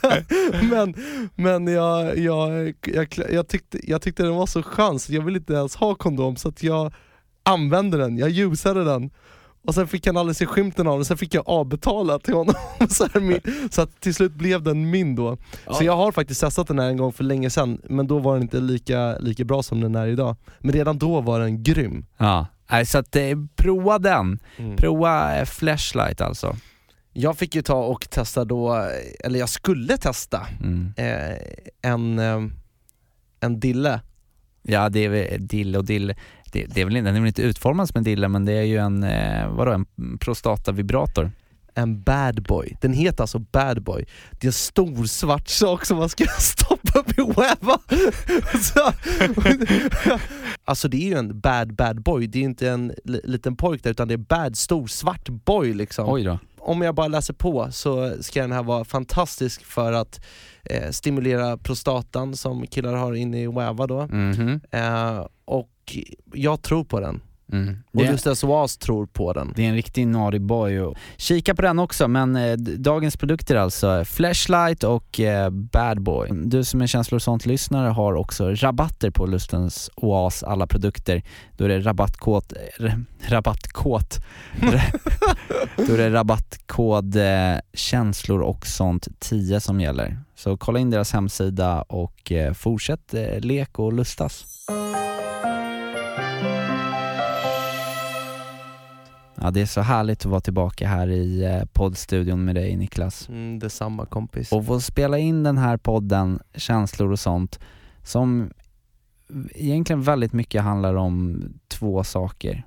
men, 0.70 0.94
men 1.36 1.66
jag, 1.74 2.18
jag, 2.18 2.74
jag, 2.82 3.08
jag, 3.30 3.48
tyckte, 3.48 3.90
jag 3.90 4.02
tyckte 4.02 4.22
den 4.22 4.34
var 4.34 4.46
så 4.46 4.62
skön 4.62 4.98
så 4.98 5.12
jag 5.14 5.22
ville 5.22 5.38
inte 5.38 5.52
ens 5.52 5.76
ha 5.76 5.94
kondom 5.94 6.36
så 6.36 6.48
att 6.48 6.62
jag 6.62 6.92
använde 7.42 7.96
den, 7.98 8.18
jag 8.18 8.30
ljusade 8.30 8.84
den. 8.84 9.10
Och 9.64 9.74
sen 9.74 9.88
fick 9.88 10.06
han 10.06 10.16
aldrig 10.16 10.36
se 10.36 10.46
skymten 10.46 10.86
av 10.86 10.98
den, 10.98 11.04
sen 11.04 11.16
fick 11.18 11.34
jag 11.34 11.48
avbetala 11.48 12.18
till 12.18 12.34
honom. 12.34 12.54
så, 12.88 13.06
här, 13.14 13.20
min, 13.20 13.40
så 13.70 13.82
att 13.82 14.00
till 14.00 14.14
slut 14.14 14.32
blev 14.32 14.62
den 14.62 14.90
min 14.90 15.14
då. 15.14 15.36
Så 15.36 15.40
Ja. 15.66 15.82
jag 15.82 15.96
har 15.96 16.12
faktiskt 16.12 16.40
testat 16.40 16.68
den 16.68 16.78
här 16.78 16.88
en 16.88 16.96
gång 16.96 17.12
för 17.12 17.24
länge 17.24 17.50
sedan, 17.50 17.80
men 17.88 18.06
då 18.06 18.18
var 18.18 18.34
den 18.34 18.42
inte 18.42 18.60
lika, 18.60 19.18
lika 19.18 19.44
bra 19.44 19.62
som 19.62 19.80
den 19.80 19.94
är 19.94 20.06
idag. 20.06 20.36
Men 20.58 20.72
redan 20.72 20.98
då 20.98 21.20
var 21.20 21.40
den 21.40 21.62
grym. 21.62 22.06
Ja, 22.18 22.46
Nej, 22.70 22.86
så 22.86 22.98
att 22.98 23.16
eh, 23.16 23.22
prova 23.56 23.98
den. 23.98 24.38
Mm. 24.56 24.76
Prova 24.76 25.36
eh, 25.38 25.44
flashlight 25.44 26.20
alltså. 26.20 26.56
Jag 27.12 27.38
fick 27.38 27.54
ju 27.54 27.62
ta 27.62 27.74
och 27.84 28.10
testa 28.10 28.44
då, 28.44 28.90
eller 29.24 29.38
jag 29.38 29.48
skulle 29.48 29.96
testa 29.96 30.46
Mm. 30.62 30.92
eh, 30.96 31.36
en, 31.82 32.18
eh, 32.18 32.40
en 33.40 33.60
dille? 33.60 34.00
Ja 34.62 34.88
det 34.88 35.04
är 35.04 35.08
väl 35.08 35.46
dille 35.46 35.78
och 35.78 35.84
dille. 35.84 36.14
Det, 36.52 36.66
det 36.66 36.80
är 36.80 36.84
väl 36.84 36.96
inte, 36.96 37.08
den 37.08 37.16
är 37.16 37.20
väl 37.20 37.26
inte 37.28 37.42
utformad 37.42 37.88
som 37.88 37.98
en 37.98 38.04
dille 38.04 38.28
men 38.28 38.44
det 38.44 38.52
är 38.52 38.62
ju 38.62 38.76
en, 38.78 39.02
eh, 39.04 39.48
vadå, 39.48 39.72
en 39.72 40.18
prostatavibrator. 40.18 41.30
En 41.78 42.00
bad 42.02 42.42
boy. 42.42 42.76
Den 42.80 42.92
heter 42.92 43.22
alltså 43.22 43.38
bad 43.38 43.82
boy. 43.82 44.06
Det 44.30 44.44
är 44.46 44.48
en 44.48 44.52
stor 44.52 45.04
svart 45.04 45.48
sak 45.48 45.84
som 45.84 45.98
man 45.98 46.08
ska 46.08 46.24
stoppa 46.38 46.98
upp 46.98 47.18
i. 47.18 47.22
Så- 48.62 48.92
alltså 50.64 50.88
det 50.88 50.96
är 50.96 51.06
ju 51.08 51.14
en 51.18 51.40
bad 51.40 51.74
bad 51.74 52.02
boy, 52.02 52.26
det 52.26 52.38
är 52.38 52.42
inte 52.42 52.70
en 52.70 52.92
li- 53.04 53.20
liten 53.24 53.56
pojk 53.56 53.82
där 53.82 53.90
utan 53.90 54.08
det 54.08 54.14
är 54.14 54.18
bad, 54.18 54.56
stor 54.56 54.86
svart 54.86 55.28
boy 55.28 55.74
liksom. 55.74 56.08
Oj 56.08 56.22
då. 56.22 56.38
Om 56.58 56.82
jag 56.82 56.94
bara 56.94 57.08
läser 57.08 57.34
på 57.34 57.68
så 57.72 58.14
ska 58.22 58.40
den 58.40 58.52
här 58.52 58.62
vara 58.62 58.84
fantastisk 58.84 59.64
för 59.64 59.92
att 59.92 60.24
eh, 60.64 60.90
stimulera 60.90 61.56
prostatan 61.56 62.36
som 62.36 62.66
killar 62.66 62.94
har 62.94 63.14
inne 63.14 63.42
i 63.42 63.46
webba 63.46 63.86
då. 63.86 64.06
Mhm. 64.06 64.60
Eh, 64.70 65.26
och 65.44 65.96
jag 66.34 66.62
tror 66.62 66.84
på 66.84 67.00
den. 67.00 67.20
Mm. 67.52 67.76
Och 67.92 68.02
Det- 68.02 68.12
Lustas 68.12 68.44
Oas 68.44 68.76
tror 68.76 69.06
på 69.06 69.32
den. 69.32 69.52
Det 69.56 69.64
är 69.64 69.68
en 69.68 69.74
riktig 69.74 70.06
naughty 70.06 70.38
boy. 70.38 70.80
Och 70.80 70.96
kika 71.16 71.54
på 71.54 71.62
den 71.62 71.78
också, 71.78 72.08
men 72.08 72.36
eh, 72.36 72.56
dagens 72.56 73.16
produkter 73.16 73.56
alltså, 73.56 74.04
Flashlight 74.04 74.84
och 74.84 75.20
eh, 75.20 75.50
Bad 75.50 76.00
Boy. 76.02 76.28
Du 76.32 76.64
som 76.64 76.82
är 76.82 76.86
känslor 76.86 77.18
sånt-lyssnare 77.18 77.88
har 77.88 78.14
också 78.14 78.50
rabatter 78.54 79.10
på 79.10 79.26
Lustens 79.26 79.90
Oas 79.96 80.42
alla 80.42 80.66
produkter. 80.66 81.22
Då 81.56 81.64
är 81.64 81.68
det 81.68 81.80
rabattkod, 81.80 82.52
r- 82.78 83.04
rabattkod, 83.28 84.04
då 85.76 85.92
är 85.94 85.98
det 85.98 86.10
rabattkod 86.12 87.16
eh, 87.16 87.56
känslor 87.74 88.40
och 88.40 88.66
sånt 88.66 89.08
10 89.18 89.60
som 89.60 89.80
gäller. 89.80 90.18
Så 90.34 90.56
kolla 90.56 90.78
in 90.78 90.90
deras 90.90 91.12
hemsida 91.12 91.82
och 91.82 92.32
eh, 92.32 92.52
fortsätt 92.52 93.14
eh, 93.14 93.40
lek 93.40 93.78
och 93.78 93.92
lustas. 93.92 94.44
Ja, 99.40 99.50
det 99.50 99.60
är 99.60 99.66
så 99.66 99.80
härligt 99.80 100.18
att 100.18 100.30
vara 100.30 100.40
tillbaka 100.40 100.88
här 100.88 101.10
i 101.10 101.44
eh, 101.44 101.64
poddstudion 101.72 102.44
med 102.44 102.54
dig 102.54 102.76
Niklas. 102.76 103.28
Mm, 103.28 103.58
detsamma 103.58 104.06
kompis. 104.06 104.52
Och 104.52 104.66
få 104.66 104.80
spela 104.80 105.18
in 105.18 105.42
den 105.42 105.58
här 105.58 105.76
podden, 105.76 106.40
känslor 106.54 107.12
och 107.12 107.20
sånt, 107.20 107.60
som 108.02 108.50
egentligen 109.54 110.02
väldigt 110.02 110.32
mycket 110.32 110.62
handlar 110.62 110.94
om 110.94 111.44
två 111.68 112.04
saker. 112.04 112.66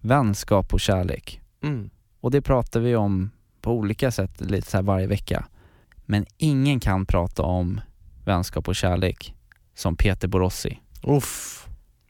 Vänskap 0.00 0.74
och 0.74 0.80
kärlek. 0.80 1.40
Mm. 1.62 1.90
Och 2.20 2.30
det 2.30 2.42
pratar 2.42 2.80
vi 2.80 2.96
om 2.96 3.30
på 3.60 3.72
olika 3.72 4.10
sätt 4.10 4.40
lite 4.40 4.70
så 4.70 4.82
varje 4.82 5.06
vecka. 5.06 5.46
Men 5.96 6.26
ingen 6.36 6.80
kan 6.80 7.06
prata 7.06 7.42
om 7.42 7.80
vänskap 8.24 8.68
och 8.68 8.76
kärlek 8.76 9.34
som 9.74 9.96
Peter 9.96 10.28
Borossi. 10.28 10.80
Uff. 11.02 11.68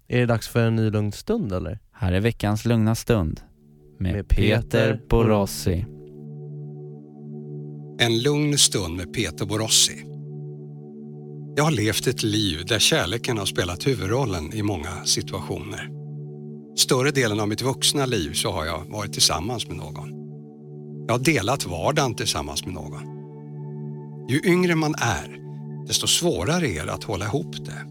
Är 0.08 0.18
det 0.18 0.26
dags 0.26 0.48
för 0.48 0.66
en 0.66 0.76
ny 0.76 0.90
lugn 0.90 1.12
stund 1.12 1.52
eller? 1.52 1.78
Här 1.92 2.12
är 2.12 2.20
veckans 2.20 2.64
lugna 2.64 2.94
stund 2.94 3.40
med, 4.02 4.14
Med 4.14 4.28
Peter 4.28 4.62
Peter 4.62 5.00
Borossi. 5.08 5.84
En 7.98 8.22
lugn 8.22 8.58
stund 8.58 8.96
med 8.96 9.12
Peter 9.14 9.46
Borossi. 9.46 10.04
Jag 11.56 11.64
har 11.64 11.70
levt 11.70 12.06
ett 12.06 12.22
liv 12.22 12.66
där 12.66 12.78
kärleken 12.78 13.38
har 13.38 13.46
spelat 13.46 13.86
huvudrollen 13.86 14.54
i 14.54 14.62
många 14.62 15.04
situationer. 15.04 15.88
Större 16.76 17.10
delen 17.10 17.40
av 17.40 17.48
mitt 17.48 17.62
vuxna 17.62 18.06
liv 18.06 18.32
så 18.32 18.50
har 18.50 18.64
jag 18.64 18.84
varit 18.88 19.12
tillsammans 19.12 19.68
med 19.68 19.76
någon. 19.76 20.08
Jag 21.06 21.14
har 21.14 21.24
delat 21.24 21.66
vardagen 21.66 22.14
tillsammans 22.14 22.66
med 22.66 22.74
någon. 22.74 23.02
Ju 24.28 24.40
yngre 24.44 24.74
man 24.74 24.94
är, 24.98 25.38
desto 25.86 26.06
svårare 26.06 26.68
är 26.68 26.86
det 26.86 26.92
att 26.92 27.04
hålla 27.04 27.24
ihop 27.24 27.56
det. 27.64 27.86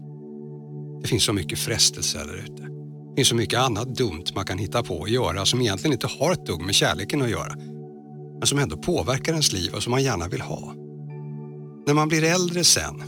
Det 1.02 1.08
finns 1.08 1.24
så 1.24 1.32
mycket 1.32 1.58
frestelser 1.58 2.24
där 2.26 2.36
ute. 2.36 2.71
Det 3.12 3.16
finns 3.16 3.28
så 3.28 3.34
mycket 3.34 3.60
annat 3.60 3.94
dumt 3.94 4.24
man 4.34 4.44
kan 4.44 4.58
hitta 4.58 4.82
på 4.82 5.02
att 5.02 5.10
göra 5.10 5.46
som 5.46 5.60
egentligen 5.60 5.92
inte 5.92 6.06
har 6.06 6.32
ett 6.32 6.46
dugg 6.46 6.60
med 6.60 6.74
kärleken 6.74 7.22
att 7.22 7.30
göra 7.30 7.56
men 8.42 8.46
som 8.46 8.58
ändå 8.58 8.76
påverkar 8.76 9.32
ens 9.32 9.52
liv 9.52 9.74
och 9.74 9.82
som 9.82 9.90
man 9.90 10.02
gärna 10.02 10.28
vill 10.28 10.40
ha. 10.40 10.74
När 11.86 11.94
man 11.94 12.08
blir 12.08 12.24
äldre 12.24 12.64
sen, 12.64 13.02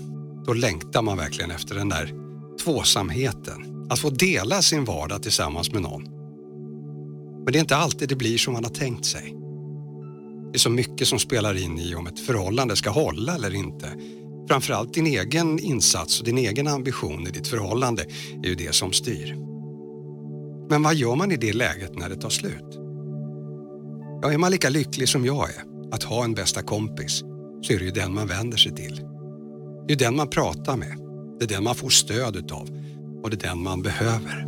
då 0.46 0.52
längtar 0.52 1.02
man 1.02 1.16
verkligen 1.16 1.50
efter 1.50 1.74
den 1.74 1.88
där 1.88 2.12
tvåsamheten. 2.64 3.86
Att 3.90 3.98
få 3.98 4.10
dela 4.10 4.62
sin 4.62 4.84
vardag 4.84 5.22
tillsammans 5.22 5.72
med 5.72 5.82
någon. 5.82 6.02
Men 7.44 7.52
det 7.52 7.58
är 7.58 7.60
inte 7.60 7.76
alltid 7.76 8.08
det 8.08 8.16
blir 8.16 8.38
som 8.38 8.52
man 8.52 8.64
har 8.64 8.70
tänkt 8.70 9.04
sig. 9.04 9.34
Det 10.52 10.56
är 10.56 10.60
så 10.60 10.70
mycket 10.70 11.08
som 11.08 11.18
spelar 11.18 11.64
in 11.64 11.78
i 11.78 11.94
om 11.94 12.06
ett 12.06 12.20
förhållande 12.20 12.76
ska 12.76 12.90
hålla 12.90 13.34
eller 13.34 13.54
inte. 13.54 13.88
Framförallt 14.48 14.94
din 14.94 15.06
egen 15.06 15.58
insats 15.58 16.20
och 16.20 16.26
din 16.26 16.38
egen 16.38 16.66
ambition 16.66 17.26
i 17.26 17.30
ditt 17.30 17.48
förhållande 17.48 18.02
är 18.42 18.48
ju 18.48 18.54
det 18.54 18.74
som 18.74 18.92
styr. 18.92 19.53
Men 20.70 20.82
vad 20.82 20.94
gör 20.94 21.14
man 21.14 21.32
i 21.32 21.36
det 21.36 21.52
läget 21.52 21.98
när 21.98 22.08
det 22.08 22.16
tar 22.16 22.28
slut? 22.28 22.78
Ja, 24.22 24.32
är 24.32 24.38
man 24.38 24.50
lika 24.50 24.68
lycklig 24.68 25.08
som 25.08 25.24
jag 25.24 25.48
är 25.48 25.64
att 25.92 26.02
ha 26.02 26.24
en 26.24 26.34
bästa 26.34 26.62
kompis 26.62 27.24
så 27.62 27.72
är 27.72 27.78
det 27.78 27.84
ju 27.84 27.90
den 27.90 28.14
man 28.14 28.26
vänder 28.26 28.56
sig 28.56 28.74
till. 28.74 29.00
Det 29.88 29.94
är 29.94 29.98
den 29.98 30.16
man 30.16 30.28
pratar 30.28 30.76
med. 30.76 30.98
Det 31.38 31.44
är 31.44 31.48
den 31.48 31.64
man 31.64 31.74
får 31.74 31.88
stöd 31.88 32.36
utav 32.36 32.68
och 33.22 33.30
det 33.30 33.44
är 33.44 33.48
den 33.48 33.62
man 33.62 33.82
behöver. 33.82 34.46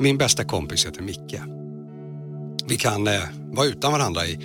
Min 0.00 0.18
bästa 0.18 0.44
kompis 0.44 0.86
heter 0.86 1.02
Micke. 1.02 1.40
Vi 2.66 2.76
kan 2.76 3.06
eh, 3.06 3.20
vara 3.52 3.66
utan 3.66 3.92
varandra 3.92 4.26
i 4.26 4.38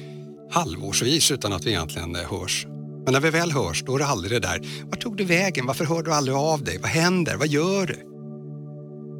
halvårsvis 0.51 1.31
utan 1.31 1.53
att 1.53 1.65
vi 1.65 1.69
egentligen 1.69 2.15
eh, 2.15 2.21
hörs. 2.21 2.67
Men 3.05 3.13
när 3.13 3.19
vi 3.19 3.29
väl 3.29 3.51
hörs 3.51 3.83
då 3.83 3.95
är 3.95 3.99
det 3.99 4.05
aldrig 4.05 4.31
det 4.31 4.47
där, 4.47 4.61
vart 4.89 5.01
tog 5.01 5.17
du 5.17 5.23
vägen, 5.23 5.65
varför 5.65 5.85
hör 5.85 6.03
du 6.03 6.13
aldrig 6.13 6.37
av 6.37 6.63
dig, 6.63 6.77
vad 6.77 6.89
händer, 6.89 7.35
vad 7.35 7.47
gör 7.47 7.85
du? 7.87 8.14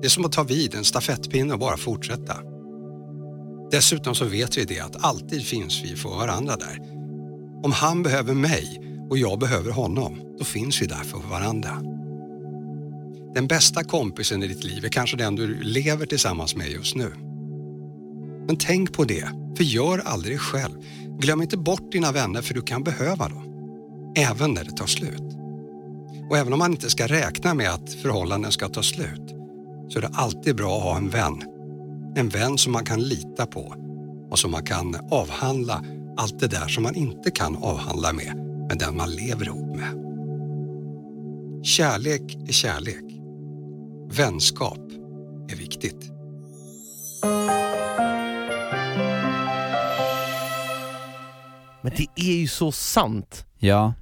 Det 0.06 0.08
är 0.08 0.12
som 0.12 0.26
att 0.26 0.32
ta 0.32 0.44
vid 0.44 0.76
en 0.76 0.84
stafettpinne 0.84 1.54
och 1.54 1.60
bara 1.60 1.78
fortsätta. 1.78 2.38
Dessutom 3.72 4.16
så 4.16 4.26
vet 4.26 4.58
vi 4.58 4.66
det 4.66 4.80
att 4.80 5.04
alltid 5.04 5.46
finns 5.46 5.82
vi 5.84 5.96
för 5.96 6.10
varandra 6.10 6.56
där. 6.56 6.80
Om 7.64 7.72
han 7.72 8.04
behöver 8.04 8.34
mig 8.34 8.82
och 9.10 9.18
jag 9.18 9.40
behöver 9.40 9.72
honom, 9.72 10.36
då 10.40 10.44
finns 10.44 10.82
vi 10.82 10.86
där 10.86 11.04
för 11.04 11.18
varandra. 11.18 11.82
Den 13.34 13.48
bästa 13.48 13.84
kompisen 13.84 14.44
i 14.44 14.48
ditt 14.48 14.64
liv 14.64 14.86
är 14.86 14.90
kanske 14.90 15.18
den 15.18 15.36
du 15.36 15.64
lever 15.64 16.06
tillsammans 16.06 16.56
med 16.56 16.72
just 16.72 16.96
nu. 16.96 17.12
Men 18.48 18.58
tänk 18.58 18.94
på 18.94 19.04
det, 19.04 19.30
för 19.58 19.64
gör 19.64 20.00
aldrig 20.00 20.40
själv. 20.40 20.76
Glöm 21.20 21.42
inte 21.42 21.58
bort 21.58 21.92
dina 21.92 22.12
vänner 22.12 22.42
för 22.42 22.54
du 22.54 22.62
kan 22.62 22.84
behöva 22.84 23.30
dem. 23.30 23.44
Även 24.18 24.54
när 24.54 24.64
det 24.64 24.78
tar 24.78 24.88
slut. 24.88 25.38
Och 26.30 26.38
även 26.38 26.54
om 26.54 26.60
man 26.60 26.72
inte 26.72 26.90
ska 26.90 27.08
räkna 27.08 27.54
med 27.54 27.70
att 27.70 27.94
förhållanden 27.94 28.52
ska 28.52 28.70
ta 28.70 28.84
slut 28.84 29.35
så 29.90 30.00
är 30.00 30.02
det 30.02 30.12
alltid 30.14 30.56
bra 30.56 30.78
att 30.78 30.84
ha 30.84 30.98
en 30.98 31.10
vän 31.10 31.44
en 32.16 32.30
vän 32.30 32.58
som 32.58 32.74
man 32.74 32.86
kan 32.86 33.00
lita 33.00 33.46
på 33.46 33.76
och 34.32 34.40
som 34.40 34.52
man 34.52 34.64
kan 34.64 34.96
avhandla 35.12 35.84
allt 36.18 36.40
det 36.40 36.48
där 36.48 36.68
som 36.68 36.84
man 36.84 36.96
inte 36.96 37.32
kan 37.32 37.56
avhandla 37.56 38.14
med, 38.14 38.36
med 38.70 38.78
den 38.80 38.98
man 38.98 39.12
lever 39.12 39.46
ihop 39.46 39.76
med. 39.76 40.02
Kärlek 41.66 42.38
är 42.48 42.54
kärlek. 42.54 43.06
Vänskap 44.12 44.80
är 45.50 45.56
viktigt. 45.56 46.12
Men 51.82 51.92
det 51.98 52.08
är 52.16 52.36
ju 52.36 52.48
så 52.48 52.72
sant. 52.72 53.46
Ja. 53.60 53.94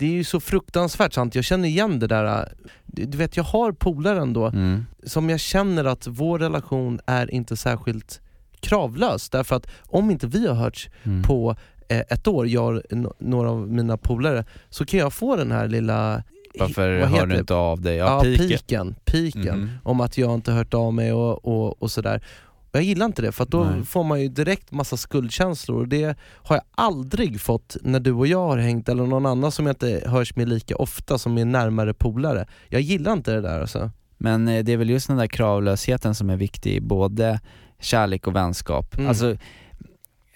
Det 0.00 0.06
är 0.06 0.10
ju 0.12 0.24
så 0.24 0.40
fruktansvärt 0.40 1.12
sant, 1.12 1.34
jag 1.34 1.44
känner 1.44 1.68
igen 1.68 1.98
det 1.98 2.06
där. 2.06 2.52
Du 2.86 3.18
vet, 3.18 3.36
jag 3.36 3.44
har 3.44 3.72
polare 3.72 4.20
ändå 4.20 4.46
Mm. 4.46 4.86
som 5.06 5.30
jag 5.30 5.40
känner 5.40 5.84
att 5.84 6.06
vår 6.06 6.38
relation 6.38 7.00
är 7.06 7.30
inte 7.34 7.56
särskilt 7.56 8.20
kravlös. 8.60 9.30
Därför 9.30 9.56
att 9.56 9.66
om 9.86 10.10
inte 10.10 10.26
vi 10.26 10.46
har 10.48 10.54
hörts 10.54 10.88
Mm. 11.02 11.22
på 11.22 11.56
eh, 11.88 11.98
ett 12.00 12.26
år, 12.28 12.46
jag 12.48 12.76
och 12.76 12.82
några 13.18 13.50
av 13.50 13.68
mina 13.68 13.96
polare, 13.96 14.44
så 14.70 14.84
kan 14.86 15.00
jag 15.00 15.12
få 15.12 15.36
den 15.36 15.52
här 15.52 15.68
lilla 15.68 16.22
Varför 16.58 17.00
hör 17.00 17.26
du 17.26 17.36
inte 17.38 17.54
av 17.54 17.80
dig? 17.80 17.96
Ja, 17.96 18.06
Ja, 18.06 18.20
piken. 18.22 18.48
piken. 18.48 18.94
piken 19.04 19.58
Mhm. 19.58 19.68
Om 19.82 20.00
att 20.00 20.18
jag 20.18 20.34
inte 20.34 20.52
hört 20.52 20.74
av 20.74 20.94
mig 20.94 21.12
och, 21.12 21.44
och, 21.44 21.82
och 21.82 21.90
sådär. 21.90 22.22
Jag 22.72 22.82
gillar 22.82 23.06
inte 23.06 23.22
det, 23.22 23.32
för 23.32 23.46
då 23.46 23.64
Nej. 23.64 23.84
får 23.84 24.04
man 24.04 24.20
ju 24.20 24.28
direkt 24.28 24.72
massa 24.72 24.96
skuldkänslor 24.96 25.80
och 25.80 25.88
det 25.88 26.18
har 26.34 26.56
jag 26.56 26.64
aldrig 26.70 27.40
fått 27.40 27.76
när 27.82 28.00
du 28.00 28.12
och 28.12 28.26
jag 28.26 28.48
har 28.48 28.58
hängt, 28.58 28.88
eller 28.88 29.06
någon 29.06 29.26
annan 29.26 29.52
som 29.52 29.66
jag 29.66 29.72
inte 29.72 30.02
hörs 30.06 30.36
med 30.36 30.48
lika 30.48 30.76
ofta, 30.76 31.18
som 31.18 31.38
är 31.38 31.44
närmare 31.44 31.94
polare. 31.94 32.46
Jag 32.68 32.80
gillar 32.80 33.12
inte 33.12 33.32
det 33.32 33.40
där 33.40 33.60
alltså. 33.60 33.90
Men 34.18 34.48
eh, 34.48 34.64
det 34.64 34.72
är 34.72 34.76
väl 34.76 34.90
just 34.90 35.08
den 35.08 35.16
där 35.16 35.26
kravlösheten 35.26 36.14
som 36.14 36.30
är 36.30 36.36
viktig 36.36 36.74
i 36.74 36.80
både 36.80 37.40
kärlek 37.80 38.26
och 38.26 38.36
vänskap. 38.36 38.94
Mm. 38.96 39.08
Alltså, 39.08 39.36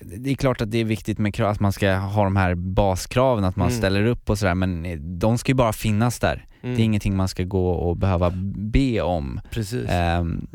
det 0.01 0.31
är 0.31 0.35
klart 0.35 0.61
att 0.61 0.71
det 0.71 0.79
är 0.79 0.85
viktigt 0.85 1.19
med 1.19 1.35
krav, 1.35 1.51
att 1.51 1.61
man 1.61 1.73
ska 1.73 1.95
ha 1.95 2.25
de 2.25 2.37
här 2.37 2.55
baskraven, 2.55 3.45
att 3.45 3.57
man 3.57 3.69
Mm. 3.69 3.79
ställer 3.79 4.07
upp 4.07 4.31
och 4.31 4.39
sådär, 4.39 4.55
men 4.55 4.85
eh, 4.87 4.99
de 4.99 5.39
ska 5.39 5.51
ju 5.51 5.57
bara 5.57 5.73
finnas 5.73 6.19
där. 6.19 6.47
Mm. 6.63 6.77
Det 6.77 6.83
är 6.83 6.85
ingenting 6.85 7.17
man 7.17 7.29
ska 7.29 7.43
gå 7.45 7.71
och 7.71 7.97
behöva 7.97 8.33
be 8.57 9.01
om. 9.01 9.41
Precis. 9.51 9.89
Ehm, 9.91 10.47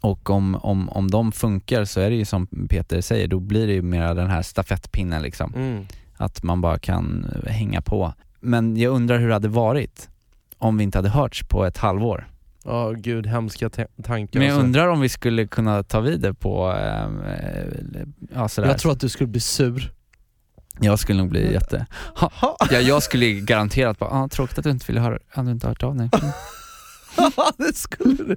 och 0.00 0.30
om, 0.30 0.54
om, 0.54 0.88
om 0.88 1.10
de 1.10 1.32
funkar 1.32 1.84
så 1.84 2.00
är 2.00 2.10
det 2.10 2.16
ju 2.16 2.24
som 2.24 2.46
Peter 2.46 3.00
säger, 3.00 3.28
då 3.28 3.40
blir 3.40 3.66
det 3.66 3.72
ju 3.72 3.82
mer 3.82 4.14
den 4.14 4.30
här 4.30 4.42
stafettpinnen 4.42 5.22
liksom. 5.22 5.54
Mm. 5.54 5.86
Att 6.16 6.42
man 6.42 6.60
bara 6.60 6.78
kan 6.78 7.34
hänga 7.46 7.80
på. 7.80 8.14
Men 8.40 8.76
jag 8.76 8.92
undrar 8.92 9.18
hur 9.18 9.28
det 9.28 9.34
hade 9.34 9.48
varit 9.48 10.08
om 10.58 10.76
vi 10.76 10.84
inte 10.84 10.98
hade 10.98 11.08
hörts 11.08 11.44
på 11.44 11.64
ett 11.64 11.78
halvår. 11.78 12.28
Ja 12.64 12.90
gud, 12.90 13.26
hemska 13.26 13.70
ta- 13.70 13.86
tankar. 14.02 14.38
Men 14.38 14.48
jag 14.48 14.54
alltså. 14.54 14.66
undrar 14.66 14.88
om 14.88 15.00
vi 15.00 15.08
skulle 15.08 15.46
kunna 15.46 15.82
ta 15.82 16.00
vid 16.00 16.20
det 16.20 16.34
på, 16.34 16.66
ehm, 16.66 17.20
eh, 17.20 18.06
ja 18.34 18.48
sådär. 18.48 18.68
Jag 18.68 18.78
tror 18.78 18.92
att 18.92 19.00
du 19.00 19.08
skulle 19.08 19.26
bli 19.26 19.40
sur. 19.40 19.92
Jag 20.80 20.98
skulle 20.98 21.18
nog 21.18 21.30
bli 21.30 21.52
jätte... 21.52 21.86
Ha. 22.14 22.56
Ja, 22.70 22.80
jag 22.80 23.02
skulle 23.02 23.26
garanterat 23.40 23.98
bara, 23.98 24.10
ah, 24.10 24.28
tråkigt 24.28 24.58
att 24.58 24.64
du 24.64 24.70
inte 24.70 24.86
ville 24.86 25.00
höra, 25.00 25.18
att 25.32 25.44
du 25.44 25.50
inte 25.50 25.68
hört 25.68 25.82
av 25.82 25.96
dig. 25.96 26.10
Mm. 27.18 27.30
det 27.58 27.76
skulle 27.76 28.14
du. 28.24 28.36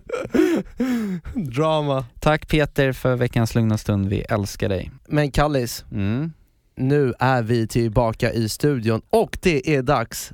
Drama. 1.36 2.06
Tack 2.20 2.48
Peter 2.48 2.92
för 2.94 3.16
veckans 3.16 3.56
lugna 3.56 3.78
stund, 3.78 4.08
vi 4.10 4.20
älskar 4.22 4.70
dig. 4.70 4.92
Men 5.08 5.32
Kallis, 5.32 5.86
Mm. 5.92 6.34
nu 6.76 7.14
är 7.20 7.42
vi 7.44 7.68
tillbaka 7.68 8.32
i 8.34 8.50
studion 8.50 9.02
och 9.10 9.38
det 9.42 9.76
är 9.76 9.82
dags 9.82 10.32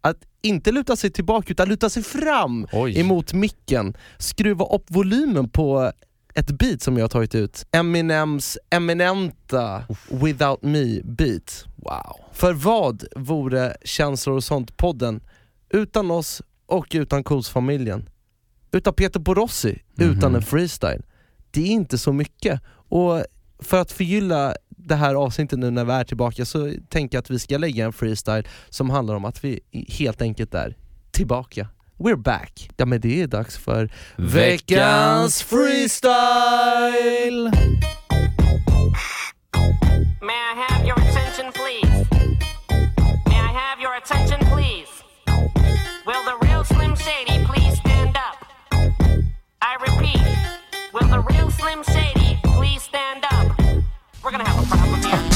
att 0.00 0.16
inte 0.42 0.72
luta 0.72 0.96
sig 0.96 1.10
tillbaka 1.10 1.46
utan 1.52 1.68
luta 1.68 1.90
sig 1.90 2.02
fram 2.02 2.66
Oj. 2.72 3.00
emot 3.00 3.32
micken. 3.32 3.96
Skruva 4.18 4.64
upp 4.64 4.84
volymen 4.88 5.48
på 5.48 5.92
ett 6.34 6.50
beat 6.50 6.82
som 6.82 6.96
jag 6.96 7.04
har 7.04 7.08
tagit 7.08 7.34
ut. 7.34 7.66
Eminems 7.72 8.58
eminenta 8.70 9.82
Without 10.10 10.62
Me 10.62 11.00
beat. 11.04 11.64
Wow. 11.76 12.16
För 12.32 12.52
vad 12.52 13.04
vore 13.16 13.76
Känslor 13.84 14.36
och 14.36 14.44
sånt-podden 14.44 15.20
utan 15.70 16.10
oss 16.10 16.42
och 16.66 16.86
utan 16.94 17.24
Coles-familjen? 17.24 18.08
Utan 18.72 18.94
Peter 18.94 19.20
Borossi, 19.20 19.82
utan 19.98 20.34
en 20.34 20.42
freestyle. 20.42 21.02
Det 21.50 21.60
är 21.60 21.66
inte 21.66 21.98
så 21.98 22.12
mycket. 22.12 22.60
Och 22.88 23.24
för 23.58 23.80
att 23.80 23.92
förgylla 23.92 24.54
det 24.68 24.94
här 24.94 25.14
avsnittet 25.14 25.58
nu 25.58 25.70
när 25.70 25.84
vi 25.84 25.92
är 25.92 26.04
tillbaka 26.04 26.44
så 26.44 26.72
tänker 26.88 27.16
jag 27.16 27.22
att 27.22 27.30
vi 27.30 27.38
ska 27.38 27.58
lägga 27.58 27.84
en 27.84 27.92
freestyle 27.92 28.48
som 28.68 28.90
handlar 28.90 29.14
om 29.14 29.24
att 29.24 29.44
vi 29.44 29.60
helt 29.88 30.22
enkelt 30.22 30.54
är 30.54 30.76
tillbaka. 31.10 31.68
We're 31.98 32.22
back. 32.22 32.70
Ja 32.76 32.86
men 32.86 33.00
det 33.00 33.22
är 33.22 33.26
dags 33.26 33.56
för 33.56 33.92
veckans 34.16 35.42
freestyle! 35.42 35.90
May 40.22 40.34
I 40.34 40.54
have 40.68 40.86
your 40.86 40.98
attention, 40.98 41.52
please? 41.52 42.15
Repeat, 49.90 50.20
will 50.92 51.08
the 51.08 51.20
real 51.20 51.50
Slim 51.50 51.82
Shady 51.84 52.38
please 52.44 52.82
stand 52.82 53.24
up? 53.30 53.58
We're 54.22 54.30
gonna 54.30 54.48
have 54.48 54.64
a 54.64 54.68
problem 54.68 55.02
here. 55.02 55.35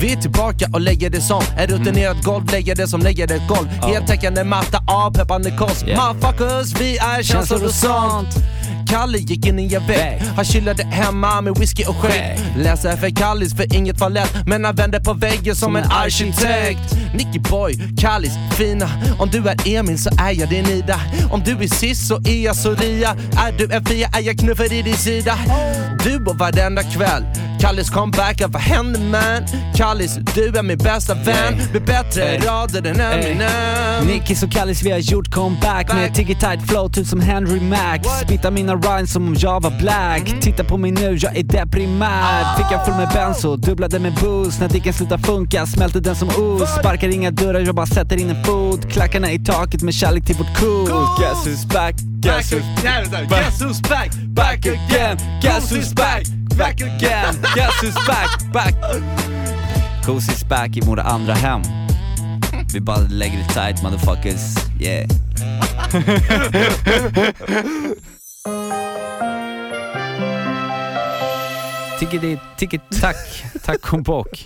Vi 0.00 0.12
är 0.12 0.16
tillbaka 0.16 0.68
och 0.72 0.80
lägger 0.80 1.10
det 1.10 1.20
som 1.20 1.42
en 1.58 1.66
rutinerat 1.66 2.24
golv, 2.24 2.52
lägger 2.52 2.74
det 2.76 2.88
som 2.88 3.00
lägger 3.00 3.32
ett 3.32 3.48
golv. 3.48 3.68
Heltäckande 3.68 4.44
matta, 4.44 4.84
avpeppande 4.86 5.50
kost. 5.50 5.86
Yeah. 5.86 6.14
Motherfuckers, 6.14 6.80
vi 6.80 6.98
är 6.98 7.22
känslor 7.22 7.64
och 7.64 7.74
sånt. 7.74 8.28
Kalle 8.88 9.18
gick 9.18 9.46
in 9.46 9.58
i 9.58 9.74
en 9.74 9.86
vägg, 9.86 10.22
han 10.36 10.44
chillade 10.44 10.84
hemma 10.84 11.40
med 11.40 11.58
whisky 11.58 11.84
och 11.84 11.96
skägg. 11.96 12.38
Läser 12.56 12.96
för 12.96 13.10
Kallis 13.10 13.54
för 13.54 13.76
inget 13.76 14.00
var 14.00 14.10
lätt, 14.10 14.46
men 14.46 14.64
han 14.64 14.76
vände 14.76 15.00
på 15.00 15.12
väggen 15.12 15.56
som 15.56 15.76
en 15.76 15.84
arkitekt. 15.84 16.96
Nicky 17.14 17.38
boy, 17.38 17.78
Kallis, 17.98 18.32
fina. 18.56 18.90
Om 19.18 19.28
du 19.30 19.48
är 19.48 19.68
Emil 19.68 19.98
så 19.98 20.10
är 20.18 20.30
jag 20.30 20.48
din 20.48 20.66
Ida. 20.66 21.00
Om 21.30 21.42
du 21.44 21.52
är 21.52 21.68
Sis 21.68 22.08
så 22.08 22.16
är 22.16 22.44
jag 22.44 22.56
Soria. 22.56 23.16
Är 23.46 23.52
du 23.58 23.72
en 23.72 23.84
Fia 23.84 24.08
är 24.08 24.20
jag 24.20 24.38
knuffar 24.38 24.72
i 24.72 24.82
din 24.82 24.96
sida. 24.96 25.38
Du 26.04 26.24
och 26.24 26.38
varenda 26.38 26.82
kväll. 26.82 27.24
Kallis 27.60 27.90
comeback, 27.90 28.42
vad 28.46 28.62
händer 28.62 29.00
man? 29.00 29.46
Kallis, 29.76 29.89
du 30.34 30.58
är 30.58 30.62
min 30.62 30.78
bästa 30.78 31.14
vän. 31.14 31.54
Med 31.72 31.84
bättre 31.84 32.22
Ey. 32.22 32.38
rader 32.38 32.86
än 32.86 33.00
Eminem. 33.00 34.06
Nickis 34.06 34.42
och 34.42 34.52
Kallis 34.52 34.82
vi 34.82 34.90
har 34.90 34.98
gjort 34.98 35.30
comeback. 35.30 35.94
Med 35.94 36.14
tiggy 36.14 36.34
tight 36.34 36.68
flow 36.68 36.88
typ 36.88 37.06
som 37.06 37.20
Henry 37.20 37.60
Max. 37.60 38.08
Spittar 38.24 38.50
mina 38.50 38.74
rhymes 38.74 39.12
som 39.12 39.28
om 39.28 39.36
jag 39.38 39.62
var 39.62 39.70
black. 39.70 40.40
Titta 40.40 40.64
på 40.64 40.78
mig 40.78 40.90
nu, 40.90 41.18
jag 41.20 41.36
är 41.36 41.42
deprimär 41.42 42.56
Fickan 42.56 42.84
full 42.84 42.94
med 42.94 43.08
benzo, 43.08 43.56
dubblade 43.56 43.98
med 43.98 44.14
booze 44.14 44.60
När 44.60 44.68
dicken 44.68 44.92
slutar 44.92 45.18
funka 45.18 45.66
smälter 45.66 46.00
den 46.00 46.16
som 46.16 46.28
ost. 46.28 46.78
Sparkar 46.80 47.08
inga 47.08 47.30
dörrar, 47.30 47.60
jag 47.60 47.74
bara 47.74 47.86
sätter 47.86 48.16
in 48.16 48.30
en 48.30 48.44
fot. 48.44 48.92
Klackarna 48.92 49.32
i 49.32 49.38
taket 49.38 49.82
med 49.82 49.94
kärlek 49.94 50.24
till 50.26 50.36
vårt 50.36 50.58
cool 50.60 50.86
Guess 51.18 51.46
who's 51.46 51.72
back, 51.72 51.94
guess 51.96 52.52
who's 52.52 53.10
back. 53.10 53.28
Guess 53.28 53.62
who's 53.62 53.88
back? 53.88 54.10
Back 54.34 54.66
again, 54.66 55.18
guess 55.42 55.72
who's 55.72 55.94
back, 55.94 56.24
back 56.58 56.80
again. 56.80 57.34
Guess 57.54 57.82
who's 57.82 58.06
back, 58.06 58.52
back 58.52 59.29
Cozy's 60.10 60.44
back 60.48 60.76
i 60.76 60.80
våra 60.80 61.02
andra 61.02 61.34
hem 61.34 61.62
Vi 62.74 62.80
bara 62.80 62.98
lägger 62.98 63.38
det 63.38 63.48
tight 63.54 63.82
motherfuckers, 63.82 64.56
yeah 64.80 65.06
Tickety, 71.98 72.36
ticket, 72.56 72.80
tack, 73.00 73.16
tack 73.64 73.92
och 73.92 74.02
bock. 74.02 74.44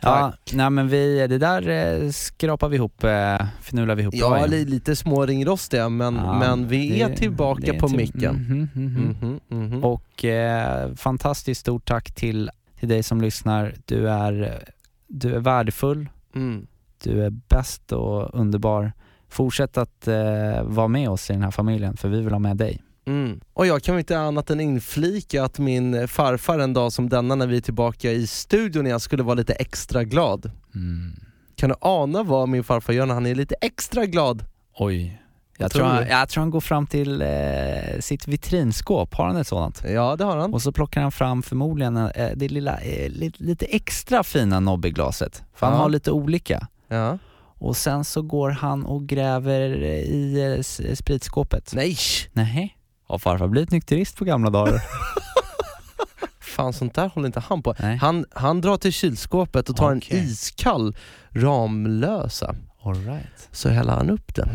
Ja, 0.00 0.32
nej 0.52 0.70
men 0.70 0.88
vi, 0.88 1.26
det 1.26 1.38
där 1.38 1.68
eh, 1.68 2.10
skrapar 2.10 2.68
vi 2.68 2.76
ihop, 2.76 3.04
eh, 3.04 3.46
fnular 3.62 3.94
vi 3.94 4.02
ihop 4.02 4.14
Ja, 4.14 4.46
li- 4.46 4.64
lite 4.64 4.96
små 4.96 5.26
ringrostiga 5.26 5.88
men, 5.88 6.14
Ja, 6.16 6.38
men 6.38 6.68
vi 6.68 6.88
det- 6.90 7.02
är 7.02 7.16
tillbaka 7.16 7.60
det 7.60 7.68
är 7.76 7.80
på 7.80 7.88
till- 7.88 7.96
micken. 7.96 8.34
mhm, 8.74 8.84
mhm. 8.84 9.40
Mhm, 9.50 9.66
mhm. 9.66 9.84
Och 9.84 10.24
eh, 10.24 10.94
fantastiskt 10.94 11.60
stort 11.60 11.84
tack 11.84 12.14
till, 12.14 12.50
till 12.82 12.88
dig 12.88 13.02
som 13.02 13.20
lyssnar. 13.20 13.74
Du 13.84 14.08
är, 14.08 14.64
du 15.06 15.34
är 15.34 15.38
värdefull, 15.38 16.08
Mm. 16.34 16.66
du 17.02 17.24
är 17.24 17.30
bäst 17.30 17.92
och 17.92 18.34
underbar. 18.40 18.92
Fortsätt 19.28 19.76
att 19.78 20.08
eh, 20.08 20.62
vara 20.62 20.88
med 20.88 21.08
oss 21.10 21.30
i 21.30 21.32
den 21.32 21.42
här 21.42 21.50
familjen, 21.50 21.96
för 21.96 22.08
vi 22.08 22.20
vill 22.20 22.32
ha 22.32 22.38
med 22.38 22.56
dig. 22.56 22.82
Mm. 23.06 23.40
Och 23.52 23.66
jag 23.66 23.82
kan 23.82 23.98
inte 23.98 24.18
annat 24.18 24.50
än 24.50 24.60
inflika 24.60 25.44
att 25.44 25.58
min 25.58 26.08
farfar 26.08 26.58
en 26.58 26.72
dag 26.72 26.92
som 26.92 27.08
denna 27.08 27.34
när 27.34 27.46
vi 27.46 27.56
är 27.56 27.60
tillbaka 27.60 28.10
i 28.12 28.26
studion 28.26 28.86
igen 28.86 29.00
skulle 29.00 29.22
vara 29.22 29.34
lite 29.34 29.52
extra 29.52 30.04
glad. 30.04 30.50
Mm. 30.74 31.12
Kan 31.56 31.68
du 31.68 31.74
ana 31.80 32.22
vad 32.22 32.48
min 32.48 32.64
farfar 32.64 32.92
gör 32.92 33.06
när 33.06 33.14
han 33.14 33.26
är 33.26 33.34
lite 33.34 33.54
extra 33.60 34.06
glad? 34.06 34.44
Oj. 34.78 35.21
Jag 35.58 35.70
Tror 35.72 35.84
han, 35.84 36.06
jag 36.08 36.28
tror 36.28 36.40
han 36.42 36.50
går 36.50 36.60
fram 36.60 36.86
till 36.86 37.22
eh, 37.22 37.28
sitt 38.00 38.28
vitrinskåp, 38.28 39.14
har 39.14 39.26
han 39.26 39.36
ett 39.36 39.46
sådant? 39.46 39.82
Ja 39.88 40.16
det 40.16 40.24
har 40.24 40.36
han. 40.36 40.54
Och 40.54 40.62
så 40.62 40.72
plockar 40.72 41.02
han 41.02 41.12
fram 41.12 41.42
förmodligen 41.42 41.96
eh, 41.96 42.30
det 42.36 42.48
lilla, 42.48 42.78
eh, 42.80 43.08
lite, 43.10 43.42
lite 43.44 43.64
extra 43.66 44.22
fina 44.24 44.60
Nobbiglaset, 44.60 45.42
för 45.54 45.66
han 45.66 45.74
Ja. 45.76 45.82
har 45.82 45.88
lite 45.88 46.10
olika. 46.10 46.66
Ja. 46.88 47.18
Och 47.58 47.76
sen 47.76 48.04
så 48.04 48.22
går 48.22 48.50
han 48.50 48.84
och 48.84 49.06
gräver 49.06 49.60
i 49.84 50.54
eh, 50.56 50.94
spritskåpet. 50.94 51.72
Nej! 51.74 51.96
Nej. 52.32 52.76
Har 53.06 53.18
farfar 53.18 53.48
blivit 53.48 53.70
nykterist 53.70 54.16
på 54.16 54.24
gamla 54.24 54.50
dagar? 54.50 54.82
Fan 56.40 56.72
sånt 56.72 56.94
där 56.94 57.08
håller 57.08 57.26
inte 57.26 57.40
han 57.40 57.62
på. 57.62 57.74
Nej. 57.78 57.96
Han, 57.96 58.24
han 58.30 58.60
drar 58.60 58.76
till 58.76 58.92
kylskåpet 58.92 59.68
och 59.68 59.76
tar 59.76 59.96
Okej. 59.96 60.18
en 60.18 60.24
iskall 60.24 60.96
Ramlösa. 61.30 62.54
All 62.82 62.94
right. 62.94 63.48
Så 63.50 63.68
häller 63.68 63.92
han 63.92 64.10
upp 64.10 64.34
den. 64.34 64.48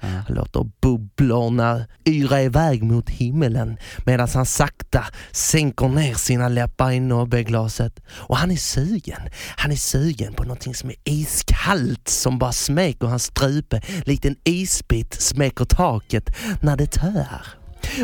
Ja. 0.00 0.08
Han 0.08 0.36
låter 0.36 0.70
bubblorna 0.82 1.86
yra 2.04 2.42
iväg 2.42 2.82
mot 2.82 3.10
himmelen 3.10 3.76
medan 4.06 4.28
han 4.34 4.46
sakta 4.46 5.04
sänker 5.30 5.88
ner 5.88 6.14
sina 6.14 6.48
läppar 6.48 6.90
i 6.90 7.00
nobbeglaset. 7.00 8.00
Och 8.10 8.36
han 8.36 8.50
är 8.50 8.56
sugen. 8.56 9.20
Han 9.56 9.72
är 9.72 9.76
sugen 9.76 10.34
på 10.34 10.42
någonting 10.42 10.74
som 10.74 10.90
är 10.90 10.96
iskallt 11.04 12.08
som 12.08 12.38
bara 12.38 12.52
smeker 12.52 13.06
hans 13.06 13.24
strupe 13.24 13.80
likt 14.04 14.24
en 14.24 14.36
isbit 14.44 15.14
smeker 15.14 15.64
taket 15.64 16.36
när 16.62 16.76
det 16.76 16.86
tör. 16.86 17.46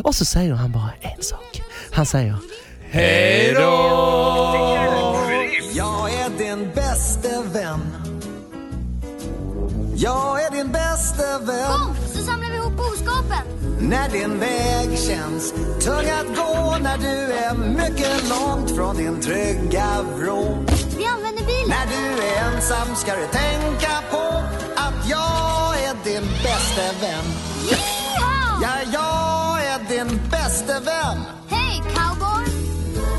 Och 0.03 0.15
så 0.15 0.25
säger 0.25 0.55
han 0.55 0.73
bara 0.73 0.93
en 1.01 1.23
sak. 1.23 1.63
Han 1.93 2.07
säger 2.07 2.37
Hej 2.91 3.53
Jag 5.75 6.11
är 6.11 6.39
din 6.39 6.71
bäste 6.75 7.43
vän. 7.53 7.81
Jag 9.97 10.45
är 10.45 10.51
din 10.51 10.73
bäste 10.73 10.86
vän. 11.47 11.73
Kom 11.73 11.97
så 12.15 12.19
samlar 12.23 12.51
vi 12.51 12.57
ihop 12.57 12.73
boskapen. 12.77 13.45
När 13.81 14.09
din 14.09 14.39
väg 14.39 14.99
känns 14.99 15.53
tung 15.81 16.11
att 16.21 16.37
gå 16.37 16.77
När 16.81 16.99
du 16.99 17.33
är 17.33 17.55
mycket 17.55 18.29
långt 18.29 18.71
från 18.71 18.97
din 18.97 19.21
trygga 19.21 20.03
vrå 20.17 20.65
Vi 20.97 21.07
använder 21.07 21.45
bilen. 21.47 21.69
När 21.69 21.87
du 21.87 22.23
är 22.23 22.55
ensam 22.55 22.95
ska 22.97 23.13
du 23.13 23.27
tänka 23.27 23.93
på 24.11 24.43
Att 24.77 25.09
jag 25.11 25.83
är 25.89 25.95
din 26.05 26.27
bäste 26.43 26.93
vän 27.01 27.25
Yeehaw! 27.71 28.63
Ja, 28.63 28.75
jag 28.93 29.67
är 29.67 29.89
din 29.89 30.21
bäste 30.31 30.73
vän 30.73 31.19
Hej 31.49 31.83
cowboy! 31.95 32.45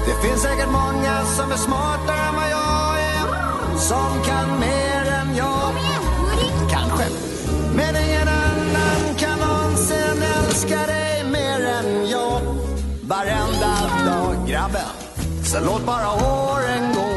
Det 0.06 0.28
finns 0.28 0.42
säkert 0.42 0.72
många 0.72 1.26
som 1.26 1.52
är 1.52 1.58
smartare 1.58 2.28
än 2.28 2.36
vad 2.36 2.50
jag 2.52 3.00
är 3.00 3.78
Som 3.78 4.24
kan 4.26 4.60
mer 4.60 5.12
än 5.12 5.36
jag 5.36 5.62
Kom 5.62 5.78
igen! 5.78 6.70
Kanske. 6.70 7.37
Men 7.78 7.96
ingen 7.96 8.28
annan 8.28 9.16
kan 9.18 9.40
någonsin 9.40 10.24
älska 10.38 10.86
dig 10.86 11.24
mer 11.32 11.66
än 11.66 12.10
jag. 12.10 12.42
Varenda 13.02 13.74
dag 14.06 14.48
grabben, 14.48 14.94
så 15.44 15.60
låt 15.60 15.86
bara 15.86 16.06
håren 16.06 16.94
gå. 16.94 17.12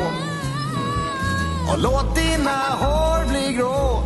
Och 1.72 1.78
låt 1.78 2.16
dina 2.16 2.58
hår 2.80 3.28
bli 3.28 3.52
grå. 3.52 4.02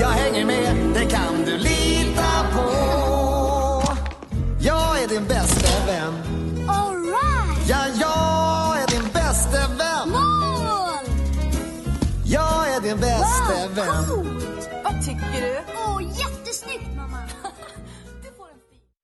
Jag 0.00 0.08
hänger 0.08 0.44
med, 0.44 0.76
det 0.94 1.04
kan 1.04 1.44
du 1.46 1.58
lita 1.58 2.46
på. 2.54 2.89
Jättebra! 15.32 15.69